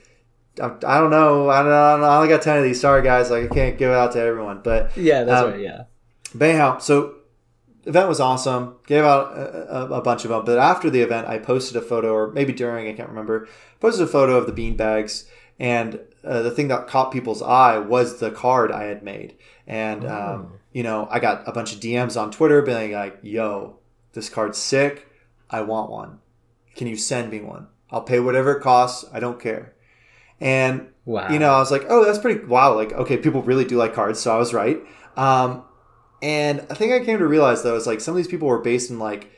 [0.62, 1.50] I'm, I don't know.
[1.50, 1.70] I don't
[2.02, 2.06] know.
[2.08, 2.82] I only got ten of these.
[2.82, 3.32] Sorry, guys.
[3.32, 4.60] Like I can't give it out to everyone.
[4.62, 5.62] But Yeah, that's Um, right.
[5.62, 5.84] Yeah.
[6.36, 7.16] but anyhow, so
[7.86, 8.76] event was awesome.
[8.86, 10.44] Gave out a, a, a bunch of them.
[10.44, 13.48] But after the event, I posted a photo, or maybe during, I can't remember.
[13.80, 15.26] Posted a photo of the bean bags,
[15.58, 19.36] and uh, the thing that caught people's eye was the card I had made.
[19.66, 23.78] And um, you know, I got a bunch of DMs on Twitter being like, "Yo,
[24.12, 25.08] this card's sick.
[25.52, 26.20] I want one.
[26.76, 27.68] Can you send me one?
[27.92, 29.06] I'll pay whatever it costs.
[29.14, 29.74] I don't care."
[30.40, 31.30] And Wow.
[31.30, 32.76] you know, I was like, oh, that's pretty wow.
[32.76, 34.80] Like, okay, people really do like cards, so I was right.
[35.18, 35.64] Um,
[36.22, 38.62] and I think I came to realize though, is like some of these people were
[38.62, 39.32] based in like,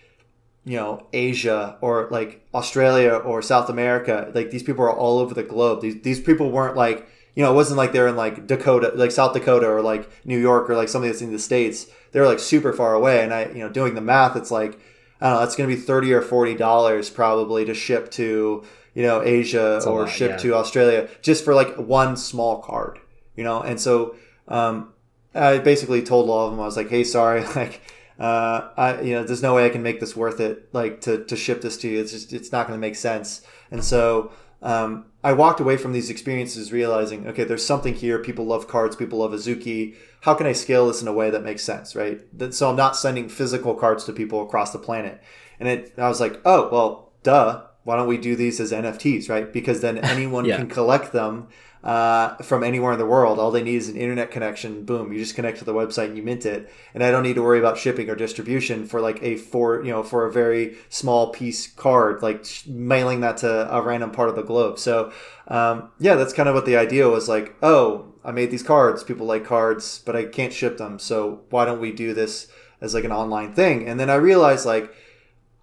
[0.65, 4.31] you know, Asia or like Australia or South America.
[4.33, 5.81] Like these people are all over the globe.
[5.81, 9.11] These these people weren't like, you know, it wasn't like they're in like Dakota, like
[9.11, 11.87] South Dakota or like New York or like something that's in the states.
[12.11, 13.23] They're like super far away.
[13.23, 14.79] And I, you know, doing the math, it's like,
[15.23, 18.63] I don't know, it's going to be thirty or forty dollars probably to ship to
[18.93, 20.37] you know Asia or lot, ship yeah.
[20.37, 22.99] to Australia just for like one small card,
[23.35, 23.61] you know.
[23.61, 24.15] And so
[24.49, 24.93] um,
[25.33, 27.81] I basically told all of them I was like, hey, sorry, like.
[28.19, 31.25] Uh, I, you know, there's no way I can make this worth it, like to,
[31.25, 31.99] to ship this to you.
[31.99, 33.41] It's just, it's not going to make sense.
[33.71, 34.31] And so,
[34.61, 38.19] um, I walked away from these experiences realizing, okay, there's something here.
[38.19, 38.95] People love cards.
[38.95, 39.95] People love Azuki.
[40.23, 42.19] How can I scale this in a way that makes sense, right?
[42.39, 45.21] That, so I'm not sending physical cards to people across the planet.
[45.59, 47.63] And it, I was like, oh, well, duh.
[47.83, 49.51] Why don't we do these as NFTs, right?
[49.51, 50.55] Because then anyone Yeah.
[50.55, 51.47] can collect them
[51.83, 53.37] uh, from anywhere in the world.
[53.37, 54.85] All they need is an internet connection.
[54.85, 57.33] Boom, you just connect to the website and you mint it, and I don't need
[57.35, 60.77] to worry about shipping or distribution for like a for you know for a very
[60.87, 64.79] small piece card, like sh- mailing that to a random part of the globe.
[64.79, 65.11] So
[65.49, 67.27] um, yeah, that's kind of what the idea was.
[67.27, 69.03] Like, oh, I made these cards.
[69.03, 70.99] People like cards, but I can't ship them.
[70.99, 72.47] So why don't we do this
[72.81, 73.87] as like an online thing?
[73.87, 74.93] And then I realized like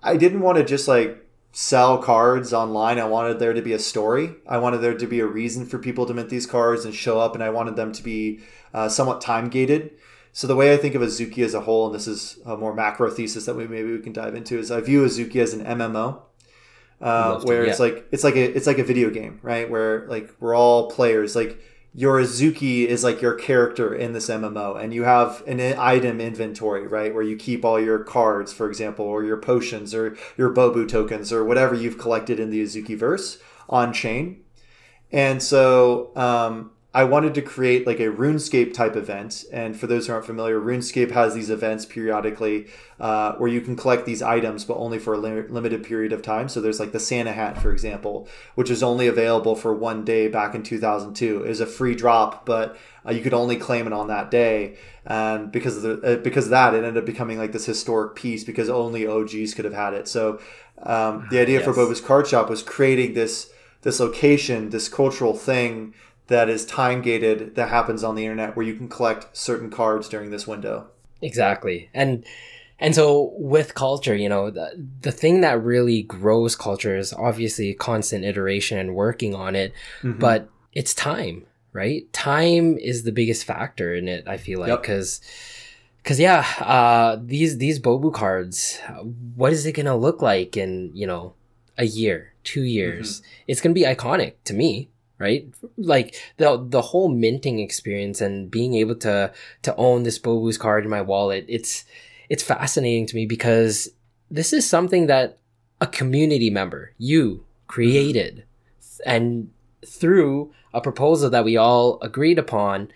[0.02, 2.98] I didn't want to just like sell cards online.
[2.98, 4.34] I wanted there to be a story.
[4.46, 7.18] I wanted there to be a reason for people to mint these cards and show
[7.18, 8.40] up, and I wanted them to be
[8.72, 9.92] uh, somewhat time gated.
[10.32, 12.72] So the way I think of Azuki as a whole, and this is a more
[12.72, 15.64] macro thesis that we maybe we can dive into, is I view Azuki as an
[15.64, 16.22] MMO.
[17.00, 17.70] Uh, to, where yeah.
[17.70, 19.68] it's like it's like a it's like a video game, right?
[19.68, 21.34] Where like we're all players.
[21.34, 21.58] Like
[21.92, 26.86] your Azuki is like your character in this MMO, and you have an item inventory,
[26.86, 30.88] right, where you keep all your cards, for example, or your potions, or your Bobu
[30.88, 33.38] tokens, or whatever you've collected in the Azuki verse
[33.68, 34.42] on chain.
[35.10, 39.44] And so um, I wanted to create like a RuneScape type event.
[39.52, 42.66] And for those who aren't familiar, RuneScape has these events periodically
[42.98, 46.20] uh, where you can collect these items, but only for a li- limited period of
[46.20, 46.48] time.
[46.48, 48.26] So there's like the Santa hat, for example,
[48.56, 51.44] which is only available for one day back in 2002.
[51.44, 52.76] It was a free drop, but
[53.06, 54.76] uh, you could only claim it on that day.
[55.06, 58.16] And because of the, uh, because of that, it ended up becoming like this historic
[58.16, 60.08] piece because only OGs could have had it.
[60.08, 60.40] So
[60.82, 61.76] um, the idea for Yes.
[61.76, 63.52] Bobu's Card Shop was creating this
[63.82, 65.94] this location, this cultural thing
[66.30, 70.08] that is time gated that happens on the internet where you can collect certain cards
[70.08, 70.86] during this window.
[71.20, 71.90] Exactly.
[71.92, 72.24] And
[72.78, 77.74] and so with culture, you know, the, the thing that really grows culture is obviously
[77.74, 79.74] constant iteration and working on it.
[80.02, 80.18] Mm-hmm.
[80.18, 82.10] But it's time, right?
[82.12, 84.26] Time is the biggest factor in it.
[84.26, 85.20] I feel like because.
[85.22, 85.56] Yep.
[86.02, 88.80] Cause yeah, uh, these these Bobu cards,
[89.36, 91.34] what is it gonna look like in you know
[91.76, 93.20] a year, two years?
[93.20, 93.42] Mm-hmm.
[93.48, 94.88] It's gonna be iconic to me,
[95.20, 95.46] right?
[95.76, 99.32] Like the the whole minting experience and being able to
[99.62, 101.44] to own this Bobu's card in my wallet.
[101.46, 101.84] It's
[102.28, 103.90] it's fascinating to me because
[104.30, 105.38] this is something that
[105.80, 108.44] a community member, you, created,
[109.04, 109.50] and
[109.86, 112.90] through a proposal that we all agreed upon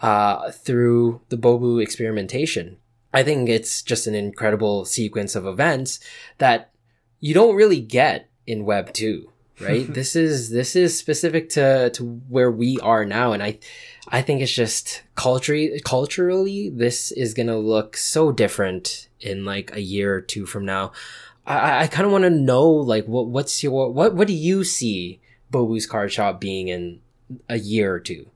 [0.00, 2.76] uh, through the Bobu experimentation.
[3.14, 6.00] I think it's just an incredible sequence of events
[6.38, 6.72] that
[7.20, 9.31] you don't really get in Web 2
[9.62, 9.86] right?
[9.92, 13.58] This is this is specific to to where we are now and i
[14.08, 19.80] i think it's just culturally culturally this is gonna look so different in like a
[19.80, 20.92] year or two from now.
[21.46, 24.64] I i kind of want to know like what what's your what what do you
[24.64, 25.20] see
[25.50, 27.00] bobu's card shop being in
[27.48, 28.28] a year or two?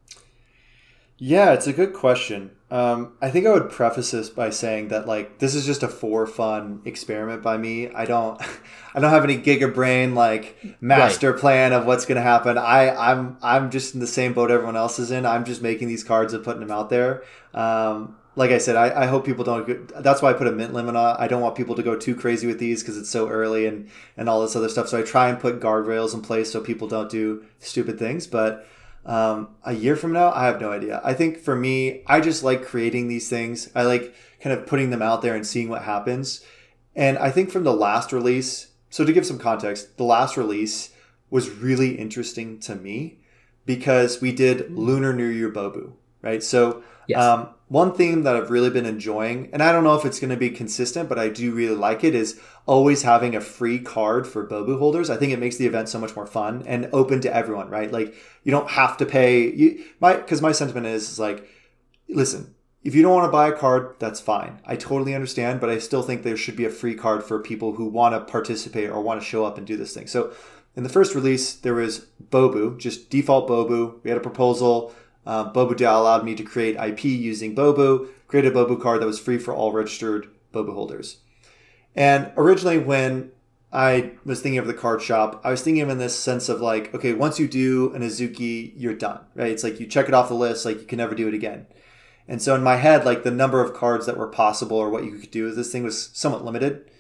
[1.18, 5.06] Yeah it's a good question um, I think I would preface this by saying that
[5.06, 7.90] like this is just a for fun experiment by me.
[7.90, 8.40] I don't
[8.94, 11.40] I don't have any giga brain like master right.
[11.40, 12.58] plan of what's gonna happen.
[12.58, 15.24] I I'm I'm just in the same boat everyone else is in.
[15.24, 17.22] I'm just making these cards and putting them out there.
[17.54, 19.88] Um, like I said, I, I hope people don't.
[20.02, 21.16] That's why I put a mint limit on.
[21.18, 23.88] I don't want people to go too crazy with these because it's so early and
[24.16, 24.88] and all this other stuff.
[24.88, 28.26] So I try and put guardrails in place so people don't do stupid things.
[28.26, 28.66] But
[29.06, 31.00] um, a year from now, I have no idea.
[31.04, 33.70] I think for me, I just like creating these things.
[33.74, 36.44] I like kind of putting them out there and seeing what happens.
[36.94, 40.90] And I think from the last release, so to give some context, the last release
[41.30, 43.20] was really interesting to me
[43.64, 45.92] because we did Lunar New Year Bobu,
[46.22, 46.42] right?
[46.42, 47.22] So yes.
[47.22, 50.30] um, one theme that I've really been enjoying, and I don't know if it's going
[50.30, 54.26] to be consistent, but I do really like it, is always having a free card
[54.26, 55.10] for Bobu holders.
[55.10, 57.90] I think it makes the event so much more fun and open to everyone, right?
[57.90, 58.14] Like
[58.44, 59.50] you don't have to pay.
[59.50, 61.48] You my because my sentiment is, is like,
[62.08, 64.60] listen, if you don't want to buy a card, that's fine.
[64.64, 67.72] I totally understand, but I still think there should be a free card for people
[67.72, 70.06] who want to participate or want to show up and do this thing.
[70.06, 70.32] So
[70.76, 74.00] in the first release, there was Bobu, just default Bobu.
[74.04, 74.94] We had a proposal
[75.26, 79.06] uh, Bobu DAO allowed me to create IP using Bobu, create a Bobu card that
[79.06, 81.18] was free for all registered Bobu holders.
[81.94, 83.32] And originally, when
[83.72, 86.60] I was thinking of the card shop, I was thinking of in this sense of
[86.60, 89.50] like, okay, once you do an Azuki, you're done, right?
[89.50, 91.66] It's like you check it off the list, like you can never do it again.
[92.28, 95.04] And so in my head, like the number of cards that were possible or what
[95.04, 96.90] you could do with this thing was somewhat limited.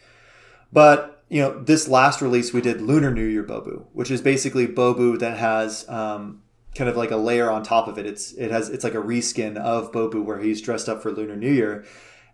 [0.72, 4.66] But you know, this last release we did Lunar New Year Bobu, which is basically
[4.66, 6.42] Bobu that has um,
[6.76, 8.06] kind of like a layer on top of it.
[8.06, 11.36] It's it has it's like a reskin of Bobu where he's dressed up for Lunar
[11.36, 11.84] New Year,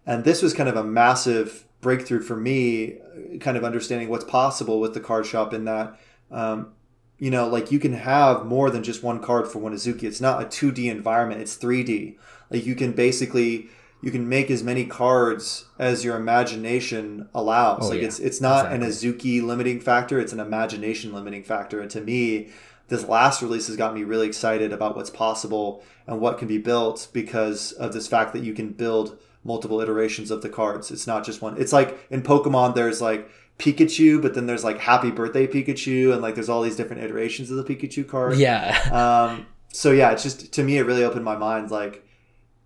[0.06, 2.98] and this was kind of a massive breakthrough for me,
[3.40, 5.98] kind of understanding what's possible with the card shop in that.
[6.30, 6.72] Um,
[7.18, 10.04] you know, like you can have more than just one card for one Azuki.
[10.04, 12.16] It's not a 2D environment, it's 3D.
[12.50, 13.68] Like you can basically
[14.02, 17.84] you can make as many cards as your imagination allows.
[17.84, 18.08] Oh, like yeah.
[18.08, 18.86] it's it's not exactly.
[18.86, 21.80] an Azuki limiting factor, it's an imagination limiting factor.
[21.80, 22.50] And to me,
[22.92, 26.58] this last release has got me really excited about what's possible and what can be
[26.58, 30.90] built because of this fact that you can build multiple iterations of the cards.
[30.90, 31.58] It's not just one.
[31.58, 36.20] It's like in Pokemon, there's like Pikachu, but then there's like Happy Birthday Pikachu, and
[36.20, 38.36] like there's all these different iterations of the Pikachu card.
[38.36, 38.76] Yeah.
[39.32, 41.70] um, so yeah, it's just to me, it really opened my mind.
[41.70, 42.06] Like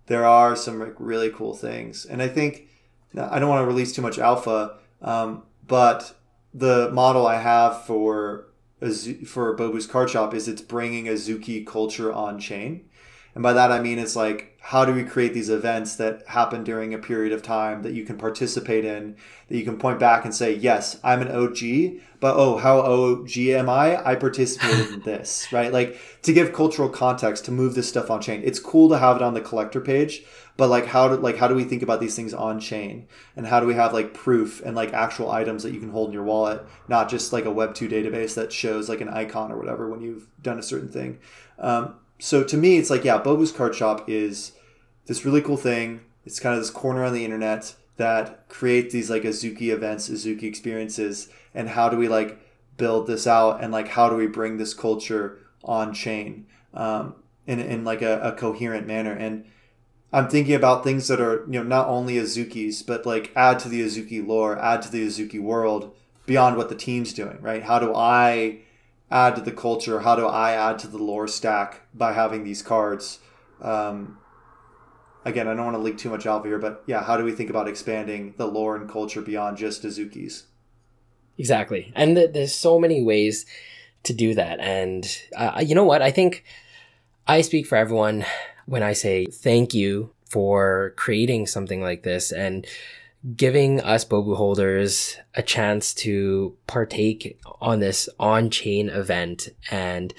[0.07, 2.67] there are some like, really cool things, and I think
[3.17, 6.13] I don't want to release too much alpha, um, but
[6.53, 8.46] the model I have for
[9.25, 12.89] for Bobu's card shop is it's bringing Azuki culture on chain.
[13.33, 16.61] And by that I mean it's like how do we create these events that happen
[16.61, 19.15] during a period of time that you can participate in,
[19.47, 23.37] that you can point back and say, yes, I'm an OG, but oh, how OG
[23.37, 24.05] am I?
[24.05, 25.71] I participated in this, right?
[25.71, 28.41] Like to give cultural context to move this stuff on chain.
[28.43, 30.23] It's cool to have it on the collector page,
[30.57, 33.07] but like how do like how do we think about these things on chain?
[33.35, 36.09] And how do we have like proof and like actual items that you can hold
[36.09, 36.65] in your wallet?
[36.87, 40.01] Not just like a web 2 database that shows like an icon or whatever when
[40.01, 41.19] you've done a certain thing.
[41.59, 44.53] Um, so to me it's like yeah bobu's card shop is
[45.05, 46.01] this really cool thing.
[46.25, 50.43] It's kind of this corner on the internet that creates these like azuki events azuki
[50.43, 51.29] experiences.
[51.53, 52.39] And how do we like
[52.77, 53.63] build this out?
[53.63, 57.15] And like how do we bring this culture on chain um,
[57.45, 59.13] in, in like a, a coherent manner?
[59.13, 59.45] And
[60.11, 63.69] I'm thinking about things that are, you know, not only Azuki's, but like add to
[63.69, 65.93] the Azuki lore, add to the Azuki world
[66.25, 67.63] beyond what the team's doing, right?
[67.63, 68.59] How do I
[69.11, 70.01] add to the culture?
[70.01, 73.19] How do I add to the lore stack by having these cards?
[73.61, 74.17] Um,
[75.25, 77.33] again, I don't want to leak too much alpha here, but yeah, how do we
[77.33, 80.45] think about expanding the lore and culture beyond just Azuki's?
[81.37, 81.91] Exactly.
[81.95, 83.45] And th- there's so many ways
[84.03, 84.59] to do that.
[84.59, 85.05] And
[85.35, 86.01] uh, you know what?
[86.01, 86.43] I think
[87.27, 88.25] I speak for everyone
[88.67, 92.67] when I say thank you for creating something like this and
[93.35, 99.49] giving us Bobu holders a chance to partake on this on-chain event.
[99.71, 100.13] And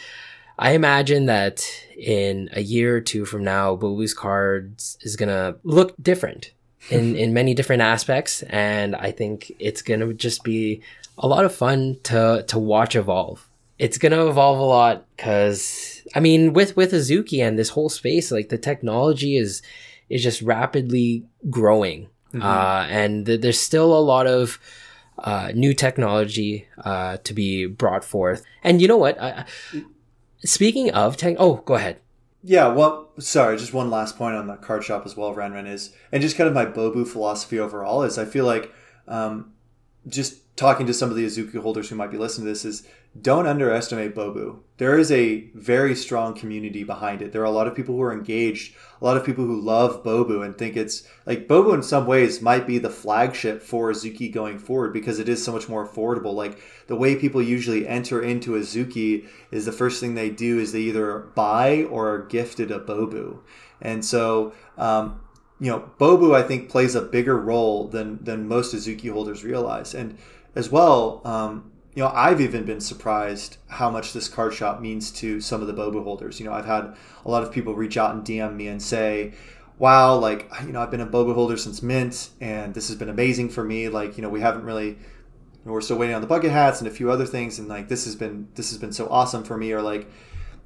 [0.59, 1.65] I imagine that
[1.97, 6.53] in a year or two from now, Bobu's cards is gonna look different
[6.91, 8.43] in, in many different aspects.
[8.45, 10.83] And I think it's gonna just be
[11.19, 13.48] a lot of fun to, to watch evolve.
[13.79, 18.33] It's gonna evolve a lot because, I mean, with, with Azuki and this whole space,
[18.33, 19.63] like the technology is,
[20.09, 22.43] is just rapidly growing Mm-hmm.
[22.43, 24.59] Uh, and th- there's still a lot of
[25.19, 28.45] uh, new technology uh, to be brought forth.
[28.63, 29.21] And you know what?
[29.21, 29.45] I,
[30.45, 32.01] speaking of tech, oh, go ahead.
[32.45, 35.67] Yeah, well, sorry, just one last point on the card shop as well, Ren Ren
[35.67, 38.73] is, and just kind of my Bobu philosophy overall is I feel like
[39.09, 39.53] um,
[40.07, 42.87] just talking to some of the Azuki holders who might be listening to this is
[43.21, 44.61] don't underestimate Bobu.
[44.77, 47.33] There is a very strong community behind it.
[47.33, 50.05] There are a lot of people who are engaged, a lot of people who love
[50.05, 54.33] Bobu and think it's like Bobu in some ways might be the flagship for Azuki
[54.33, 56.35] going forward because it is so much more affordable.
[56.35, 60.73] Like the way people usually enter into Azuki is the first thing they do is
[60.73, 63.41] they either buy or are gifted a Bobu.
[63.81, 65.21] And so, um,
[65.59, 69.93] you know, Bobu I think plays a bigger role than than most Azuki holders realize.
[69.93, 70.19] And
[70.55, 75.11] as well, um, you know, I've even been surprised how much this card shop means
[75.15, 76.39] to some of the Bobu holders.
[76.39, 76.95] You know, I've had
[77.25, 79.33] a lot of people reach out and DM me and say,
[79.79, 83.09] wow, like, you know, I've been a Bobu holder since Mint and this has been
[83.09, 83.89] amazing for me.
[83.89, 84.97] Like, you know, we haven't really, you
[85.65, 87.59] know, we're still waiting on the bucket hats and a few other things.
[87.59, 89.73] And like, this has been, this has been so awesome for me.
[89.73, 90.09] Or like,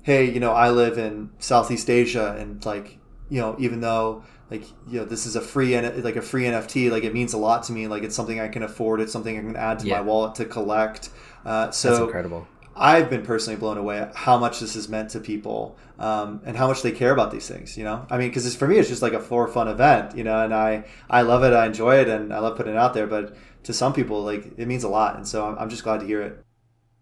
[0.03, 2.99] hey, you know, I live in Southeast Asia and like,
[3.31, 4.23] you know, even though
[4.53, 7.39] like you know this is a free like a free NFT like it means a
[7.39, 9.87] lot to me like it's something I can afford it's something I can add to
[9.87, 9.97] yeah.
[9.97, 11.11] my wallet to collect
[11.45, 15.11] uh, so That's incredible I've been personally blown away at how much this has meant
[15.11, 17.77] to people um, and how much they care about these things.
[17.77, 20.17] You know, I mean, because for me, it's just like a for fun event.
[20.17, 22.79] You know, and I I love it, I enjoy it, and I love putting it
[22.79, 23.07] out there.
[23.07, 26.01] But to some people, like it means a lot, and so I'm, I'm just glad
[26.01, 26.43] to hear it.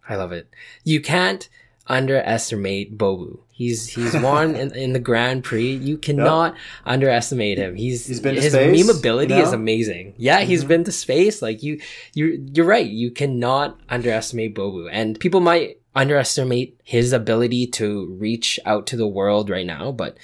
[0.08, 0.48] I love it.
[0.82, 1.48] You can't
[1.86, 3.40] underestimate Bobu.
[3.60, 5.74] He's he's won in, in the Grand Prix.
[5.74, 6.62] You cannot yep.
[6.86, 7.76] underestimate him.
[7.76, 9.46] He's, he's been his space, meme ability you know?
[9.46, 10.14] is amazing.
[10.16, 10.68] Yeah, he's mm-hmm.
[10.68, 11.42] been to space.
[11.42, 11.78] Like you
[12.14, 12.86] you you're right.
[12.86, 14.88] You cannot underestimate Bobu.
[14.90, 20.16] And people might underestimate his ability to reach out to the world right now, but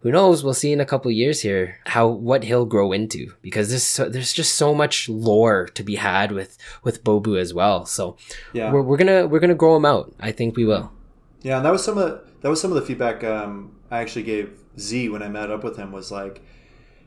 [0.00, 0.44] who knows?
[0.44, 4.08] We'll see in a couple years here how what he'll grow into because there's so,
[4.08, 7.84] there's just so much lore to be had with with Bobu as well.
[7.84, 8.16] So
[8.52, 10.14] yeah, we're, we're gonna we're gonna grow him out.
[10.20, 10.92] I think we will.
[11.42, 14.24] Yeah, and that was some of that was some of the feedback um, I actually
[14.24, 15.92] gave Z when I met up with him.
[15.92, 16.42] Was like,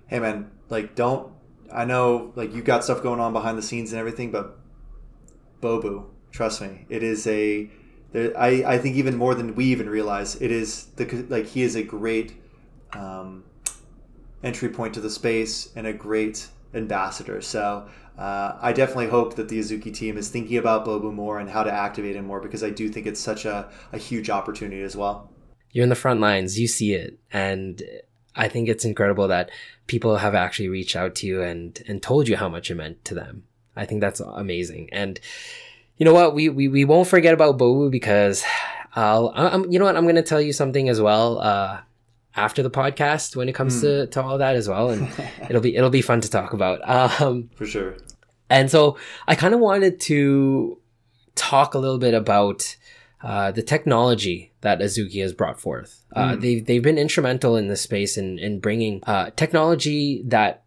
[0.08, 1.32] hey man, like don't
[1.74, 4.58] I know like you got stuff going on behind the scenes and everything, but
[5.62, 7.70] Bobu, trust me, it is a
[8.14, 11.76] I, I think even more than we even realize, it is the like he is
[11.76, 12.34] a great
[12.94, 13.44] um,
[14.44, 17.42] entry point to the space and a great ambassador.
[17.42, 17.88] So
[18.18, 21.64] uh, I definitely hope that the Azuki team is thinking about Bobu more and how
[21.64, 24.96] to activate him more because I do think it's such a, a huge opportunity as
[24.96, 25.30] well.
[25.72, 27.82] You're in the front lines, you see it, and
[28.36, 29.52] I think it's incredible that
[29.88, 33.06] people have actually reached out to you and and told you how much it meant
[33.06, 33.44] to them.
[33.76, 34.90] I think that's amazing.
[34.92, 35.20] And
[35.98, 36.34] you know what?
[36.34, 38.44] We we, we won't forget about Bobu because
[38.96, 39.96] I'll I'm, you know what?
[39.96, 41.40] I'm going to tell you something as well.
[41.40, 41.82] Uh,
[42.40, 43.82] after the podcast when it comes mm.
[43.82, 45.08] to, to all that as well and
[45.50, 46.80] it'll be it'll be fun to talk about
[47.22, 47.96] um for sure
[48.50, 48.98] and so
[49.28, 50.80] I kind of wanted to
[51.36, 52.76] talk a little bit about
[53.22, 56.04] uh, the technology that Azuki has brought forth.
[56.16, 56.42] Uh, mm.
[56.42, 60.64] They've they've been instrumental in this space in in bringing uh, technology that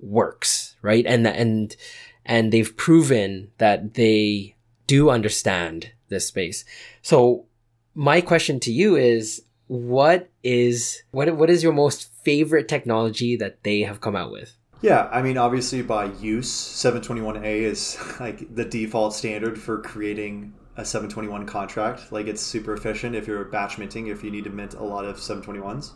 [0.00, 1.04] works, right?
[1.06, 1.76] And and
[2.24, 6.64] and they've proven that they do understand this space.
[7.02, 7.46] So
[7.94, 13.64] my question to you is what is what what is your most favorite technology that
[13.64, 14.56] they have come out with?
[14.80, 20.84] Yeah, I mean, obviously by use, 721A is like the default standard for creating a
[20.84, 22.12] 721 contract.
[22.12, 25.04] Like it's super efficient if you're batch minting, if you need to mint a lot
[25.04, 25.90] of 721s.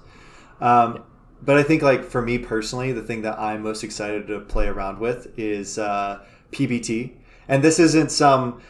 [0.60, 1.05] Um,
[1.40, 4.66] but I think like for me personally, the thing that I'm most excited to play
[4.66, 7.12] around with is uh, PBT.
[7.47, 8.60] And this isn't some.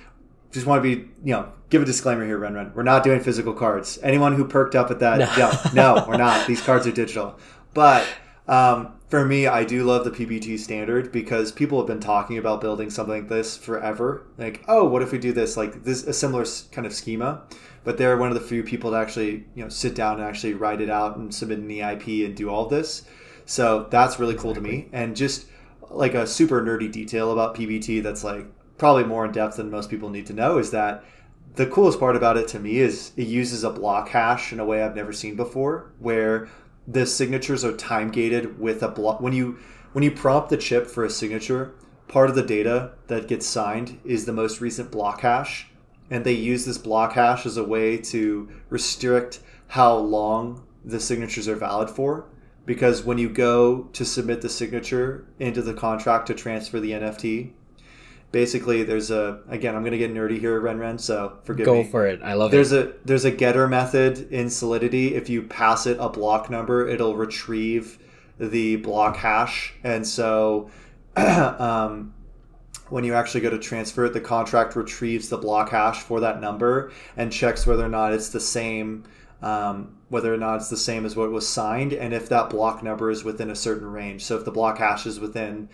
[0.52, 2.72] Just want to be, you know, give a disclaimer here, Ren Ren.
[2.74, 3.98] We're not doing physical cards.
[4.02, 6.46] Anyone who perked up at that, no, no, no we're not.
[6.46, 7.38] These cards are digital.
[7.72, 8.06] But
[8.48, 12.60] um, for me, I do love the PBT standard because people have been talking about
[12.60, 14.26] building something like this forever.
[14.36, 15.56] Like, oh, what if we do this?
[15.56, 17.42] Like this, a similar kind of schema.
[17.82, 20.54] But they're one of the few people to actually, you know, sit down and actually
[20.54, 23.04] write it out and submit an EIP and do all this.
[23.46, 24.88] So that's really cool to me.
[24.92, 25.46] And just
[25.88, 28.46] like a super nerdy detail about PBT that's like
[28.78, 31.04] probably more in depth than most people need to know is that
[31.56, 34.64] the coolest part about it to me is it uses a block hash in a
[34.64, 36.48] way I've never seen before, where
[36.86, 39.20] the signatures are time gated with a block.
[39.20, 39.58] When you
[39.92, 41.74] when you prompt the chip for a signature,
[42.06, 45.68] part of the data that gets signed is the most recent block hash,
[46.10, 51.48] and they use this block hash as a way to restrict how long the signatures
[51.48, 52.26] are valid for.
[52.66, 57.52] Because when you go to submit the signature into the contract to transfer the NFT,
[58.32, 61.74] basically there's a again i'm going to get nerdy here ren ren so forgive Go
[61.74, 62.20] me Go for it.
[62.22, 62.74] I love there's it.
[62.74, 66.86] There's a there's a getter method in solidity if you pass it a block number
[66.88, 67.98] it'll retrieve
[68.38, 70.70] the block hash and so
[71.16, 72.14] um,
[72.88, 76.40] when you actually go to transfer it the contract retrieves the block hash for that
[76.40, 79.04] number and checks whether or not it's the same
[79.42, 82.82] um, whether or not it's the same as what was signed and if that block
[82.82, 85.68] number is within a certain range so if the block hash is within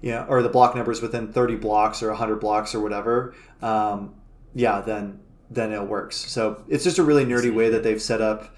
[0.00, 3.34] you know, or the block number is within 30 blocks or 100 blocks or whatever,
[3.62, 4.14] um,
[4.54, 5.20] yeah, then
[5.50, 6.16] then it works.
[6.16, 8.54] So it's just a really nerdy way that they've set up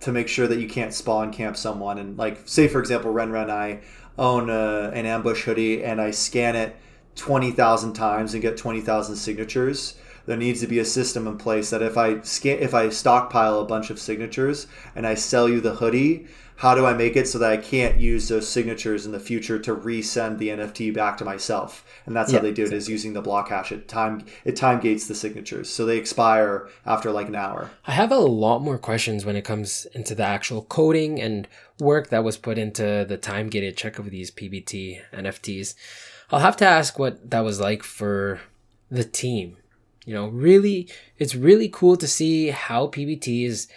[0.00, 1.98] to make sure that you can't spawn camp someone.
[1.98, 3.82] And like, say for example, Ren Ren, I
[4.18, 6.76] own a, an ambush hoodie and I scan it
[7.14, 9.94] 20,000 times and get 20,000 signatures.
[10.26, 13.60] There needs to be a system in place that if I scan, if I stockpile
[13.60, 14.66] a bunch of signatures
[14.96, 16.26] and I sell you the hoodie,
[16.56, 19.58] how do I make it so that I can't use those signatures in the future
[19.58, 21.84] to resend the NFT back to myself?
[22.06, 23.72] And that's Yeah, how they do it is using the block hash.
[23.72, 27.70] It time it time gates the signatures, so they expire after like an hour.
[27.86, 31.48] I have a lot more questions when it comes into the actual coding and
[31.80, 35.74] work that was put into the time gated check of these PBT NFTs.
[36.30, 38.40] I'll have to ask what that was like for
[38.90, 39.56] the team.
[40.06, 43.68] You know, really, it's really cool to see how PBT is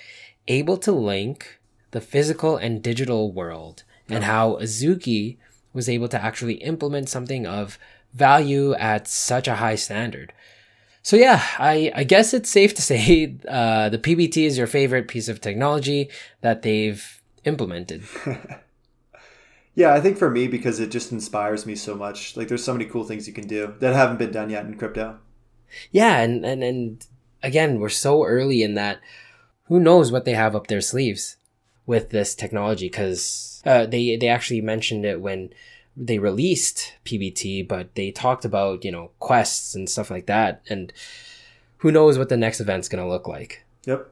[0.48, 1.57] able to link
[1.92, 5.38] the physical and digital world and how Azuki
[5.74, 7.78] was able to actually implement something of
[8.14, 10.34] value at such a high standard.
[11.02, 15.08] So yeah, I, I guess it's safe to say uh, the PBT is your favorite
[15.08, 16.10] piece of technology
[16.42, 18.04] that they've implemented.
[19.78, 22.36] Yeah, I think for me because it just inspires me so much.
[22.36, 24.76] Like there's so many cool things you can do that haven't been done yet in
[24.76, 25.20] crypto.
[25.92, 27.06] Yeah, and, and, and
[27.44, 29.00] again, we're so early in that
[29.66, 31.38] who knows what they have up their sleeves
[31.88, 35.50] with this technology because uh, they, they actually mentioned it when
[35.96, 40.62] they released PBT, but they talked about, you know, quests and stuff like that.
[40.70, 40.94] And
[41.78, 43.66] who knows what the next event's going to look like.
[43.86, 44.12] Yep.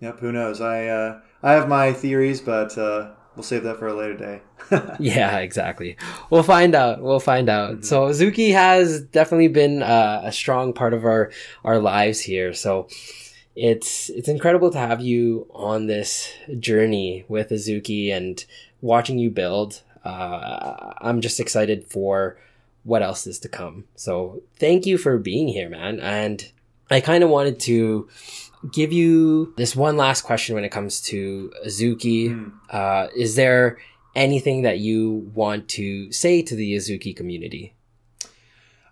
[0.00, 0.60] Yep, who knows?
[0.60, 4.42] I uh, I have my theories, but uh, we'll save that for a later day.
[4.98, 5.96] Yeah, exactly.
[6.30, 7.02] We'll find out.
[7.02, 7.84] We'll find out.
[7.84, 11.30] So Zuki has definitely been uh, a strong part of our
[11.64, 12.52] our lives here.
[12.52, 12.88] So
[13.56, 18.44] it's it's incredible to have you on this journey with Azuki and
[18.80, 19.82] watching you build.
[20.04, 22.36] Uh, I'm just excited for
[22.82, 23.84] what else is to come.
[23.96, 26.00] So thank you for being here, man.
[26.00, 26.50] And
[26.90, 28.08] I kind of wanted to
[28.72, 32.32] give you this one last question when it comes to Azuki.
[32.32, 32.48] Hmm.
[32.70, 33.78] Uh, is there
[34.14, 37.74] anything that you want to say to the Azuki community?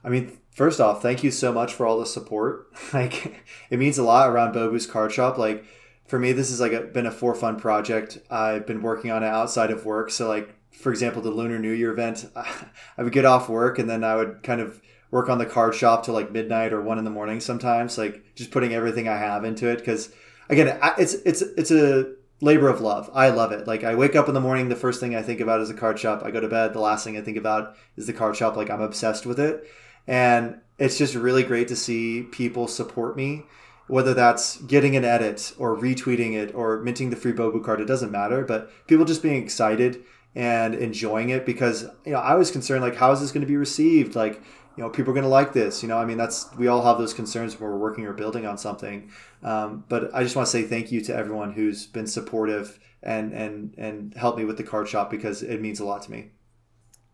[0.05, 2.69] I mean, first off, thank you so much for all the support.
[2.93, 5.39] Like, it means a lot around Bobu's Card Shop.
[5.39, 5.65] Like,
[6.07, 8.19] for me, this has like a, been a for fun project.
[8.31, 10.11] I've been working on it outside of work.
[10.11, 13.89] So, like, for example, the Lunar New Year event, I would get off work and
[13.89, 14.81] then I would kind of
[15.11, 17.97] work on the card shop till like midnight or one in the morning sometimes.
[17.97, 20.13] Like, just putting everything I have into it because,
[20.51, 22.13] again, it's it's it's a
[22.43, 23.09] labor of love.
[23.15, 23.67] I love it.
[23.67, 25.75] Like I wake up in the morning, the first thing I think about is the
[25.75, 26.23] card shop.
[26.25, 28.57] I go to bed, the last thing I think about is the card shop.
[28.57, 29.65] Like I'm obsessed with it.
[30.07, 33.45] And it's just really great to see people support me,
[33.87, 37.81] whether that's getting an edit or retweeting it or minting the free Bobu card.
[37.81, 40.03] It doesn't matter, but people just being excited
[40.35, 43.47] and enjoying it because you know I was concerned like how is this going to
[43.47, 44.15] be received?
[44.15, 44.43] Like
[44.77, 45.83] you know people are going to like this.
[45.83, 48.47] You know I mean that's we all have those concerns when we're working or building
[48.47, 49.11] on something.
[49.43, 53.33] Um, but I just want to say thank you to everyone who's been supportive and
[53.33, 56.31] and and helped me with the card shop because it means a lot to me.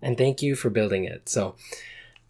[0.00, 1.28] And thank you for building it.
[1.28, 1.56] So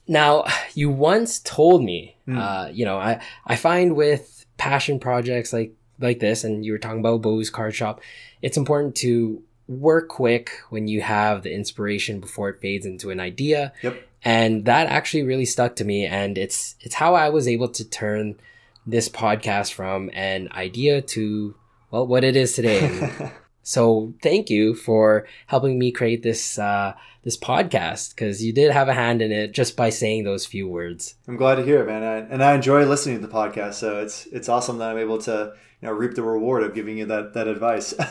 [0.09, 0.45] now
[0.75, 6.21] you once told me, uh, you know, I, I find with passion projects like, like
[6.21, 8.01] this, and you were talking about Bo's card shop,
[8.43, 13.21] it's important to work quick when you have the inspiration before it fades into an
[13.21, 13.73] idea.
[13.83, 14.03] Yep.
[14.25, 16.07] And that actually really stuck to me.
[16.07, 18.39] And it's, it's how I was able to turn
[18.87, 21.55] this podcast from an idea to,
[21.91, 23.33] well, what it is today.
[23.69, 28.89] So thank you for helping me create this uh, this podcast because you did have
[28.89, 31.17] a hand in it just by saying those few words.
[31.29, 33.75] I'm glad to hear it, man, I, and I enjoy listening to the podcast.
[33.75, 36.97] So it's it's awesome that I'm able to you know reap the reward of giving
[36.97, 37.93] you that that advice.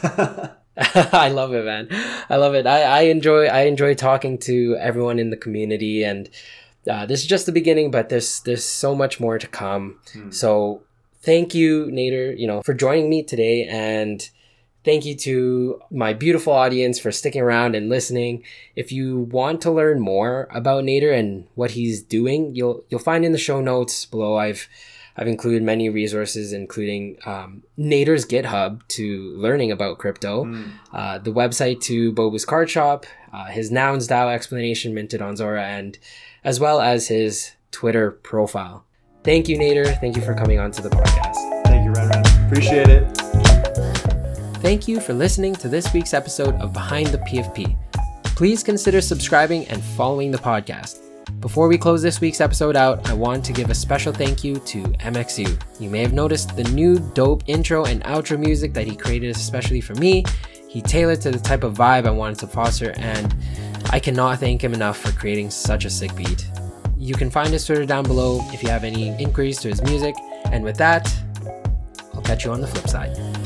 [0.78, 1.88] I love it, man.
[2.30, 2.68] I love it.
[2.68, 6.30] I, I enjoy I enjoy talking to everyone in the community, and
[6.88, 9.98] uh, this is just the beginning, but there's there's so much more to come.
[10.30, 10.84] So
[11.24, 14.30] thank you, Nader, you know, for joining me today and
[14.88, 18.46] Thank you to my beautiful audience for sticking around and listening.
[18.74, 23.26] If you want to learn more about Nader and what he's doing, you'll you'll find
[23.26, 24.38] in the show notes below.
[24.38, 24.70] I've
[25.18, 30.72] I've included many resources, including um, Nader's GitHub to learning about crypto, mm.
[30.94, 35.66] uh, the website to Bobu's Card Shop, uh, his Nouns DAO explanation minted on Zora,
[35.66, 36.00] and
[36.46, 38.86] as well as his Twitter profile.
[39.26, 40.00] Thank you, Nader.
[40.00, 41.66] Thank you for coming on to the podcast.
[41.66, 42.46] Thank you, Ren.
[42.48, 43.27] Appreciate it.
[44.68, 47.78] Thank you for listening to this week's episode of Behind the PFP.
[48.36, 51.00] Please consider subscribing and following the podcast.
[51.40, 54.56] Before we close this week's episode out, I want to give a special thank you
[54.56, 55.58] to MXU.
[55.80, 59.80] You may have noticed the new dope intro and outro music that he created especially
[59.80, 60.26] for me.
[60.68, 63.34] He tailored to the type of vibe I wanted to foster, and
[63.92, 66.46] I cannot thank him enough for creating such a sick beat.
[66.98, 70.14] You can find his Twitter down below if you have any inquiries to his music.
[70.52, 71.10] And with that,
[72.14, 73.37] I'll catch you on the flip side.